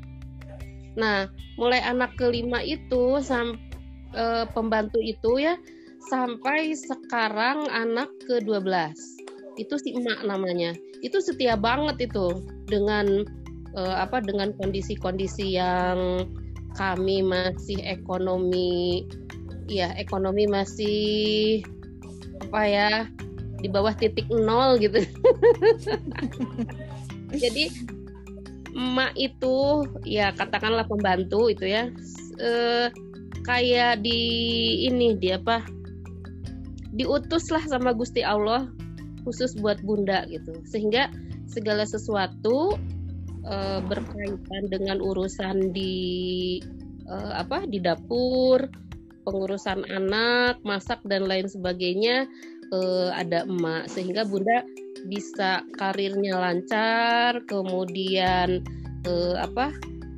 Nah, 1.00 1.32
mulai 1.56 1.80
anak 1.80 2.20
kelima 2.20 2.60
itu 2.60 3.24
sam 3.24 3.56
eh, 4.12 4.46
pembantu 4.52 5.00
itu 5.00 5.40
ya 5.40 5.56
sampai 6.12 6.74
sekarang 6.76 7.68
anak 7.72 8.10
ke-12. 8.28 8.96
Itu 9.60 9.76
si 9.76 9.92
emak 9.92 10.24
namanya. 10.24 10.72
Itu 11.04 11.20
setia 11.20 11.60
banget 11.60 12.08
itu 12.08 12.48
dengan 12.72 13.28
eh, 13.76 13.96
apa 14.00 14.24
dengan 14.24 14.56
kondisi-kondisi 14.56 15.60
yang 15.60 16.24
kami 16.80 17.20
masih 17.20 17.84
ekonomi 17.84 19.04
ya 19.68 19.92
ekonomi 20.00 20.48
masih 20.48 21.60
apa 22.50 22.62
ya 22.64 22.92
di 23.60 23.68
bawah 23.68 23.92
titik 23.92 24.26
nol 24.32 24.80
gitu. 24.80 25.04
Jadi 27.44 27.68
emak 28.72 29.12
itu 29.20 29.84
ya 30.08 30.32
katakanlah 30.32 30.88
pembantu 30.88 31.52
itu 31.52 31.68
ya 31.68 31.92
eh, 32.40 32.88
kayak 33.44 34.06
di 34.06 34.22
ini 34.88 35.18
dia 35.20 35.42
apa 35.42 35.66
diutus 36.94 37.50
lah 37.54 37.62
sama 37.66 37.94
Gusti 37.94 38.22
Allah 38.26 38.70
khusus 39.24 39.56
buat 39.60 39.80
bunda 39.84 40.26
gitu 40.30 40.62
sehingga 40.68 41.10
segala 41.50 41.84
sesuatu 41.84 42.78
eh, 43.44 43.80
berkaitan 43.84 44.64
dengan 44.70 44.98
urusan 45.02 45.74
di 45.74 46.58
eh, 47.10 47.34
apa 47.34 47.66
di 47.66 47.82
dapur 47.82 48.70
pengurusan 49.26 49.86
anak 49.90 50.62
masak 50.64 51.02
dan 51.06 51.26
lain 51.26 51.50
sebagainya 51.50 52.30
eh, 52.70 53.10
ada 53.14 53.46
emak 53.46 53.90
sehingga 53.90 54.24
bunda 54.26 54.64
bisa 55.08 55.64
karirnya 55.80 56.36
lancar, 56.36 57.40
kemudian 57.48 58.60
apa 59.40 59.72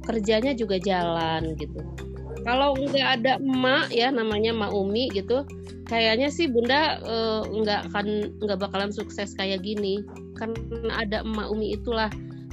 kerjanya 0.10 0.58
juga 0.58 0.82
jalan 0.82 1.54
gitu. 1.54 2.11
Kalau 2.42 2.74
nggak 2.74 3.08
ada 3.22 3.38
emak 3.38 3.94
ya 3.94 4.10
namanya 4.10 4.50
Mak 4.50 4.74
Umi 4.74 5.14
gitu, 5.14 5.46
kayaknya 5.86 6.34
sih 6.34 6.50
Bunda 6.50 6.98
eh, 7.02 7.42
nggak 7.46 7.94
akan 7.94 8.08
nggak 8.42 8.60
bakalan 8.60 8.90
sukses 8.90 9.38
kayak 9.38 9.62
gini. 9.62 10.02
Karena 10.34 11.06
ada 11.06 11.18
emak 11.22 11.48
Umi 11.54 11.78
itulah 11.78 12.10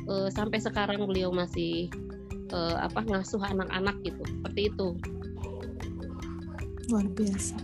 eh, 0.09 0.29
sampai 0.29 0.61
sekarang 0.61 1.01
beliau 1.09 1.33
masih 1.33 1.89
eh, 2.53 2.77
apa 2.77 3.01
ngasuh 3.05 3.41
anak-anak 3.41 3.97
gitu. 4.05 4.23
Seperti 4.23 4.61
itu. 4.69 4.89
Luar 6.93 7.07
biasa. 7.13 7.57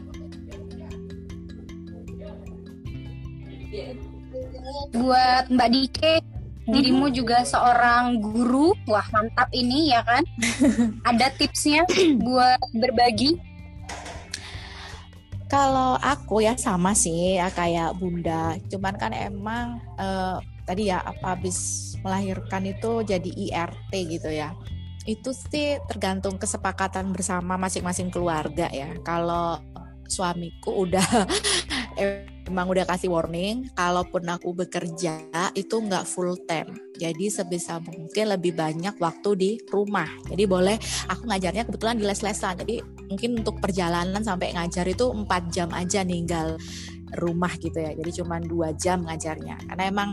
Buat 4.94 5.50
Mbak 5.50 5.68
Dike, 5.74 6.14
dirimu 6.64 7.12
juga 7.12 7.44
seorang 7.44 8.20
guru. 8.20 8.72
Wah, 8.88 9.04
mantap 9.12 9.48
ini 9.52 9.92
ya 9.92 10.00
kan? 10.04 10.24
Ada 11.08 11.32
tipsnya 11.36 11.84
buat 12.20 12.60
berbagi? 12.72 13.36
Kalau 15.48 16.00
aku 16.00 16.42
ya 16.42 16.56
sama 16.56 16.96
sih 16.96 17.38
ya 17.38 17.52
kayak 17.52 17.94
bunda. 18.00 18.56
Cuman 18.72 18.96
kan 18.96 19.12
emang 19.12 19.78
eh, 20.00 20.36
tadi 20.64 20.88
ya 20.88 21.04
apa 21.04 21.36
habis 21.36 21.92
melahirkan 22.00 22.64
itu 22.64 23.04
jadi 23.04 23.30
IRT 23.30 23.92
gitu 24.08 24.32
ya. 24.32 24.56
Itu 25.04 25.36
sih 25.36 25.76
tergantung 25.84 26.40
kesepakatan 26.40 27.12
bersama 27.12 27.60
masing-masing 27.60 28.08
keluarga 28.08 28.72
ya. 28.72 28.88
Kalau 29.04 29.60
suamiku 30.08 30.84
udah 30.84 31.04
emang 31.96 32.66
udah 32.68 32.84
kasih 32.84 33.08
warning 33.08 33.72
kalaupun 33.72 34.28
aku 34.28 34.52
bekerja 34.52 35.24
itu 35.56 35.76
nggak 35.80 36.04
full 36.04 36.36
time. 36.44 36.76
Jadi 36.94 37.32
sebisa 37.32 37.80
mungkin 37.80 38.30
lebih 38.30 38.54
banyak 38.54 38.94
waktu 39.00 39.30
di 39.34 39.50
rumah. 39.72 40.08
Jadi 40.28 40.44
boleh 40.44 40.76
aku 41.10 41.26
ngajarnya 41.26 41.66
kebetulan 41.66 41.96
di 41.98 42.04
les-lesan. 42.04 42.60
Jadi 42.62 42.84
mungkin 43.08 43.40
untuk 43.42 43.58
perjalanan 43.58 44.22
sampai 44.22 44.54
ngajar 44.54 44.86
itu 44.86 45.10
empat 45.10 45.42
jam 45.50 45.72
aja 45.72 46.04
ninggal 46.04 46.60
rumah 47.18 47.50
gitu 47.58 47.78
ya. 47.78 47.94
Jadi 47.94 48.10
cuma 48.22 48.38
dua 48.42 48.74
jam 48.74 49.02
ngajarnya. 49.06 49.70
Karena 49.70 49.84
emang 49.88 50.10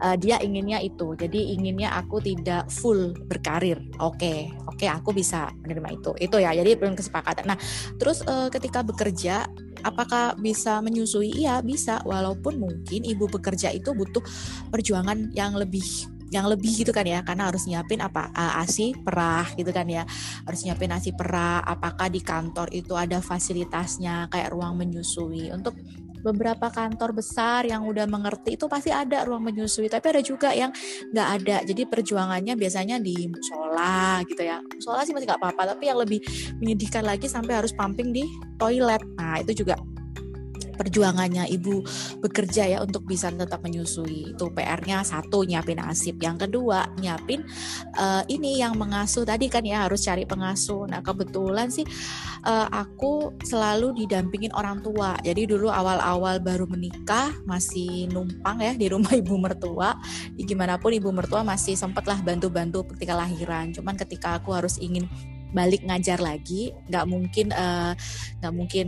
uh, 0.00 0.16
dia 0.16 0.40
inginnya 0.40 0.80
itu. 0.80 1.14
Jadi 1.14 1.54
inginnya 1.54 1.92
aku 1.94 2.18
tidak 2.24 2.68
full 2.72 3.12
berkarir. 3.28 3.78
Oke 4.00 4.16
okay, 4.16 4.38
oke 4.66 4.76
okay, 4.80 4.88
aku 4.88 5.12
bisa 5.14 5.52
menerima 5.62 6.00
itu. 6.00 6.10
Itu 6.18 6.36
ya 6.40 6.56
jadi 6.56 6.76
belum 6.76 6.96
kesepakatan. 6.96 7.44
Nah 7.46 7.58
terus 8.00 8.24
uh, 8.24 8.48
ketika 8.48 8.80
bekerja 8.80 9.46
apakah 9.84 10.36
bisa 10.40 10.80
menyusui? 10.80 11.32
Iya 11.44 11.60
bisa. 11.60 12.00
Walaupun 12.04 12.60
mungkin 12.60 13.00
ibu 13.04 13.28
bekerja 13.28 13.70
itu 13.72 13.92
butuh 13.92 14.24
perjuangan 14.72 15.30
yang 15.36 15.54
lebih 15.56 15.84
yang 16.30 16.46
lebih 16.46 16.86
gitu 16.86 16.94
kan 16.94 17.04
ya. 17.04 17.20
Karena 17.26 17.50
harus 17.50 17.66
nyiapin 17.66 18.00
apa? 18.00 18.30
Asi 18.34 18.94
perah 18.94 19.50
gitu 19.58 19.74
kan 19.74 19.86
ya. 19.90 20.06
Harus 20.46 20.62
nyiapin 20.62 20.94
asi 20.94 21.10
perah. 21.10 21.60
Apakah 21.66 22.06
di 22.06 22.22
kantor 22.22 22.70
itu 22.70 22.94
ada 22.94 23.18
fasilitasnya? 23.18 24.30
Kayak 24.30 24.54
ruang 24.54 24.78
menyusui. 24.78 25.50
Untuk 25.50 25.74
beberapa 26.20 26.68
kantor 26.68 27.16
besar 27.16 27.64
yang 27.68 27.84
udah 27.88 28.04
mengerti 28.08 28.56
itu 28.56 28.68
pasti 28.68 28.92
ada 28.92 29.24
ruang 29.24 29.44
menyusui. 29.44 29.88
Tapi 29.88 30.06
ada 30.16 30.22
juga 30.24 30.52
yang 30.52 30.70
nggak 31.12 31.28
ada. 31.40 31.56
Jadi 31.64 31.82
perjuangannya 31.88 32.54
biasanya 32.56 32.96
di 33.00 33.28
musola 33.28 34.20
gitu 34.28 34.42
ya. 34.44 34.60
Musola 34.60 35.04
sih 35.04 35.12
masih 35.16 35.26
nggak 35.28 35.40
apa-apa 35.40 35.76
tapi 35.76 35.88
yang 35.88 35.98
lebih 36.00 36.20
menyedihkan 36.60 37.04
lagi 37.04 37.26
sampai 37.26 37.58
harus 37.60 37.72
pumping 37.74 38.12
di 38.12 38.24
toilet. 38.60 39.02
Nah 39.16 39.40
itu 39.40 39.64
juga 39.64 39.76
perjuangannya 40.80 41.44
ibu 41.52 41.84
bekerja 42.24 42.64
ya 42.64 42.78
untuk 42.80 43.04
bisa 43.04 43.28
tetap 43.28 43.60
menyusui. 43.60 44.32
Itu 44.32 44.48
PR-nya 44.56 45.04
satu 45.04 45.44
nyiapin 45.44 45.76
asip 45.84 46.16
yang 46.24 46.40
kedua 46.40 46.88
nyiapin 46.96 47.44
uh, 48.00 48.24
ini 48.32 48.64
yang 48.64 48.80
mengasuh. 48.80 49.28
Tadi 49.28 49.52
kan 49.52 49.60
ya 49.60 49.84
harus 49.84 50.08
cari 50.08 50.24
pengasuh. 50.24 50.88
Nah 50.88 51.04
kebetulan 51.04 51.68
sih 51.68 51.84
uh, 52.48 52.72
aku 52.72 53.36
selalu 53.44 53.92
didampingin 53.92 54.56
orang 54.56 54.80
tua. 54.80 55.20
Jadi 55.20 55.44
dulu 55.44 55.68
awal-awal 55.68 56.40
baru 56.40 56.64
menikah 56.64 57.28
masih 57.44 58.08
numpang 58.08 58.64
ya 58.64 58.72
di 58.72 58.88
rumah 58.88 59.12
ibu 59.20 59.36
mertua. 59.36 60.00
Gimana 60.40 60.80
pun 60.80 60.96
ibu 60.96 61.12
mertua 61.12 61.44
masih 61.44 61.76
sempatlah 61.76 62.24
bantu-bantu 62.24 62.88
ketika 62.96 63.12
lahiran. 63.12 63.76
Cuman 63.76 64.00
ketika 64.00 64.40
aku 64.40 64.56
harus 64.56 64.80
ingin 64.80 65.04
balik 65.50 65.82
ngajar 65.82 66.22
lagi 66.22 66.70
nggak 66.86 67.06
mungkin 67.10 67.50
eh, 67.50 67.92
nggak 68.38 68.52
uh, 68.52 68.56
mungkin 68.56 68.86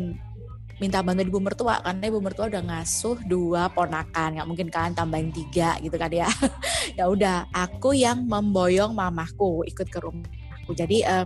minta 0.82 0.98
bantuan 0.98 1.30
ibu 1.30 1.38
mertua 1.38 1.78
karena 1.78 2.10
ibu 2.10 2.18
mertua 2.18 2.50
udah 2.50 2.62
ngasuh 2.66 3.22
dua 3.30 3.70
ponakan 3.70 4.34
nggak 4.34 4.48
mungkin 4.50 4.66
kan 4.66 4.90
tambahin 4.90 5.30
tiga 5.30 5.78
gitu 5.78 5.94
kan 5.94 6.10
ya. 6.10 6.26
Ya 6.98 7.06
udah 7.06 7.46
aku 7.54 7.94
yang 7.94 8.26
memboyong 8.26 8.90
mamahku 8.90 9.62
ikut 9.70 9.86
ke 9.86 10.02
rumahku. 10.02 10.74
Jadi 10.74 11.06
uh, 11.06 11.22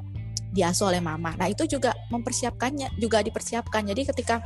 diasuh 0.53 0.93
oleh 0.93 1.01
mama 1.01 1.33
nah 1.35 1.49
itu 1.49 1.65
juga 1.65 1.97
mempersiapkannya 2.13 3.01
juga 3.01 3.25
dipersiapkan. 3.25 3.89
Jadi 3.89 4.13
ketika 4.13 4.45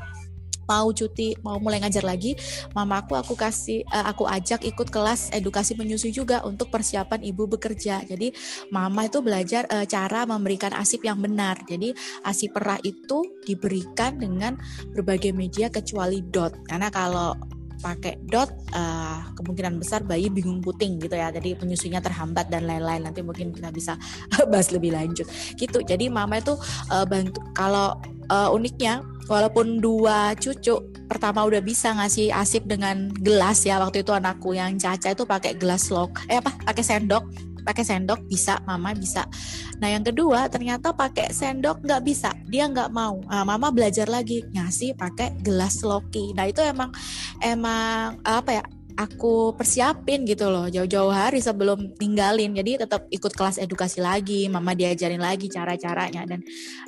mau 0.71 0.95
cuti 0.95 1.35
mau 1.43 1.59
mulai 1.59 1.83
ngajar 1.83 2.07
lagi 2.07 2.39
mama 2.71 3.03
aku 3.03 3.35
kasih 3.35 3.83
uh, 3.91 4.07
aku 4.07 4.31
ajak 4.31 4.63
ikut 4.63 4.87
kelas 4.95 5.35
edukasi 5.35 5.75
menyusui 5.75 6.15
juga 6.15 6.45
untuk 6.47 6.69
persiapan 6.71 7.25
ibu 7.27 7.49
bekerja. 7.51 8.05
Jadi 8.05 8.31
mama 8.71 9.09
itu 9.09 9.25
belajar 9.25 9.67
uh, 9.73 9.87
cara 9.89 10.29
memberikan 10.29 10.77
asip 10.77 11.03
yang 11.03 11.19
benar. 11.19 11.59
Jadi 11.67 11.91
asip 12.23 12.55
perah 12.55 12.79
itu 12.85 13.25
diberikan 13.43 14.21
dengan 14.21 14.55
berbagai 14.93 15.33
media 15.33 15.73
kecuali 15.73 16.21
dot. 16.21 16.55
Karena 16.69 16.93
kalau 16.93 17.35
pakai 17.81 18.21
dot 18.29 18.53
uh, 18.77 19.33
kemungkinan 19.41 19.81
besar 19.81 20.05
bayi 20.05 20.29
bingung 20.29 20.61
puting 20.61 21.01
gitu 21.01 21.17
ya. 21.17 21.33
Jadi 21.33 21.57
penyusunya 21.57 22.05
terhambat 22.05 22.53
dan 22.53 22.69
lain-lain. 22.69 23.09
Nanti 23.09 23.25
mungkin 23.25 23.57
kita 23.57 23.73
bisa 23.73 23.97
bahas 24.53 24.69
lebih 24.71 24.93
lanjut. 24.93 25.27
Gitu. 25.57 25.81
Jadi 25.81 26.13
mama 26.13 26.39
itu 26.39 26.55
uh, 26.93 27.07
bantu 27.09 27.41
kalau 27.57 27.97
uh, 28.29 28.53
uniknya 28.53 29.01
walaupun 29.31 29.79
dua 29.79 30.35
cucu 30.35 30.91
pertama 31.07 31.47
udah 31.47 31.63
bisa 31.63 31.95
ngasih 31.95 32.35
asip 32.35 32.67
dengan 32.67 33.15
gelas 33.23 33.63
ya 33.63 33.79
waktu 33.79 34.03
itu 34.03 34.11
anakku 34.11 34.59
yang 34.59 34.75
caca 34.75 35.15
itu 35.15 35.23
pakai 35.23 35.55
gelas 35.55 35.87
log 35.95 36.11
eh 36.27 36.43
apa? 36.43 36.51
Pakai 36.67 36.83
sendok. 36.83 37.25
Pakai 37.61 37.85
sendok 37.85 38.25
bisa 38.27 38.57
mama 38.67 38.91
bisa. 38.97 39.29
Nah 39.79 39.93
yang 39.93 40.03
kedua 40.03 40.51
ternyata 40.51 40.91
pakai 40.91 41.31
sendok 41.31 41.85
nggak 41.87 42.03
bisa. 42.03 42.35
Dia 42.49 42.67
nggak 42.67 42.91
mau. 42.91 43.21
Nah, 43.29 43.45
mama 43.45 43.69
belajar 43.71 44.09
lagi 44.09 44.43
ngasih 44.57 44.97
pakai 44.97 45.39
gelas 45.45 45.85
loki. 45.85 46.33
Nah 46.35 46.49
itu 46.49 46.65
emang 46.65 46.91
emang 47.45 48.17
apa 48.25 48.51
ya 48.59 48.65
aku 48.97 49.53
persiapin 49.55 50.25
gitu 50.25 50.49
loh. 50.49 50.73
Jauh-jauh 50.73 51.13
hari 51.13 51.45
sebelum 51.45 51.95
tinggalin 52.01 52.57
jadi 52.57 52.89
tetap 52.89 53.07
ikut 53.13 53.37
kelas 53.37 53.61
edukasi 53.61 54.01
lagi 54.01 54.49
mama 54.49 54.73
diajarin 54.73 55.21
lagi 55.21 55.53
cara-caranya. 55.53 56.25
Dan 56.25 56.41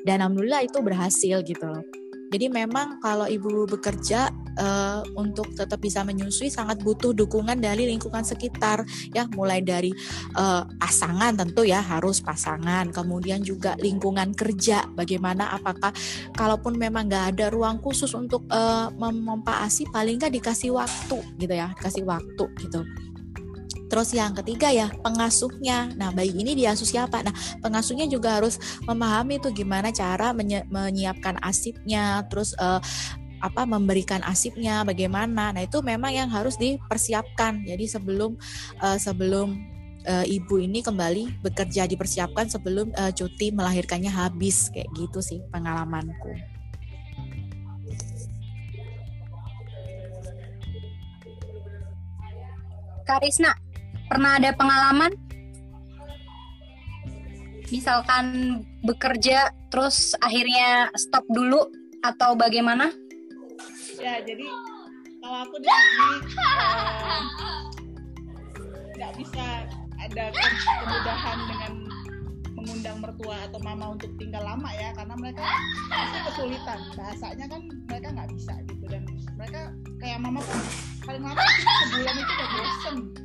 dan 0.09 0.25
alhamdulillah 0.25 0.65
itu 0.65 0.81
berhasil 0.81 1.45
gitu 1.45 1.69
loh 1.69 2.02
jadi 2.33 2.49
memang 2.49 2.97
kalau 3.05 3.29
ibu 3.29 3.69
bekerja 3.69 4.33
uh, 4.57 5.05
untuk 5.21 5.53
tetap 5.53 5.85
bisa 5.85 6.01
menyusui 6.01 6.49
sangat 6.49 6.81
butuh 6.81 7.13
dukungan 7.13 7.61
dari 7.61 7.85
lingkungan 7.85 8.25
sekitar 8.25 8.89
ya. 9.13 9.29
Mulai 9.37 9.61
dari 9.61 9.93
uh, 10.37 10.65
pasangan 10.81 11.37
tentu 11.37 11.69
ya 11.69 11.85
harus 11.85 12.25
pasangan. 12.25 12.89
Kemudian 12.89 13.45
juga 13.45 13.77
lingkungan 13.77 14.33
kerja 14.33 14.89
bagaimana 14.97 15.53
apakah 15.53 15.93
kalaupun 16.33 16.81
memang 16.81 17.13
nggak 17.13 17.37
ada 17.37 17.47
ruang 17.53 17.77
khusus 17.85 18.17
untuk 18.17 18.49
uh, 18.49 18.89
memompa 18.97 19.61
asi 19.69 19.85
paling 19.93 20.17
nggak 20.17 20.33
dikasih 20.33 20.73
waktu 20.73 21.21
gitu 21.37 21.53
ya 21.53 21.69
dikasih 21.77 22.09
waktu 22.09 22.45
gitu 22.65 22.81
Terus 23.93 24.17
yang 24.17 24.33
ketiga 24.33 24.73
ya 24.73 24.89
pengasuhnya. 25.05 25.93
Nah 26.01 26.09
bayi 26.17 26.33
ini 26.33 26.57
diasuh 26.57 26.89
siapa? 26.89 27.21
Nah 27.21 27.37
pengasuhnya 27.61 28.09
juga 28.09 28.41
harus 28.41 28.57
memahami 28.89 29.37
tuh 29.37 29.53
gimana 29.53 29.93
cara 29.93 30.33
menyiapkan 30.73 31.37
asipnya, 31.45 32.25
terus 32.33 32.57
uh, 32.57 32.81
apa 33.45 33.69
memberikan 33.69 34.25
asipnya, 34.25 34.81
bagaimana. 34.81 35.53
Nah 35.53 35.61
itu 35.69 35.85
memang 35.85 36.09
yang 36.09 36.33
harus 36.33 36.57
dipersiapkan. 36.57 37.69
Jadi 37.69 37.85
sebelum 37.85 38.41
uh, 38.81 38.97
sebelum 38.97 39.61
uh, 40.09 40.25
ibu 40.25 40.57
ini 40.57 40.81
kembali 40.81 41.45
bekerja 41.45 41.85
dipersiapkan 41.85 42.49
sebelum 42.49 42.97
uh, 42.97 43.13
cuti 43.13 43.53
melahirkannya 43.53 44.09
habis 44.09 44.73
kayak 44.73 44.89
gitu 44.97 45.21
sih 45.21 45.45
pengalamanku. 45.53 46.33
Karisna, 53.03 53.53
pernah 54.13 54.37
ada 54.37 54.53
pengalaman? 54.53 55.09
Misalkan 57.73 58.61
bekerja 58.85 59.49
terus 59.73 60.13
akhirnya 60.21 60.93
stop 61.01 61.25
dulu 61.33 61.65
atau 62.05 62.37
bagaimana? 62.37 62.93
Ya 63.97 64.21
jadi 64.21 64.45
kalau 65.25 65.49
aku 65.49 65.57
di 65.57 65.65
sini 65.65 66.09
eh, 66.29 67.23
nggak 69.01 69.13
uh, 69.13 69.17
bisa 69.17 69.47
ada 69.97 70.25
kemudahan 70.85 71.39
dengan 71.49 71.73
mengundang 72.53 73.01
mertua 73.01 73.49
atau 73.49 73.65
mama 73.65 73.97
untuk 73.97 74.13
tinggal 74.21 74.45
lama 74.45 74.69
ya 74.77 74.93
karena 74.93 75.17
mereka 75.17 75.41
pasti 75.89 76.19
kesulitan. 76.29 76.79
Bahasanya 77.01 77.49
kan 77.49 77.65
mereka 77.89 78.09
nggak 78.13 78.29
bisa 78.37 78.53
gitu 78.69 78.85
dan 78.93 79.09
mereka 79.41 79.73
kayak 80.05 80.21
mama 80.21 80.45
paling 81.01 81.25
lama 81.25 81.41
sebulan 81.89 82.15
itu 82.21 82.33
udah 82.37 82.49
bosen 82.53 83.22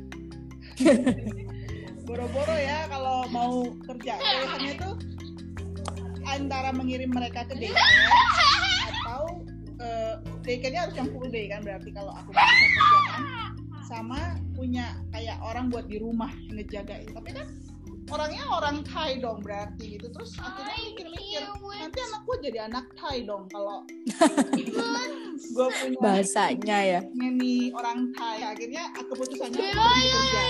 boro-boro 2.08 2.56
ya 2.56 2.88
kalau 2.88 3.28
mau 3.28 3.68
kerja. 3.84 4.16
Pilihannya 4.16 4.72
itu 4.78 4.90
antara 6.28 6.70
mengirim 6.72 7.10
mereka 7.12 7.44
ke 7.48 7.56
daycare 7.56 8.04
atau 8.92 9.22
uh, 9.80 10.14
daycare-nya 10.44 10.80
harus 10.88 10.96
yang 10.96 11.08
full 11.12 11.28
day 11.32 11.48
kan 11.48 11.64
berarti 11.64 11.90
kalau 11.92 12.12
aku 12.12 12.30
bisa 12.36 12.66
kerjaan 12.76 13.22
sama 13.88 14.20
punya 14.52 15.00
kayak 15.16 15.40
orang 15.40 15.72
buat 15.72 15.88
di 15.88 15.96
rumah 15.96 16.28
ngejaga 16.52 17.00
tapi 17.16 17.32
kan 17.32 17.48
orangnya 18.08 18.44
orang 18.48 18.76
Thai 18.84 19.20
dong 19.20 19.38
berarti 19.44 19.96
gitu. 19.96 20.06
Terus 20.10 20.36
akhirnya 20.40 20.76
mikir-mikir 20.92 21.42
nanti 21.78 21.98
anak 22.00 22.20
gue 22.24 22.36
jadi 22.48 22.58
anak 22.68 22.86
Thai 22.96 23.16
dong 23.28 23.44
kalau 23.52 23.84
gue 25.56 25.68
punya 25.80 25.98
bahasanya 26.04 26.78
ya. 26.82 27.00
ini 27.14 27.70
orang 27.76 28.12
Thai. 28.16 28.56
Akhirnya 28.56 28.92
keputusannya 28.96 29.60
aku 29.60 29.80
pergi 29.80 30.08
kerja 30.08 30.42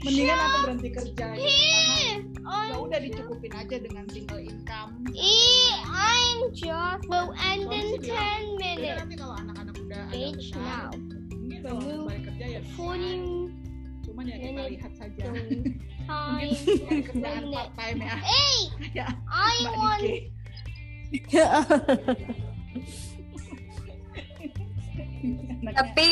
Mendingan 0.00 0.38
aku 0.40 0.56
berhenti 0.64 0.88
kerja 0.96 1.26
gitu. 1.36 1.44
karena 1.44 2.09
ya 2.50 2.76
udah 2.76 2.98
dicukupin 3.00 3.52
aja 3.52 3.76
dengan 3.78 4.04
single 4.08 4.40
income. 4.40 4.90
I'm 5.86 6.38
just 6.52 7.04
well 7.06 7.30
and 7.36 7.66
in 7.68 7.98
bilang, 7.98 8.02
10 8.02 8.02
"Yaudah 8.02 8.40
minutes. 8.56 8.98
nanti 8.98 9.14
kalau 9.16 9.34
anak-anak 9.36 9.74
udah 9.78 10.02
Age 10.10 10.36
besar 10.50 10.60
now. 10.60 10.90
mungkin 11.30 11.58
kalau 11.60 11.78
mau 11.80 12.06
balik 12.06 12.22
kerja 12.26 12.44
ya 12.48 12.60
bisa. 12.62 12.74
40 12.74 13.54
cuman 14.00 14.24
ya 14.26 14.36
kita 14.36 14.62
lihat 14.68 14.92
saja. 14.96 15.24
time. 16.02 16.50
mungkin 16.50 16.98
kerjaan 17.04 17.44
part 17.48 17.70
time 17.74 17.98
ya. 18.00 18.16
Hey, 18.18 18.56
kayak 18.90 19.10
I 19.30 19.54
Mbak 19.60 19.74
want 19.76 20.02
Anaknya, 25.60 25.74
Tapi 25.76 26.08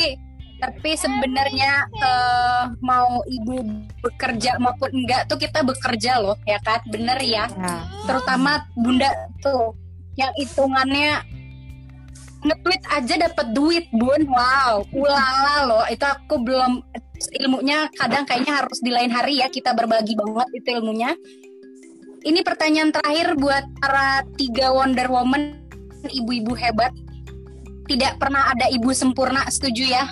tapi 0.59 0.91
sebenarnya 0.99 1.87
eh, 1.87 2.63
mau 2.83 3.23
ibu 3.23 3.63
bekerja 4.03 4.59
maupun 4.59 4.91
enggak 4.91 5.25
tuh 5.31 5.39
kita 5.39 5.63
bekerja 5.63 6.19
loh 6.19 6.35
ya 6.43 6.59
kan? 6.59 6.83
Bener 6.91 7.15
ya. 7.23 7.47
Nah, 7.55 7.87
terutama 8.03 8.67
bunda 8.75 9.07
tuh 9.39 9.73
yang 10.19 10.35
hitungannya 10.35 11.23
nge-tweet 12.39 12.83
aja 12.91 13.15
dapat 13.31 13.47
duit 13.55 13.87
bun. 13.95 14.27
Wow 14.27 14.83
ulala 14.91 15.55
loh. 15.63 15.83
Itu 15.87 16.03
aku 16.03 16.43
belum 16.43 16.83
ilmunya 17.39 17.87
kadang 17.95 18.23
kayaknya 18.27 18.63
harus 18.63 18.79
di 18.83 18.91
lain 18.91 19.11
hari 19.11 19.39
ya 19.39 19.47
kita 19.47 19.71
berbagi 19.71 20.19
banget 20.19 20.47
itu 20.59 20.69
ilmunya. 20.75 21.15
Ini 22.19 22.43
pertanyaan 22.43 22.91
terakhir 22.91 23.39
buat 23.39 23.63
para 23.79 24.27
tiga 24.35 24.75
Wonder 24.75 25.07
Woman 25.07 25.55
ibu-ibu 26.03 26.51
hebat. 26.51 26.91
Tidak 27.87 28.19
pernah 28.19 28.51
ada 28.51 28.67
ibu 28.67 28.91
sempurna 28.91 29.47
setuju 29.47 29.87
ya 29.87 30.05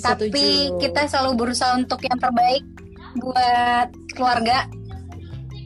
tapi 0.00 0.32
Setuju. 0.32 0.80
kita 0.80 1.02
selalu 1.08 1.32
berusaha 1.46 1.72
untuk 1.76 2.00
yang 2.04 2.18
terbaik 2.20 2.64
buat 3.20 3.88
keluarga. 4.12 4.68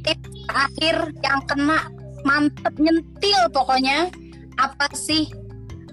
Tips 0.01 0.31
akhir 0.49 0.97
yang 1.21 1.41
kena 1.47 1.79
mantep 2.23 2.75
nyentil 2.79 3.41
pokoknya. 3.53 4.11
Apa 4.61 4.93
sih 4.93 5.29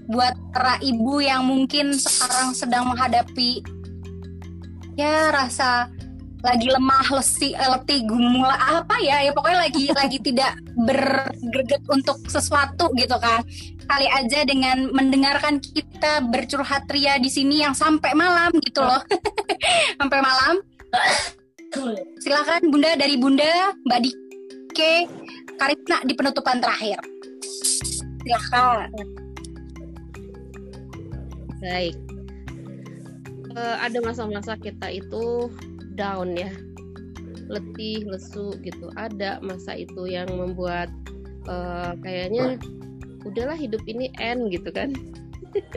buat 0.07 0.35
para 0.55 0.79
ibu 0.79 1.19
yang 1.19 1.43
mungkin 1.43 1.91
sekarang 1.95 2.55
sedang 2.55 2.87
menghadapi 2.87 3.59
ya 4.95 5.29
rasa 5.29 5.91
lagi 6.47 6.71
lemah 6.71 7.07
lesi 7.19 7.51
eh, 7.51 7.67
letih 7.67 8.07
gumula 8.07 8.55
apa 8.55 8.95
ya 9.03 9.27
ya 9.27 9.31
pokoknya 9.35 9.59
lagi 9.67 9.83
lagi 9.99 10.17
tidak 10.23 10.55
bergreget 10.87 11.83
untuk 11.91 12.15
sesuatu 12.31 12.87
gitu 12.95 13.15
kan. 13.19 13.43
Kali 13.87 14.07
aja 14.07 14.43
dengan 14.43 14.91
mendengarkan 14.91 15.59
kita 15.59 16.23
bercurhat 16.27 16.87
ria 16.91 17.19
di 17.19 17.31
sini 17.31 17.63
yang 17.63 17.75
sampai 17.75 18.11
malam 18.15 18.51
gitu 18.59 18.83
loh. 18.83 18.99
Sampai 19.99 20.19
malam. 20.19 20.59
Silakan 22.19 22.67
bunda 22.67 22.99
dari 22.99 23.15
bunda 23.15 23.71
mbak 23.87 23.99
Dike 24.03 25.07
Karisna 25.55 26.03
di 26.03 26.13
penutupan 26.19 26.59
terakhir. 26.59 26.99
Silakan. 28.23 28.91
Baik. 31.63 31.95
Eh, 33.57 33.75
ada 33.81 33.97
masa-masa 34.05 34.53
kita 34.59 34.91
itu 34.93 35.49
down 35.97 36.37
ya, 36.37 36.53
letih, 37.49 38.05
lesu 38.05 38.53
gitu. 38.61 38.93
Ada 38.95 39.41
masa 39.41 39.75
itu 39.75 40.05
yang 40.05 40.29
membuat 40.29 40.93
eh, 41.49 41.91
kayaknya 42.05 42.61
udahlah 43.25 43.57
hidup 43.57 43.81
ini 43.89 44.13
end 44.21 44.53
gitu 44.53 44.69
kan. 44.71 44.93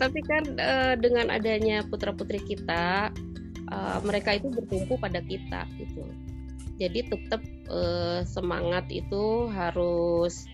Tapi 0.00 0.20
kan 0.26 0.44
eh, 0.58 0.94
dengan 0.98 1.30
adanya 1.30 1.86
putra-putri 1.86 2.42
kita, 2.42 3.14
eh, 3.70 3.98
mereka 4.02 4.36
itu 4.36 4.50
bertumpu 4.50 4.98
pada 4.98 5.22
kita 5.22 5.64
gitu. 5.78 6.02
Jadi 6.76 7.06
tetap 7.06 7.40
eh, 7.70 8.20
semangat 8.26 8.90
itu 8.90 9.48
harus 9.54 10.50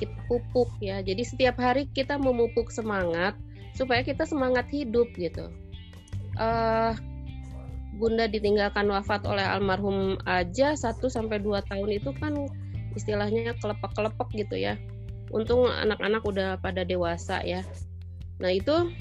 kita 0.00 0.16
pupuk 0.30 0.72
ya. 0.80 1.04
Jadi 1.04 1.22
setiap 1.26 1.60
hari 1.60 1.90
kita 1.92 2.16
memupuk 2.16 2.72
semangat 2.72 3.36
supaya 3.76 4.02
kita 4.02 4.24
semangat 4.24 4.66
hidup 4.72 5.06
gitu. 5.18 5.52
Eh 6.38 6.94
Bunda 7.98 8.30
ditinggalkan 8.30 8.86
wafat 8.94 9.26
oleh 9.26 9.42
almarhum 9.42 10.14
aja 10.22 10.78
1 10.78 11.02
sampai 11.10 11.42
2 11.42 11.66
tahun 11.66 11.90
itu 11.98 12.14
kan 12.14 12.46
istilahnya 12.94 13.58
kelepek-kelepek 13.58 14.28
gitu 14.46 14.54
ya. 14.54 14.78
Untung 15.34 15.66
anak-anak 15.66 16.22
udah 16.22 16.62
pada 16.62 16.86
dewasa 16.86 17.42
ya. 17.42 17.66
Nah, 18.38 18.54
itu 18.54 18.94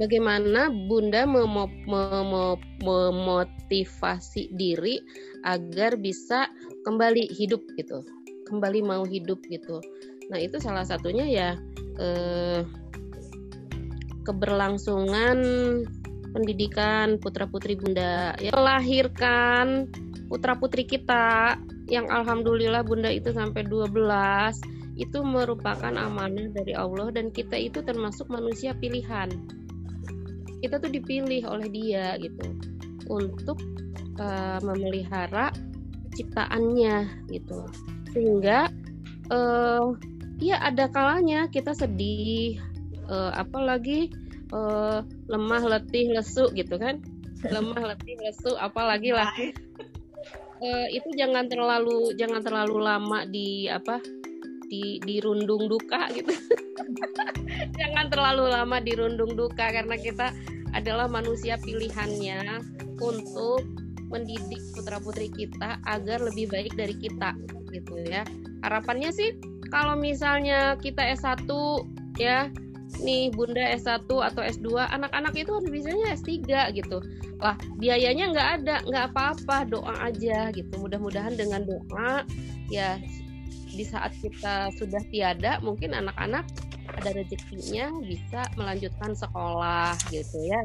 bagaimana 0.00 0.72
Bunda 0.72 1.28
memo- 1.28 1.68
memo- 1.84 2.56
memotivasi 2.80 4.56
diri 4.56 5.04
agar 5.44 6.00
bisa 6.00 6.48
kembali 6.88 7.28
hidup 7.36 7.60
gitu 7.76 8.00
kembali 8.52 8.84
mau 8.84 9.08
hidup 9.08 9.40
gitu. 9.48 9.80
Nah 10.28 10.36
itu 10.36 10.60
salah 10.60 10.84
satunya 10.84 11.24
ya 11.24 11.50
eh, 11.96 12.60
keberlangsungan 14.22 15.38
pendidikan 16.32 17.20
putra 17.20 17.44
putri 17.44 17.76
bunda. 17.76 18.32
Ya 18.40 18.50
melahirkan 18.56 19.88
putra 20.32 20.56
putri 20.56 20.88
kita 20.88 21.60
yang 21.92 22.08
alhamdulillah 22.08 22.80
bunda 22.82 23.12
itu 23.12 23.30
sampai 23.36 23.68
12 23.68 23.92
itu 24.96 25.18
merupakan 25.24 25.92
amanah 25.92 26.52
dari 26.52 26.76
Allah 26.76 27.12
dan 27.12 27.32
kita 27.32 27.56
itu 27.56 27.84
termasuk 27.84 28.28
manusia 28.32 28.72
pilihan. 28.76 29.28
Kita 30.64 30.80
tuh 30.80 30.88
dipilih 30.88 31.44
oleh 31.48 31.68
dia 31.68 32.16
gitu 32.16 32.56
untuk 33.12 33.60
eh, 34.20 34.58
memelihara 34.64 35.52
ciptaannya 36.16 37.28
gitu. 37.28 37.60
Sehingga 38.12 38.72
eh 39.32 39.84
ya 40.42 40.56
ada 40.58 40.90
kalanya 40.90 41.46
kita 41.48 41.72
sedih 41.72 42.58
eh, 43.08 43.32
apalagi 43.34 44.10
eh, 44.52 44.98
lemah 45.30 45.62
letih 45.66 46.12
lesu 46.14 46.50
gitu 46.54 46.76
kan? 46.76 47.02
Lemah 47.42 47.94
letih 47.94 48.16
lesu 48.22 48.54
apalagi 48.58 49.10
lah? 49.14 49.30
Eh, 50.62 50.86
itu 50.94 51.08
jangan 51.18 51.50
terlalu 51.50 52.14
jangan 52.14 52.38
terlalu 52.38 52.76
lama 52.86 53.26
di 53.26 53.66
apa 53.66 53.98
di 54.70 55.02
dirundung 55.04 55.68
duka 55.68 56.08
gitu. 56.16 56.32
Jangan 57.78 58.08
terlalu 58.08 58.48
lama 58.48 58.80
dirundung 58.80 59.36
duka 59.36 59.68
karena 59.68 60.00
kita 60.00 60.32
adalah 60.72 61.04
manusia 61.12 61.60
pilihannya 61.60 62.64
untuk 62.96 63.60
mendidik 64.08 64.60
putra 64.72 64.96
putri 64.96 65.28
kita 65.28 65.76
agar 65.84 66.24
lebih 66.24 66.48
baik 66.48 66.72
dari 66.72 66.96
kita 66.96 67.36
gitu 67.68 68.00
ya. 68.08 68.24
Harapannya 68.64 69.12
sih 69.12 69.36
kalau 69.68 69.92
misalnya 69.96 70.80
kita 70.80 71.04
S1 71.16 71.48
ya 72.16 72.48
nih 73.02 73.34
bunda 73.34 73.60
S1 73.76 74.06
atau 74.06 74.42
S2 74.42 74.78
anak-anak 74.78 75.34
itu 75.34 75.50
harus 75.50 75.68
bisanya 75.68 76.14
S3 76.14 76.72
gitu. 76.78 77.02
Wah 77.42 77.58
biayanya 77.76 78.30
nggak 78.30 78.48
ada 78.62 78.76
nggak 78.86 79.04
apa-apa 79.12 79.56
doa 79.66 79.94
aja 80.06 80.54
gitu. 80.54 80.74
Mudah-mudahan 80.78 81.34
dengan 81.34 81.66
doa 81.66 82.22
ya 82.70 82.96
di 83.72 83.84
saat 83.84 84.14
kita 84.22 84.70
sudah 84.78 85.00
tiada 85.10 85.58
mungkin 85.64 85.96
anak-anak 85.96 86.44
ada 86.92 87.10
rezekinya 87.16 87.88
bisa 88.04 88.46
melanjutkan 88.54 89.16
sekolah 89.16 89.96
gitu 90.14 90.38
ya. 90.46 90.62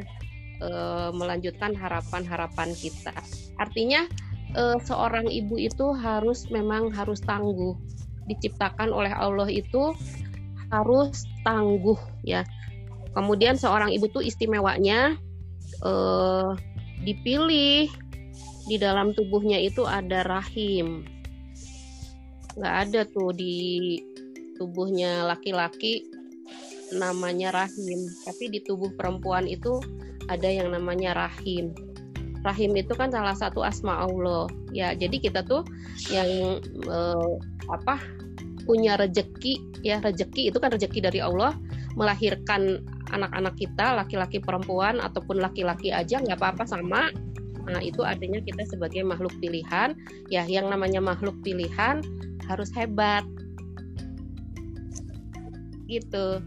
Eh, 0.58 1.10
melanjutkan 1.14 1.78
harapan-harapan 1.78 2.74
kita. 2.74 3.14
Artinya 3.62 4.10
eh, 4.58 4.78
seorang 4.82 5.30
ibu 5.30 5.54
itu 5.58 5.94
harus 5.94 6.50
memang 6.50 6.90
harus 6.94 7.22
tangguh. 7.22 7.78
Diciptakan 8.26 8.90
oleh 8.90 9.14
Allah 9.14 9.48
itu 9.54 9.94
harus 10.72 11.24
tangguh 11.43 11.97
ya. 12.24 12.43
Kemudian 13.15 13.57
seorang 13.57 13.89
ibu 13.89 14.05
tuh 14.11 14.22
istimewanya 14.22 15.18
eh, 15.82 16.49
dipilih 17.01 17.89
di 18.68 18.76
dalam 18.78 19.15
tubuhnya 19.15 19.57
itu 19.57 19.88
ada 19.88 20.28
rahim. 20.28 21.07
Nggak 22.57 22.76
ada 22.89 23.01
tuh 23.07 23.32
di 23.34 23.97
tubuhnya 24.57 25.26
laki-laki 25.30 26.09
namanya 26.93 27.51
rahim, 27.53 27.99
tapi 28.24 28.49
di 28.49 28.59
tubuh 28.63 28.89
perempuan 28.95 29.45
itu 29.45 29.80
ada 30.28 30.47
yang 30.47 30.72
namanya 30.72 31.15
rahim. 31.15 31.72
rahim 32.45 32.80
itu 32.80 32.95
kan 32.95 33.11
salah 33.11 33.36
satu 33.36 33.59
asma 33.59 34.07
Allah 34.07 34.47
ya 34.72 34.95
jadi 34.95 35.20
kita 35.20 35.43
tuh 35.43 35.68
yang 36.07 36.63
eh, 36.88 37.32
apa 37.68 37.99
punya 38.68 38.99
rejeki 38.99 39.80
ya 39.82 40.03
rejeki 40.03 40.51
itu 40.51 40.59
kan 40.59 40.76
rejeki 40.76 40.99
dari 40.99 41.24
Allah 41.24 41.55
melahirkan 41.95 42.84
anak-anak 43.15 43.55
kita 43.55 43.95
laki-laki 43.95 44.43
perempuan 44.43 44.99
ataupun 44.99 45.39
laki-laki 45.39 45.95
aja 45.95 46.20
nggak 46.20 46.38
apa-apa 46.38 46.68
sama 46.68 47.09
nah 47.68 47.80
itu 47.80 48.03
artinya 48.03 48.43
kita 48.43 48.68
sebagai 48.68 49.03
makhluk 49.07 49.32
pilihan 49.39 49.95
ya 50.28 50.43
yang 50.43 50.68
namanya 50.68 50.99
makhluk 50.99 51.36
pilihan 51.43 52.03
harus 52.47 52.72
hebat 52.76 53.24
gitu 55.88 56.43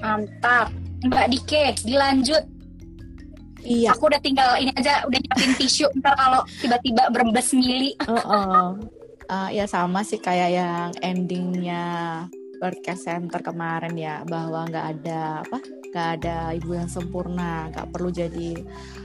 Mantap. 0.00 0.72
Mbak 1.04 1.26
Dike, 1.32 1.64
dilanjut. 1.84 2.44
Iya. 3.60 3.92
Aku 3.92 4.08
udah 4.08 4.20
tinggal 4.24 4.56
ini 4.56 4.72
aja, 4.72 5.04
udah 5.04 5.18
nyiapin 5.20 5.52
tisu. 5.60 5.92
Ntar 6.00 6.16
kalau 6.16 6.40
tiba-tiba 6.60 7.12
berembes 7.12 7.52
mili. 7.52 7.92
Heeh. 8.00 8.66
Uh, 9.30 9.46
ya 9.54 9.62
sama 9.62 10.02
sih 10.02 10.18
kayak 10.18 10.50
yang 10.58 10.90
endingnya 11.06 12.26
broadcast 12.58 13.06
center 13.06 13.38
kemarin 13.40 13.94
ya 13.94 14.26
bahwa 14.26 14.66
nggak 14.66 14.86
ada 14.98 15.46
apa 15.46 15.58
nggak 15.90 16.08
ada 16.18 16.36
ibu 16.54 16.74
yang 16.74 16.86
sempurna 16.86 17.70
nggak 17.70 17.94
perlu 17.94 18.10
jadi 18.10 18.58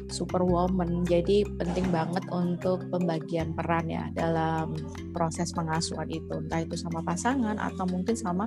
superwoman. 0.09 1.01
Jadi 1.05 1.45
penting 1.57 1.89
banget 1.89 2.21
untuk 2.29 2.83
pembagian 2.93 3.53
peran 3.57 3.89
ya 3.89 4.09
dalam 4.13 4.77
proses 5.13 5.49
pengasuhan 5.53 6.09
itu. 6.09 6.29
Entah 6.29 6.61
itu 6.61 6.77
sama 6.77 7.01
pasangan 7.01 7.57
atau 7.57 7.85
mungkin 7.89 8.13
sama 8.13 8.45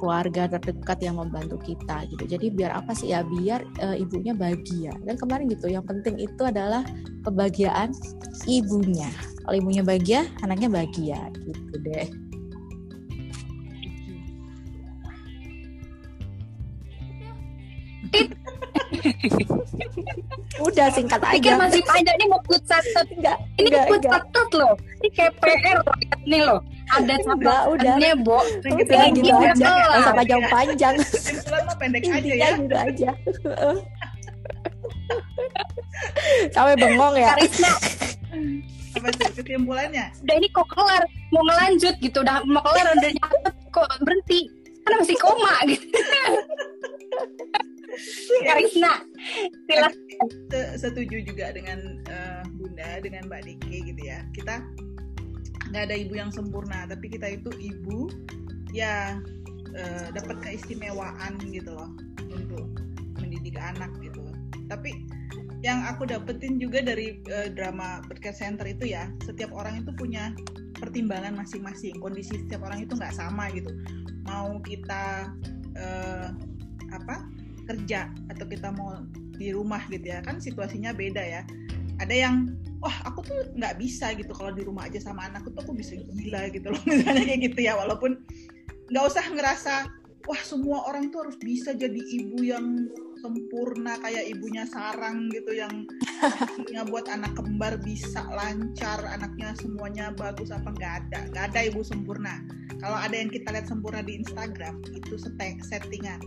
keluarga 0.00 0.48
terdekat 0.48 1.00
yang 1.04 1.20
membantu 1.20 1.60
kita 1.60 2.08
gitu. 2.08 2.24
Jadi 2.24 2.52
biar 2.52 2.72
apa 2.72 2.96
sih? 2.96 3.12
Ya 3.12 3.20
biar 3.20 3.64
uh, 3.84 3.96
ibunya 3.96 4.32
bahagia. 4.32 4.96
Dan 5.04 5.20
kemarin 5.20 5.48
gitu 5.52 5.68
yang 5.68 5.84
penting 5.84 6.16
itu 6.16 6.40
adalah 6.40 6.84
kebahagiaan 7.24 7.92
ibunya 8.48 9.12
kalau 9.44 9.54
ibunya 9.54 9.82
bahagia 9.84 10.20
anaknya 10.40 10.68
bahagia 10.72 11.20
gitu 11.36 11.76
deh 11.84 12.08
Udah 20.56 20.86
singkat 20.88 21.18
Pikir 21.20 21.50
aja. 21.50 21.60
masih 21.60 21.82
panjang 21.82 22.14
ini 22.14 22.26
mau 22.30 22.40
put 22.40 22.62
catat 22.62 23.06
Enggak, 23.10 23.38
Ini 23.58 23.68
enggak, 23.68 23.84
put 23.90 23.98
enggak. 23.98 24.12
catat 24.22 24.48
loh. 24.54 24.72
Ini 25.02 25.08
kayak 25.10 25.32
PR 25.42 25.76
loh. 25.76 25.96
Ini 26.22 26.38
loh. 26.40 26.60
Ada 26.86 27.14
Udah, 27.18 27.18
udah. 27.26 27.58
catatannya, 27.74 28.12
Bo. 28.22 28.38
Udah 28.38 28.70
Ini 28.70 28.78
gitu 28.78 28.92
aja. 28.94 29.20
kelar. 29.34 29.54
Nggak 29.58 29.98
usah 29.98 30.14
panjang-panjang. 30.14 30.94
Kesimpulan 31.00 31.62
mah 31.66 31.76
pendek 31.76 32.02
aja 32.06 32.32
ya. 32.32 32.48
gitu 32.54 32.76
aja. 32.76 33.10
Sampai 36.50 36.74
bengong 36.76 37.14
ya. 37.16 37.34
Karisma, 37.34 37.70
Kesimpulannya? 39.04 40.06
udah 40.24 40.34
ini 40.40 40.48
kok 40.50 40.68
kelar. 40.72 41.04
Mau 41.32 41.42
ngelanjut 41.44 41.94
gitu. 42.00 42.24
Udah 42.24 42.40
mau 42.48 42.64
kelar 42.64 42.96
udah 42.96 43.10
nyatet 43.12 43.54
kok 43.68 43.88
berhenti. 44.00 44.40
Karena 44.84 44.96
masih 45.00 45.18
koma 45.20 45.54
gitu. 45.68 45.86
Karisma, 48.44 48.92
silakan. 49.70 49.96
Se- 50.50 50.74
setuju 50.82 51.22
juga 51.24 51.54
dengan 51.54 52.02
eh, 52.10 52.42
Bunda, 52.58 53.00
dengan 53.00 53.30
Mbak 53.30 53.42
Diki 53.46 53.94
gitu 53.94 54.02
ya. 54.02 54.20
Kita 54.34 54.60
nggak 55.70 55.82
ada 55.90 55.96
ibu 55.96 56.14
yang 56.18 56.30
sempurna, 56.34 56.84
tapi 56.90 57.08
kita 57.08 57.38
itu 57.38 57.50
ibu 57.62 58.10
ya 58.74 59.16
eh, 59.72 60.06
dapat 60.12 60.42
keistimewaan 60.42 61.38
gitu 61.48 61.72
loh 61.72 61.90
untuk 62.28 62.66
mendidik 63.22 63.56
anak 63.56 63.90
gitu. 64.02 64.20
Tapi 64.66 64.90
yang 65.64 65.80
aku 65.88 66.04
dapetin 66.04 66.60
juga 66.60 66.84
dari 66.84 67.24
eh, 67.24 67.48
drama 67.48 68.04
Broadcast 68.04 68.44
Center 68.44 68.68
itu 68.68 68.92
ya, 68.92 69.08
setiap 69.24 69.48
orang 69.56 69.80
itu 69.80 69.90
punya 69.96 70.36
pertimbangan 70.76 71.32
masing-masing. 71.32 71.96
Kondisi 72.04 72.36
setiap 72.44 72.68
orang 72.68 72.84
itu 72.84 72.92
nggak 72.92 73.16
sama 73.16 73.48
gitu. 73.56 73.72
Mau 74.28 74.60
kita 74.60 75.32
eh, 75.72 76.28
apa 76.92 77.24
kerja 77.64 78.12
atau 78.28 78.44
kita 78.44 78.68
mau 78.76 79.00
di 79.34 79.50
rumah 79.50 79.82
gitu 79.90 80.14
ya 80.14 80.22
kan 80.22 80.38
situasinya 80.38 80.94
beda 80.94 81.18
ya 81.18 81.42
ada 81.98 82.14
yang 82.14 82.54
wah 82.78 82.94
aku 83.08 83.26
tuh 83.26 83.38
nggak 83.58 83.80
bisa 83.80 84.14
gitu 84.14 84.30
kalau 84.30 84.54
di 84.54 84.62
rumah 84.62 84.86
aja 84.86 85.02
sama 85.02 85.26
anakku 85.26 85.50
tuh 85.50 85.66
aku 85.66 85.74
bisa 85.74 85.98
gila 86.14 86.52
gitu 86.54 86.70
loh 86.70 86.82
misalnya 86.88 87.24
kayak 87.26 87.40
gitu 87.50 87.58
ya 87.66 87.74
walaupun 87.74 88.22
nggak 88.92 89.04
usah 89.08 89.24
ngerasa 89.32 89.74
wah 90.28 90.42
semua 90.44 90.86
orang 90.86 91.10
tuh 91.10 91.26
harus 91.26 91.36
bisa 91.40 91.74
jadi 91.74 91.98
ibu 91.98 92.38
yang 92.44 92.88
sempurna 93.24 93.96
kayak 94.04 94.28
ibunya 94.28 94.68
sarang 94.68 95.32
gitu 95.32 95.56
yang 95.56 95.88
anaknya 96.20 96.84
buat 96.84 97.08
anak 97.08 97.32
kembar 97.32 97.80
bisa 97.80 98.20
lancar 98.28 99.00
anaknya 99.08 99.56
semuanya 99.56 100.12
bagus 100.12 100.52
apa 100.52 100.68
nggak 100.76 100.92
ada 101.08 101.18
nggak 101.32 101.44
ada 101.56 101.60
ibu 101.64 101.80
sempurna. 101.80 102.44
Kalau 102.84 103.00
ada 103.00 103.16
yang 103.16 103.32
kita 103.32 103.48
lihat 103.48 103.64
sempurna 103.64 104.04
di 104.04 104.20
Instagram 104.20 104.84
itu 104.92 105.16
setting 105.16 105.56
settingan 105.64 106.20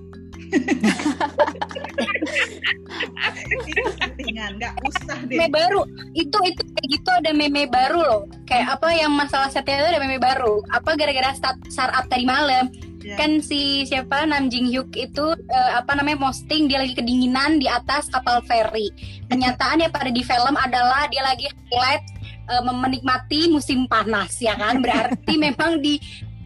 settingan 3.97 4.51
nggak 4.59 4.73
usah 4.85 5.19
deh. 5.27 5.37
Meme 5.37 5.51
baru. 5.51 5.81
Itu 6.13 6.37
itu 6.45 6.61
kayak 6.61 6.87
gitu 6.89 7.09
ada 7.11 7.31
meme 7.33 7.67
baru 7.69 7.99
loh. 8.01 8.21
Kayak 8.47 8.79
apa 8.79 8.87
yang 8.93 9.11
masalah 9.13 9.49
setia 9.51 9.81
itu 9.81 9.87
ada 9.95 9.99
meme 10.01 10.19
baru. 10.21 10.61
Apa 10.71 10.95
gara-gara 10.95 11.33
start 11.35 11.57
startup 11.69 12.05
tadi 12.09 12.25
malam. 12.27 12.69
Ya. 13.07 13.15
kan 13.15 13.39
si 13.39 13.87
siapa 13.87 14.27
Nam 14.27 14.51
Jing 14.51 14.67
Hyuk 14.67 14.91
itu 14.99 15.25
eh, 15.31 15.71
apa 15.79 15.95
namanya 15.95 16.27
posting 16.27 16.67
dia 16.67 16.83
lagi 16.83 16.91
kedinginan 16.91 17.55
di 17.55 17.69
atas 17.69 18.11
kapal 18.11 18.43
feri. 18.43 18.91
Kenyataannya 19.31 19.87
pada 19.95 20.11
di 20.11 20.19
film 20.27 20.55
adalah 20.59 21.07
dia 21.07 21.23
lagi 21.23 21.47
highlight 21.47 22.03
eh, 22.51 22.61
menikmati 22.67 23.47
musim 23.47 23.87
panas 23.87 24.35
ya 24.43 24.59
kan? 24.59 24.83
Berarti 24.83 25.39
memang 25.45 25.79
di 25.79 25.95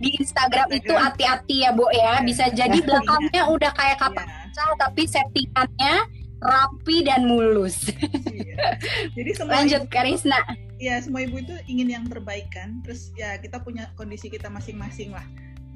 di 0.02 0.18
Instagram 0.18 0.68
itu 0.74 0.94
hati-hati 0.98 1.64
ya 1.64 1.72
Bu 1.72 1.86
ya. 1.94 2.26
Bisa 2.26 2.50
jadi 2.50 2.82
belakangnya 2.82 3.46
udah 3.48 3.72
kayak 3.78 4.02
kapal 4.02 4.26
Iya, 4.26 4.52
kaca 4.52 4.76
tapi 4.84 5.04
settingannya 5.08 5.96
rapi 6.42 6.98
dan 7.06 7.30
mulus. 7.30 7.88
Iya. 8.28 8.76
jadi 9.18 9.32
semua 9.38 9.62
lanjut 9.62 9.84
Karisna. 9.88 10.42
Ya 10.82 10.98
semua 10.98 11.22
ibu 11.24 11.38
itu 11.38 11.54
ingin 11.70 11.94
yang 11.94 12.06
terbaik 12.10 12.50
kan. 12.52 12.82
Terus 12.84 13.14
ya 13.14 13.38
kita 13.38 13.62
punya 13.62 13.94
kondisi 13.96 14.28
kita 14.28 14.50
masing-masing 14.50 15.14
lah. 15.14 15.24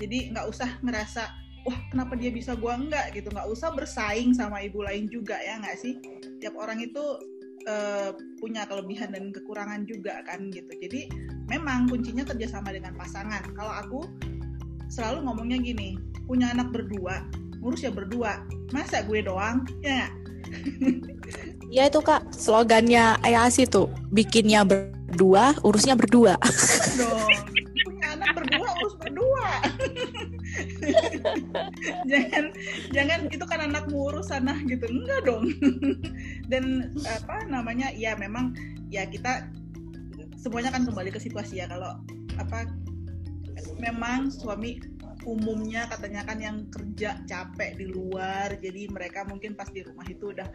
Jadi 0.01 0.33
nggak 0.33 0.45
usah 0.49 0.69
ngerasa 0.81 1.23
wah 1.65 1.77
kenapa 1.93 2.17
dia 2.17 2.33
bisa 2.33 2.57
gua 2.57 2.75
enggak 2.75 3.13
gitu. 3.13 3.29
Nggak 3.29 3.47
usah 3.47 3.69
bersaing 3.71 4.33
sama 4.33 4.65
ibu 4.65 4.81
lain 4.81 5.07
juga 5.07 5.37
ya 5.39 5.61
nggak 5.61 5.77
sih? 5.77 6.01
Tiap 6.41 6.57
orang 6.57 6.81
itu 6.81 7.03
eh, 7.65 8.11
punya 8.37 8.65
kelebihan 8.69 9.13
dan 9.13 9.33
kekurangan 9.33 9.85
juga 9.89 10.21
kan 10.25 10.49
gitu. 10.53 10.71
Jadi 10.81 11.09
memang 11.49 11.89
kuncinya 11.89 12.25
kerjasama 12.25 12.73
dengan 12.73 12.93
pasangan. 12.97 13.45
Kalau 13.53 13.73
aku 13.73 13.99
selalu 14.89 15.25
ngomongnya 15.25 15.57
gini 15.61 15.97
punya 16.25 16.53
anak 16.53 16.73
berdua 16.73 17.25
ngurus 17.65 17.81
ya 17.81 17.89
berdua. 17.89 18.45
Masa 18.69 19.01
gue 19.01 19.25
doang? 19.25 19.65
Ya 19.81 20.05
nggak? 20.05 20.13
Ya 21.73 21.89
itu 21.89 21.97
kak 21.97 22.29
slogannya 22.29 23.17
Ayasi 23.25 23.65
tuh 23.65 23.89
bikinnya 24.13 24.61
berdua, 24.61 25.57
urusnya 25.65 25.97
berdua. 25.97 26.37
dong. 26.93 27.33
Punya 27.81 28.05
anak 28.13 28.37
berdua 28.37 28.69
urus 28.85 28.95
berdua. 29.01 29.49
Jangan 32.05 32.53
jangan 32.93 33.19
itu 33.27 33.45
kan 33.49 33.59
anakmu 33.65 34.13
urus 34.13 34.29
sana 34.29 34.53
gitu. 34.69 34.85
Enggak 34.85 35.25
dong 35.25 35.49
dan 36.51 36.93
apa 37.05 37.45
namanya 37.49 37.89
ya 37.93 38.13
memang 38.15 38.53
ya 38.93 39.05
kita 39.09 39.49
semuanya 40.39 40.69
kan 40.73 40.85
kembali 40.85 41.09
ke 41.09 41.19
situasi 41.19 41.63
ya. 41.63 41.69
Kalau 41.69 41.99
apa 42.37 42.69
memang 43.81 44.29
suami 44.29 44.77
umumnya 45.25 45.89
katanya 45.89 46.21
kan 46.21 46.37
yang 46.37 46.57
kerja 46.69 47.17
capek 47.25 47.81
di 47.81 47.89
luar 47.89 48.53
jadi 48.61 48.85
mereka 48.93 49.25
mungkin 49.25 49.57
pas 49.57 49.67
di 49.73 49.81
rumah 49.81 50.05
itu 50.05 50.29
udah 50.29 50.45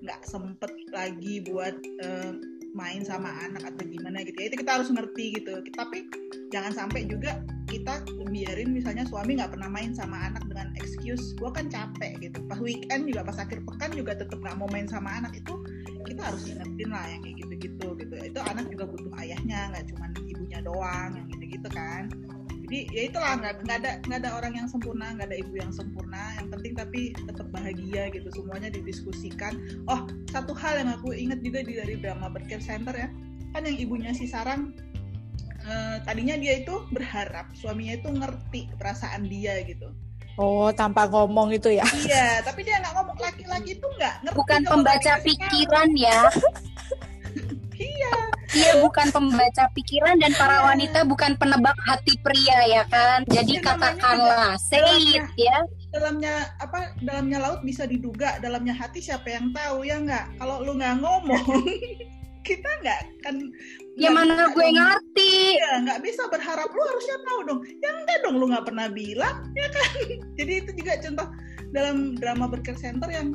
nggak 0.00 0.22
sempet 0.22 0.70
lagi 0.94 1.42
buat 1.44 1.74
eh, 1.82 2.32
main 2.72 3.02
sama 3.02 3.30
anak 3.46 3.66
atau 3.66 3.82
gimana 3.86 4.22
gitu 4.22 4.36
ya. 4.36 4.46
Itu 4.52 4.56
kita 4.62 4.80
harus 4.80 4.88
ngerti 4.90 5.40
gitu. 5.40 5.62
Tapi 5.74 6.06
jangan 6.50 6.72
sampai 6.74 7.06
juga 7.06 7.42
kita 7.70 8.02
biarin 8.30 8.74
misalnya 8.74 9.06
suami 9.06 9.38
nggak 9.38 9.54
pernah 9.54 9.70
main 9.70 9.94
sama 9.94 10.26
anak 10.26 10.42
dengan 10.50 10.74
excuse 10.78 11.34
gue 11.38 11.50
kan 11.50 11.70
capek 11.70 12.18
gitu. 12.18 12.38
Pas 12.50 12.58
weekend 12.58 13.06
juga 13.06 13.22
pas 13.26 13.38
akhir 13.38 13.62
pekan 13.62 13.90
juga 13.94 14.18
tetap 14.18 14.38
nggak 14.42 14.56
mau 14.58 14.68
main 14.70 14.86
sama 14.90 15.22
anak 15.22 15.38
itu 15.38 15.54
kita 16.06 16.22
harus 16.26 16.42
ingetin 16.50 16.90
lah 16.90 17.06
yang 17.06 17.20
kayak 17.22 17.36
gitu-gitu 17.46 17.86
gitu. 17.98 18.14
Itu 18.18 18.38
anak 18.42 18.66
juga 18.70 18.84
butuh 18.90 19.12
ayahnya 19.22 19.70
nggak 19.74 19.84
cuma 19.94 20.06
ibunya 20.26 20.58
doang 20.62 21.10
yang 21.14 21.26
gitu-gitu 21.30 21.68
kan 21.70 22.10
jadi 22.70 22.86
ya 22.94 23.02
itulah 23.10 23.32
nggak 23.34 23.54
nggak 23.66 23.78
ada 23.82 23.90
nggak 24.06 24.18
ada 24.22 24.30
orang 24.38 24.52
yang 24.54 24.68
sempurna 24.70 25.10
nggak 25.18 25.26
ada 25.26 25.38
ibu 25.42 25.54
yang 25.58 25.74
sempurna 25.74 26.22
yang 26.38 26.46
penting 26.54 26.72
tapi 26.78 27.00
tetap 27.18 27.46
bahagia 27.50 28.02
gitu 28.14 28.30
semuanya 28.30 28.70
didiskusikan 28.70 29.58
oh 29.90 30.06
satu 30.30 30.54
hal 30.54 30.78
yang 30.78 30.94
aku 30.94 31.10
ingat 31.10 31.42
juga 31.42 31.66
di 31.66 31.74
dari 31.74 31.98
drama 31.98 32.30
Berkir 32.30 32.62
Center 32.62 32.94
ya 32.94 33.10
kan 33.50 33.66
yang 33.66 33.74
ibunya 33.74 34.14
si 34.14 34.30
Sarang 34.30 34.70
eh, 35.66 35.98
tadinya 36.06 36.38
dia 36.38 36.62
itu 36.62 36.86
berharap 36.94 37.50
suaminya 37.58 37.98
itu 37.98 38.08
ngerti 38.14 38.70
perasaan 38.78 39.26
dia 39.26 39.58
gitu 39.66 39.90
Oh, 40.40 40.72
tanpa 40.72 41.04
ngomong 41.04 41.52
itu 41.52 41.68
ya. 41.68 41.84
Iya, 41.84 42.40
tapi 42.40 42.64
dia 42.64 42.80
nggak 42.80 42.96
ngomong 42.96 43.18
laki-laki 43.20 43.76
itu 43.76 43.84
nggak 44.00 44.24
ngerti. 44.24 44.38
Bukan 44.40 44.60
pembaca 44.64 45.12
pikiran 45.20 45.90
ya. 45.98 46.20
Iya. 47.80 48.39
Dia 48.50 48.72
bukan 48.78 49.06
pembaca 49.08 49.64
pikiran 49.72 50.18
dan 50.18 50.34
para 50.34 50.64
wanita 50.64 51.02
bukan 51.02 51.34
penebak 51.34 51.76
hati 51.82 52.18
pria 52.20 52.58
ya 52.66 52.82
kan. 52.84 53.22
Jadi 53.24 53.56
Iya, 53.56 53.62
namanya 53.62 53.94
katakanlah 53.94 54.50
say 54.58 54.82
it 55.14 55.26
ya. 55.36 55.58
dalamnya 55.90 56.34
apa 56.56 56.94
dalamnya 56.98 57.38
laut 57.40 57.60
bisa 57.60 57.82
diduga 57.82 58.38
dalamnya 58.38 58.70
hati 58.70 58.98
siapa 58.98 59.26
yang 59.26 59.50
tahu 59.50 59.82
ya 59.82 59.98
nggak 59.98 60.38
kalau 60.38 60.62
lu 60.62 60.74
nggak 60.74 60.98
ngomong 60.98 61.46
kita 62.46 62.70
nggak 62.80 63.00
kan 63.20 63.34
Ya 63.98 64.06
nggak 64.08 64.14
mana 64.16 64.44
gue 64.48 64.64
dong. 64.64 64.72
ngerti. 64.72 65.34
Iya, 65.54 65.70
nggak 65.82 65.98
bisa 66.00 66.22
berharap 66.26 66.66
lu 66.66 66.82
harusnya 66.84 67.16
tahu 67.24 67.38
dong 67.44 67.60
ya 67.76 67.90
enggak 67.92 68.18
dong 68.22 68.34
lu 68.38 68.46
nggak 68.48 68.64
pernah 68.64 68.86
bilang 68.88 69.36
ya 69.52 69.66
kan 69.68 69.88
jadi 70.38 70.52
itu 70.62 70.70
juga 70.74 70.92
contoh 71.02 71.26
dalam 71.70 71.96
drama 72.14 72.46
berker 72.46 72.74
center 72.74 73.06
yang 73.06 73.34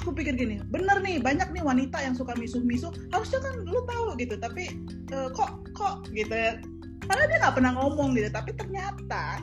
aku 0.00 0.16
pikir 0.16 0.34
gini 0.34 0.60
bener 0.72 0.98
nih 1.04 1.20
banyak 1.20 1.48
nih 1.52 1.62
wanita 1.62 2.00
yang 2.00 2.16
suka 2.16 2.32
misuh-misuh 2.40 2.90
harusnya 3.12 3.40
kan 3.44 3.54
lu 3.68 3.80
tahu 3.84 4.16
gitu 4.16 4.34
tapi 4.40 4.72
eh, 5.12 5.28
kok 5.36 5.64
kok 5.76 6.08
gitu 6.12 6.32
ya. 6.32 6.56
Padahal 7.04 7.26
dia 7.26 7.38
nggak 7.42 7.56
pernah 7.58 7.72
ngomong 7.74 8.14
gitu 8.14 8.28
tapi 8.30 8.50
ternyata 8.54 9.42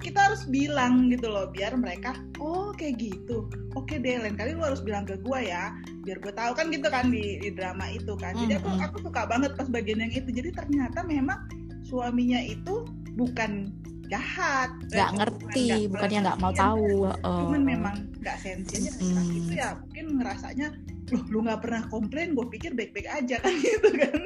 kita 0.00 0.30
harus 0.30 0.46
bilang 0.48 1.10
gitu 1.10 1.28
loh 1.28 1.50
biar 1.50 1.74
mereka 1.76 2.14
oh 2.38 2.70
kayak 2.72 3.00
gitu 3.00 3.50
oke 3.74 3.90
deh 3.90 4.16
lain 4.16 4.38
kali 4.38 4.54
lu 4.54 4.62
harus 4.62 4.80
bilang 4.80 5.04
ke 5.04 5.18
gua 5.20 5.42
ya 5.42 5.74
biar 6.06 6.22
gue 6.22 6.30
tahu 6.38 6.54
kan 6.54 6.70
gitu 6.70 6.86
kan 6.86 7.10
di, 7.10 7.42
di 7.42 7.50
drama 7.50 7.90
itu 7.90 8.14
kan. 8.14 8.38
Jadi 8.38 8.62
aku 8.62 8.70
aku 8.78 8.96
suka 9.10 9.26
banget 9.26 9.58
pas 9.58 9.66
bagian 9.66 9.98
yang 9.98 10.14
itu. 10.14 10.30
Jadi 10.30 10.54
ternyata 10.54 11.02
memang 11.02 11.50
suaminya 11.82 12.38
itu 12.38 12.86
bukan 13.18 13.74
jahat 14.08 14.70
Nggak 14.86 15.08
Eh, 15.08 15.16
ngerti, 15.16 15.66
bukan 15.66 15.90
bukannya 15.92 16.18
nggak 16.22 16.38
mau 16.38 16.52
tahu. 16.52 16.90
cuman 17.12 17.22
Oh. 17.22 17.58
memang 17.58 17.96
nggak 18.18 18.36
sensi 18.38 18.74
aja 18.78 18.90
dan 18.92 19.06
pas 19.12 19.24
Mm. 19.24 19.36
itu 19.36 19.52
ya 19.52 19.68
mungkin 19.76 20.04
ngerasanya 20.16 20.68
loh 21.06 21.22
lu 21.28 21.38
nggak 21.40 21.60
pernah 21.60 21.82
komplain 21.86 22.28
gue 22.32 22.46
pikir 22.48 22.70
baik-baik 22.72 23.06
aja 23.08 23.36
kan 23.44 23.54
gitu 23.54 23.88
kan 23.92 24.20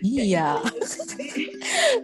Iya. 0.00 0.56
Jadi, 0.80 1.52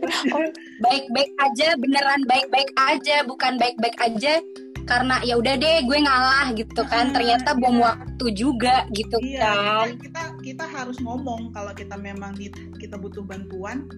Baik-baik 0.84 1.30
aja 1.38 1.68
beneran 1.74 2.20
baik-baik 2.24 2.68
aja 2.76 3.24
bukan 3.24 3.56
baik-baik 3.56 3.96
aja 3.96 4.42
karena 4.84 5.18
ya 5.20 5.34
udah 5.34 5.56
deh 5.56 5.82
gue 5.82 5.98
ngalah 5.98 6.52
gitu 6.52 6.82
kan. 6.84 7.10
Ah, 7.10 7.12
Ternyata 7.12 7.56
bom 7.56 7.74
iya. 7.74 7.84
waktu 7.86 8.26
juga 8.32 8.76
gitu 8.92 9.16
iya 9.18 9.50
kan. 9.82 9.88
kita, 9.96 10.22
kita 10.42 10.64
harus 10.64 11.00
ngomong 11.00 11.50
kalau 11.50 11.72
kita 11.72 11.96
memang 11.96 12.36
kita 12.76 12.94
butuh 12.94 13.24
bantuan 13.24 13.88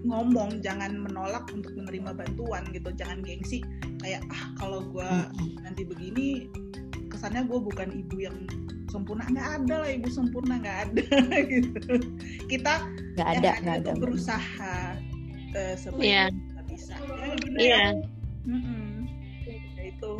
ngomong 0.00 0.64
jangan 0.64 0.96
menolak 0.96 1.44
untuk 1.52 1.72
menerima 1.76 2.16
bantuan 2.16 2.64
gitu 2.72 2.88
jangan 2.96 3.20
gengsi 3.20 3.60
kayak 4.00 4.24
ah 4.32 4.52
kalau 4.56 4.80
gue 4.88 5.10
nanti 5.60 5.84
begini 5.84 6.48
kesannya 7.12 7.44
gue 7.44 7.58
bukan 7.60 7.88
ibu 7.92 8.16
yang 8.22 8.36
sempurna 8.88 9.22
nggak 9.28 9.48
ada 9.62 9.74
lah 9.86 9.90
ibu 9.92 10.08
sempurna 10.10 10.58
nggak 10.58 10.78
ada 10.88 11.04
gitu 11.52 11.80
kita 12.48 12.74
Nggak 13.14 13.28
yang 13.28 13.42
ada, 13.44 13.50
nggak 13.60 13.76
ada. 13.84 13.90
berusaha 14.00 14.74
uh, 15.54 15.74
Iya. 16.00 16.30
kita 16.32 16.60
bisa 16.66 16.94
ya, 16.96 17.34
gitu 17.36 17.56
Iya. 17.58 17.76
ya. 17.76 17.86
Mm-mm. 18.48 19.04
Ya 19.76 19.84
itu 19.90 20.12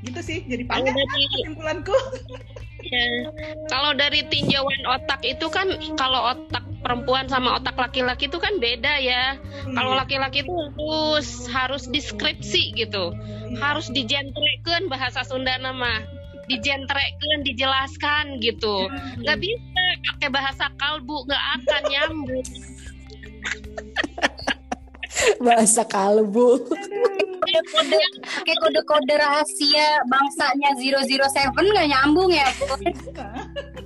gitu 0.00 0.20
sih 0.24 0.38
jadi 0.48 0.64
panjang 0.64 0.96
kesimpulanku 0.96 1.92
kalau 3.70 3.94
dari 3.94 4.26
tinjauan 4.26 4.82
otak 4.86 5.22
itu 5.22 5.46
kan 5.50 5.70
kalau 5.94 6.34
otak 6.34 6.62
perempuan 6.80 7.28
sama 7.28 7.60
otak 7.60 7.76
laki-laki 7.76 8.26
itu 8.26 8.40
kan 8.40 8.56
beda 8.58 8.98
ya. 8.98 9.36
Kalau 9.70 9.94
Iya. 9.94 10.00
laki-laki 10.04 10.42
itu 10.42 10.50
harus 10.50 11.28
harus 11.52 11.84
deskripsi 11.86 12.74
gitu. 12.74 13.14
Iya. 13.14 13.60
Harus 13.60 13.92
dijentrekan 13.92 14.90
bahasa 14.90 15.22
Sunda 15.22 15.54
nama. 15.60 16.02
Dijentrekan, 16.50 17.46
dijelaskan 17.46 18.42
gitu. 18.42 18.90
Nggak 19.22 19.38
bisa 19.38 19.82
pakai 20.10 20.28
bahasa 20.34 20.66
kalbu, 20.82 21.30
nggak 21.30 21.44
akan 21.62 21.82
nyambung. 21.86 22.42
Bahasa 25.40 25.82
kalbu. 25.84 26.64
Kode-kode 27.40 27.98
pakai 28.20 28.54
kode-kode 28.62 29.14
rahasia 29.16 29.88
bangsanya 30.06 30.70
007 30.78 31.50
nggak 31.56 31.88
nyambung 31.88 32.30
ya. 32.30 32.48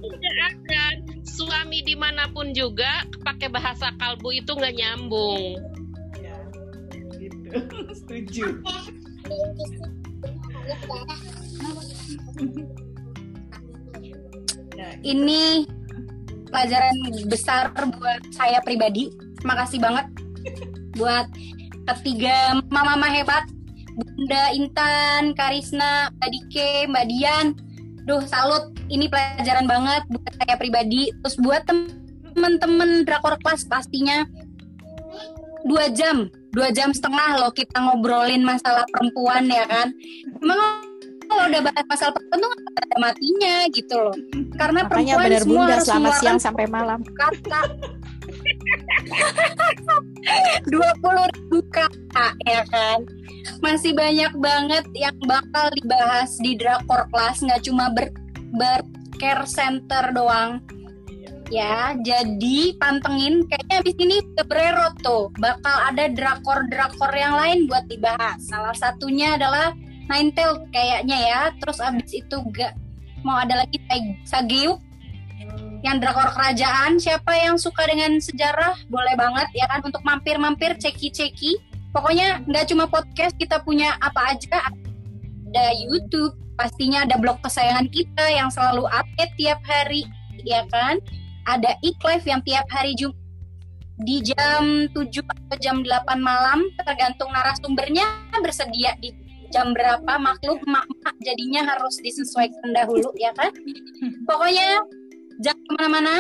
Nggak 0.03 0.39
akan. 0.53 0.95
Suami 1.24 1.82
di 1.82 1.99
mana 1.99 2.30
pun 2.30 2.55
juga 2.55 3.03
pakai 3.26 3.51
bahasa 3.51 3.91
kalbu 3.99 4.30
itu 4.35 4.53
nggak 4.55 4.74
nyambung. 4.74 5.59
Ya, 6.18 6.37
gitu. 7.18 7.49
Setuju. 7.99 8.45
Ini 15.05 15.68
pelajaran 16.49 16.97
besar 17.26 17.70
buat 17.74 18.22
saya 18.35 18.59
pribadi. 18.62 19.11
Terima 19.41 19.55
kasih 19.61 19.78
banget 19.82 20.07
buat 20.97 21.26
ketiga 21.95 22.59
mama-mama 22.70 23.11
hebat. 23.11 23.45
Bunda 23.95 24.51
Intan, 24.51 25.38
Karisna, 25.38 26.11
Mbak 26.18 26.28
Dike, 26.34 26.70
Mbak 26.90 27.05
Dian. 27.07 27.47
Duh, 28.11 28.22
salut. 28.26 28.74
Ini 28.90 29.07
pelajaran 29.07 29.70
banget 29.70 30.03
buat 30.11 30.32
saya 30.34 30.55
pribadi. 30.59 31.14
Terus 31.22 31.36
buat 31.38 31.62
temen-temen 31.64 33.07
drakor 33.07 33.38
kelas 33.38 33.70
pastinya 33.70 34.26
dua 35.64 35.88
jam, 35.95 36.28
dua 36.53 36.68
jam 36.74 36.92
setengah 36.92 37.40
loh 37.40 37.53
kita 37.55 37.72
ngobrolin 37.80 38.45
masalah 38.45 38.84
perempuan 38.92 39.49
ya 39.49 39.64
kan. 39.64 39.88
Emang 40.42 40.61
kalau 41.24 41.49
udah 41.49 41.61
bahas 41.64 41.84
masalah 41.88 42.12
perempuan 42.12 42.38
tuh 42.45 42.53
ada 42.76 42.97
matinya 43.01 43.57
gitu 43.72 43.97
loh. 43.97 44.16
Karena 44.61 44.80
Makanya 44.84 45.14
perempuan 45.16 45.24
benar 45.24 45.40
semua 45.40 45.55
bunda 45.57 45.74
harus 45.74 45.86
selama 45.88 46.11
siang 46.20 46.38
sampai 46.42 46.66
malam. 46.68 47.01
kata 47.16 47.61
20 50.69 51.33
ribu 51.35 51.59
kata 51.71 52.29
ya 52.49 52.63
kan? 52.69 53.05
Masih 53.61 53.93
banyak 53.93 54.33
banget 54.41 54.85
yang 54.97 55.17
bakal 55.29 55.69
dibahas 55.77 56.37
di 56.41 56.57
drakor 56.57 57.07
kelas 57.13 57.45
nggak 57.45 57.63
cuma 57.69 57.93
ber, 57.93 58.09
bercare 58.57 59.45
center 59.45 60.15
doang. 60.17 60.65
Ya 61.53 61.93
jadi 62.01 62.73
pantengin 62.81 63.45
kayaknya 63.47 63.77
abis 63.85 63.97
ini 64.01 64.17
Kebrero 64.41 64.89
tuh. 65.05 65.29
Bakal 65.37 65.77
ada 65.93 66.09
drakor-drakor 66.09 67.13
yang 67.13 67.37
lain 67.37 67.69
buat 67.69 67.85
dibahas. 67.87 68.41
Salah 68.49 68.73
satunya 68.73 69.37
adalah 69.37 69.77
Ninetale 70.09 70.65
kayaknya 70.73 71.19
ya. 71.21 71.43
Terus 71.61 71.79
abis 71.85 72.25
itu 72.25 72.37
gak 72.57 72.73
mau 73.25 73.41
ada 73.41 73.65
lagi 73.65 73.77
Sageuk 74.25 74.81
yang 75.85 76.01
drakor 76.01 76.32
kerajaan 76.32 76.97
siapa 76.97 77.37
yang 77.37 77.61
suka 77.61 77.85
dengan 77.85 78.16
sejarah? 78.16 78.72
Boleh 78.89 79.14
banget 79.20 79.53
ya 79.53 79.68
kan? 79.68 79.85
Untuk 79.85 80.01
mampir-mampir 80.01 80.80
ceki-ceki. 80.80 81.61
Pokoknya 81.93 82.41
nggak 82.49 82.72
cuma 82.72 82.89
podcast 82.89 83.37
kita 83.37 83.61
punya 83.61 83.93
apa 84.01 84.32
aja. 84.32 84.72
Ada 85.53 85.66
YouTube 85.87 86.35
pastinya 86.57 87.05
ada 87.05 87.20
blog 87.20 87.39
kesayangan 87.45 87.87
kita 87.93 88.24
yang 88.32 88.49
selalu 88.49 88.89
update 88.89 89.37
tiap 89.37 89.61
hari 89.68 90.09
ya 90.43 90.64
kan? 90.72 90.99
Ada 91.45 91.76
iklive 91.85 92.24
yang 92.24 92.41
tiap 92.49 92.64
hari 92.72 92.97
Jumat 92.97 93.20
di 93.95 94.18
jam 94.26 94.91
7 94.91 95.07
atau 95.22 95.57
jam 95.62 95.87
8 95.87 96.18
malam 96.18 96.66
tergantung 96.82 97.30
narasumbernya 97.30 98.09
bersedia 98.41 98.96
di 98.99 99.13
jam 99.53 99.71
berapa. 99.76 100.18
Maklum 100.18 100.59
mak-mak 100.64 101.14
jadinya 101.22 101.76
harus 101.76 102.00
disesuaikan 102.00 102.72
dahulu 102.72 103.13
ya 103.21 103.30
kan? 103.37 103.53
Pokoknya 104.26 104.83
jangan 105.43 105.63
ke 105.65 105.73
mana-mana. 105.79 106.17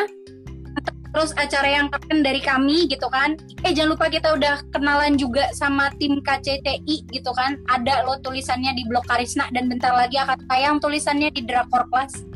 Terus 1.14 1.30
acara 1.38 1.68
yang 1.70 1.86
keren 1.94 2.26
dari 2.26 2.42
kami 2.42 2.90
gitu 2.90 3.06
kan. 3.06 3.38
Eh 3.62 3.70
jangan 3.70 3.94
lupa 3.94 4.10
kita 4.10 4.34
udah 4.34 4.66
kenalan 4.74 5.14
juga 5.14 5.46
sama 5.54 5.94
tim 6.02 6.18
KCTI 6.18 7.06
gitu 7.06 7.30
kan. 7.38 7.54
Ada 7.70 8.02
lo 8.02 8.18
tulisannya 8.18 8.74
di 8.74 8.82
blog 8.90 9.06
Karisna. 9.06 9.46
Dan 9.54 9.70
bentar 9.70 9.94
lagi 9.94 10.18
akan 10.18 10.42
tayang 10.50 10.82
tulisannya 10.82 11.30
di 11.30 11.46
Drakor 11.46 11.86
Plus. 11.86 12.26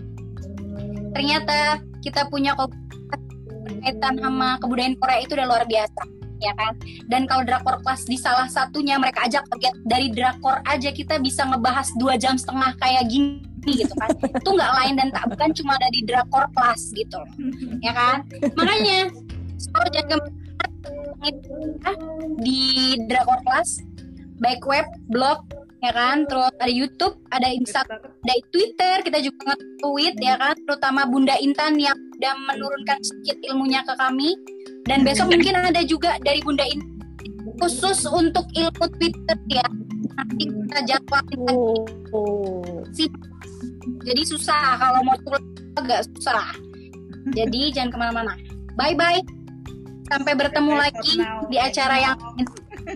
Ternyata 1.10 1.82
kita 2.06 2.30
punya 2.30 2.54
berkaitan 2.54 4.14
sama 4.22 4.62
kebudayaan 4.62 4.94
Korea 5.02 5.18
itu 5.26 5.34
udah 5.34 5.46
luar 5.50 5.64
biasa 5.66 6.02
ya 6.38 6.54
kan? 6.54 6.72
Dan 7.10 7.26
kalau 7.26 7.42
drakor 7.42 7.82
kelas 7.82 8.06
di 8.06 8.14
salah 8.14 8.46
satunya 8.46 8.94
mereka 8.96 9.26
ajak 9.26 9.42
dari 9.84 10.10
drakor 10.14 10.62
aja 10.66 10.90
kita 10.94 11.18
bisa 11.18 11.42
ngebahas 11.46 11.90
dua 11.98 12.14
jam 12.14 12.38
setengah 12.38 12.78
kayak 12.78 13.10
gini 13.10 13.42
gitu 13.74 13.92
kan. 13.98 14.10
Itu 14.14 14.50
nggak 14.54 14.72
lain 14.82 14.94
dan 14.96 15.08
tak 15.12 15.24
bukan 15.28 15.50
cuma 15.56 15.72
ada 15.76 15.88
di 15.92 16.00
drakor 16.06 16.44
kelas 16.56 16.82
gitu 16.94 17.20
ya 17.84 17.92
kan? 17.92 18.24
Makanya 18.56 19.12
so 19.58 19.78
jangan 19.90 20.20
ke 20.78 20.90
mana 21.18 21.92
di 22.40 22.94
drakor 23.10 23.38
kelas 23.44 23.82
baik 24.38 24.62
web 24.64 24.86
blog 25.10 25.42
ya 25.82 25.92
kan? 25.92 26.24
Terus 26.30 26.52
ada 26.58 26.72
YouTube 26.72 27.14
ada 27.34 27.48
Instagram 27.50 28.00
ada 28.02 28.34
Twitter 28.52 28.96
kita 29.04 29.18
juga 29.20 29.52
nge-tweet 29.52 30.14
ya 30.22 30.34
kan? 30.38 30.54
Terutama 30.64 31.04
Bunda 31.08 31.34
Intan 31.42 31.76
yang 31.76 31.96
udah 32.18 32.34
menurunkan 32.50 32.98
sedikit 33.02 33.38
ilmunya 33.46 33.86
ke 33.86 33.94
kami. 33.94 34.34
Dan 34.88 35.04
besok 35.04 35.28
mungkin 35.28 35.52
ada 35.52 35.84
juga 35.84 36.16
dari 36.24 36.40
Bunda 36.40 36.64
Intan 36.64 36.98
khusus 37.58 38.06
untuk 38.06 38.46
ilmu 38.54 38.84
Twitter 38.96 39.36
ya. 39.50 39.66
Nanti 40.18 40.44
kita 40.50 40.78
jadwalin 40.86 41.40
lagi. 41.46 41.78
Oh. 42.14 42.82
Jadi 44.08 44.22
susah 44.24 44.80
kalau 44.80 45.04
mau 45.04 45.16
pulang 45.20 45.44
agak 45.76 46.08
susah. 46.16 46.48
Jadi 47.38 47.76
jangan 47.76 47.92
ke 47.92 47.96
mana-mana. 48.00 48.32
Bye 48.74 48.96
bye. 48.96 49.20
Sampai 50.08 50.32
bertemu 50.32 50.72
lagi 50.72 51.20
di 51.52 51.56
acara 51.60 51.96
yang 52.00 52.16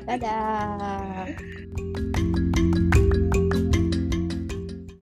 Dadah. 0.08 1.28